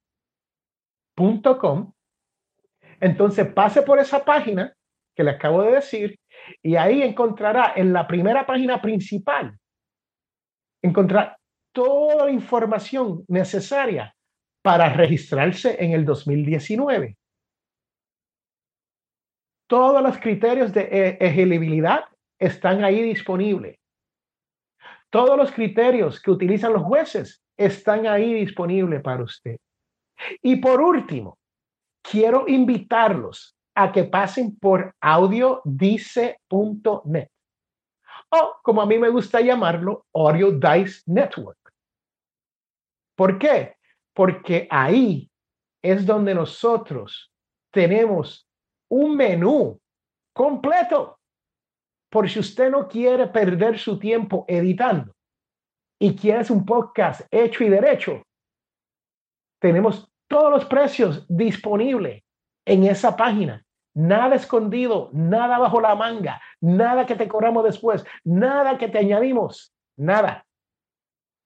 entonces 3.01 3.51
pase 3.55 3.81
por 3.81 3.98
esa 3.98 4.22
página 4.22 4.76
que 5.14 5.24
le 5.24 5.30
acabo 5.30 5.62
de 5.62 5.72
decir 5.72 6.18
y 6.62 6.76
ahí 6.76 7.02
encontrará 7.02 7.72
en 7.76 7.92
la 7.92 8.06
primera 8.06 8.44
página 8.46 8.80
principal, 8.80 9.58
encontrar 10.82 11.36
toda 11.72 12.26
la 12.26 12.30
información 12.30 13.24
necesaria 13.28 14.14
para 14.62 14.88
registrarse 14.90 15.76
en 15.82 15.92
el 15.92 16.04
2019. 16.04 17.16
Todos 19.66 20.02
los 20.02 20.18
criterios 20.18 20.72
de 20.72 20.82
e-, 20.82 21.18
elegibilidad 21.20 22.04
están 22.38 22.84
ahí 22.84 23.02
disponibles. 23.02 23.78
Todos 25.10 25.36
los 25.36 25.52
criterios 25.52 26.20
que 26.20 26.30
utilizan 26.30 26.72
los 26.72 26.82
jueces 26.82 27.42
están 27.56 28.06
ahí 28.06 28.34
disponibles 28.34 29.00
para 29.02 29.22
usted. 29.22 29.58
Y 30.42 30.56
por 30.56 30.80
último, 30.80 31.38
quiero 32.02 32.46
invitarlos 32.48 33.53
a 33.74 33.92
que 33.92 34.05
pasen 34.05 34.56
por 34.56 34.94
audiodice.net 35.01 37.28
o 38.30 38.56
como 38.62 38.82
a 38.82 38.86
mí 38.86 38.98
me 38.98 39.10
gusta 39.10 39.40
llamarlo, 39.40 40.06
Audio 40.12 40.52
Dice 40.52 41.02
Network. 41.06 41.59
¿Por 43.16 43.38
qué? 43.38 43.76
Porque 44.12 44.66
ahí 44.70 45.30
es 45.82 46.05
donde 46.05 46.34
nosotros 46.34 47.30
tenemos 47.72 48.46
un 48.90 49.16
menú 49.16 49.80
completo. 50.34 51.18
Por 52.10 52.28
si 52.28 52.40
usted 52.40 52.70
no 52.70 52.88
quiere 52.88 53.28
perder 53.28 53.78
su 53.78 53.98
tiempo 53.98 54.44
editando 54.48 55.14
y 56.01 56.16
quiere 56.16 56.52
un 56.52 56.64
podcast 56.64 57.22
hecho 57.30 57.64
y 57.64 57.68
derecho, 57.68 58.22
tenemos 59.60 60.09
todos 60.28 60.51
los 60.51 60.64
precios 60.64 61.24
disponibles 61.28 62.22
en 62.66 62.84
esa 62.84 63.16
página. 63.16 63.63
Nada 63.94 64.34
escondido, 64.34 65.10
nada 65.12 65.58
bajo 65.58 65.80
la 65.80 65.94
manga, 65.94 66.42
nada 66.60 67.06
que 67.06 67.14
te 67.14 67.28
cobramos 67.28 67.62
después, 67.64 68.04
nada 68.24 68.76
que 68.76 68.88
te 68.88 68.98
añadimos, 68.98 69.72
nada. 69.96 70.44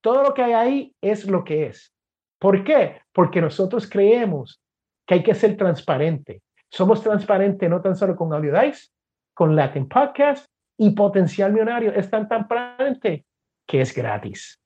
Todo 0.00 0.22
lo 0.22 0.32
que 0.32 0.42
hay 0.42 0.52
ahí 0.52 0.94
es 1.02 1.26
lo 1.26 1.44
que 1.44 1.66
es. 1.66 1.92
¿Por 2.38 2.64
qué? 2.64 3.02
Porque 3.12 3.40
nosotros 3.40 3.88
creemos 3.88 4.62
que 5.06 5.14
hay 5.14 5.22
que 5.22 5.34
ser 5.34 5.56
transparente. 5.56 6.42
Somos 6.70 7.02
transparentes 7.02 7.68
no 7.68 7.82
tan 7.82 7.96
solo 7.96 8.16
con 8.16 8.32
Audio 8.32 8.58
Dice, 8.58 8.88
con 9.34 9.54
Latin 9.54 9.88
Podcast 9.88 10.46
y 10.78 10.90
Potencial 10.90 11.52
Millonario. 11.52 11.92
Es 11.92 12.08
tan 12.08 12.28
transparente 12.28 13.26
que 13.66 13.80
es 13.80 13.94
gratis. 13.94 14.58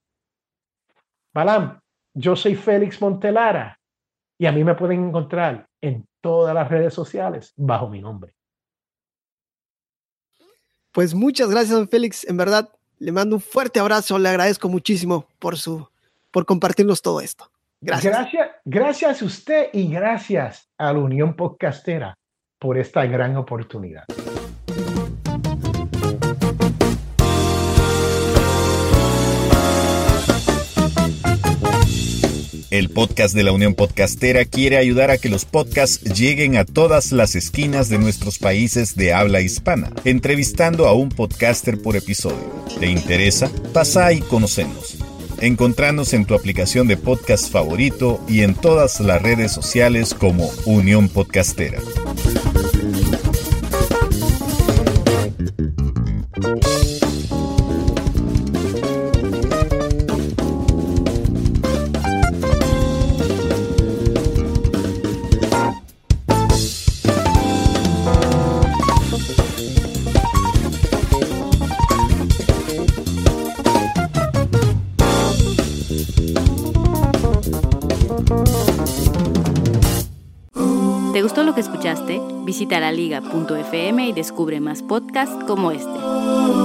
Balam, 1.34 1.80
yo 2.14 2.36
soy 2.36 2.54
Félix 2.54 3.00
Montelara 3.00 3.78
y 4.38 4.46
a 4.46 4.52
mí 4.52 4.62
me 4.64 4.74
pueden 4.74 5.08
encontrar 5.08 5.66
en 5.80 6.06
todas 6.22 6.54
las 6.54 6.70
redes 6.70 6.94
sociales 6.94 7.52
bajo 7.56 7.90
mi 7.90 8.00
nombre. 8.00 8.34
Pues 10.92 11.14
muchas 11.14 11.50
gracias, 11.50 11.76
don 11.76 11.88
Félix. 11.88 12.24
En 12.24 12.36
verdad, 12.38 12.70
le 12.98 13.12
mando 13.12 13.36
un 13.36 13.42
fuerte 13.42 13.80
abrazo. 13.80 14.18
Le 14.18 14.28
agradezco 14.28 14.68
muchísimo 14.68 15.26
por 15.38 15.58
su, 15.58 15.86
por 16.30 16.46
compartirnos 16.46 17.02
todo 17.02 17.20
esto. 17.20 17.50
Gracias. 17.80 18.14
Gracias, 18.14 18.50
gracias 18.64 19.22
a 19.22 19.24
usted 19.24 19.68
y 19.72 19.88
gracias 19.88 20.70
a 20.78 20.92
la 20.92 20.98
Unión 21.00 21.34
Podcastera 21.34 22.14
por 22.58 22.78
esta 22.78 23.04
gran 23.06 23.36
oportunidad. 23.36 24.04
El 32.72 32.88
podcast 32.88 33.34
de 33.34 33.42
la 33.42 33.52
Unión 33.52 33.74
Podcastera 33.74 34.46
quiere 34.46 34.78
ayudar 34.78 35.10
a 35.10 35.18
que 35.18 35.28
los 35.28 35.44
podcasts 35.44 36.02
lleguen 36.14 36.56
a 36.56 36.64
todas 36.64 37.12
las 37.12 37.34
esquinas 37.34 37.90
de 37.90 37.98
nuestros 37.98 38.38
países 38.38 38.96
de 38.96 39.12
habla 39.12 39.42
hispana, 39.42 39.90
entrevistando 40.06 40.88
a 40.88 40.94
un 40.94 41.10
podcaster 41.10 41.82
por 41.82 41.96
episodio. 41.96 42.64
¿Te 42.80 42.86
interesa? 42.86 43.50
Pasa 43.74 44.10
y 44.14 44.20
conocenos. 44.20 44.96
Encontrarnos 45.42 46.14
en 46.14 46.24
tu 46.24 46.34
aplicación 46.34 46.88
de 46.88 46.96
podcast 46.96 47.52
favorito 47.52 48.24
y 48.26 48.40
en 48.40 48.54
todas 48.54 49.00
las 49.00 49.20
redes 49.20 49.52
sociales 49.52 50.14
como 50.14 50.50
Unión 50.64 51.10
Podcastera. 51.10 51.78
Visita 82.62 82.78
laliga.fm 82.78 84.06
y 84.06 84.12
descubre 84.12 84.60
más 84.60 84.84
podcasts 84.84 85.44
como 85.48 85.72
este. 85.72 86.61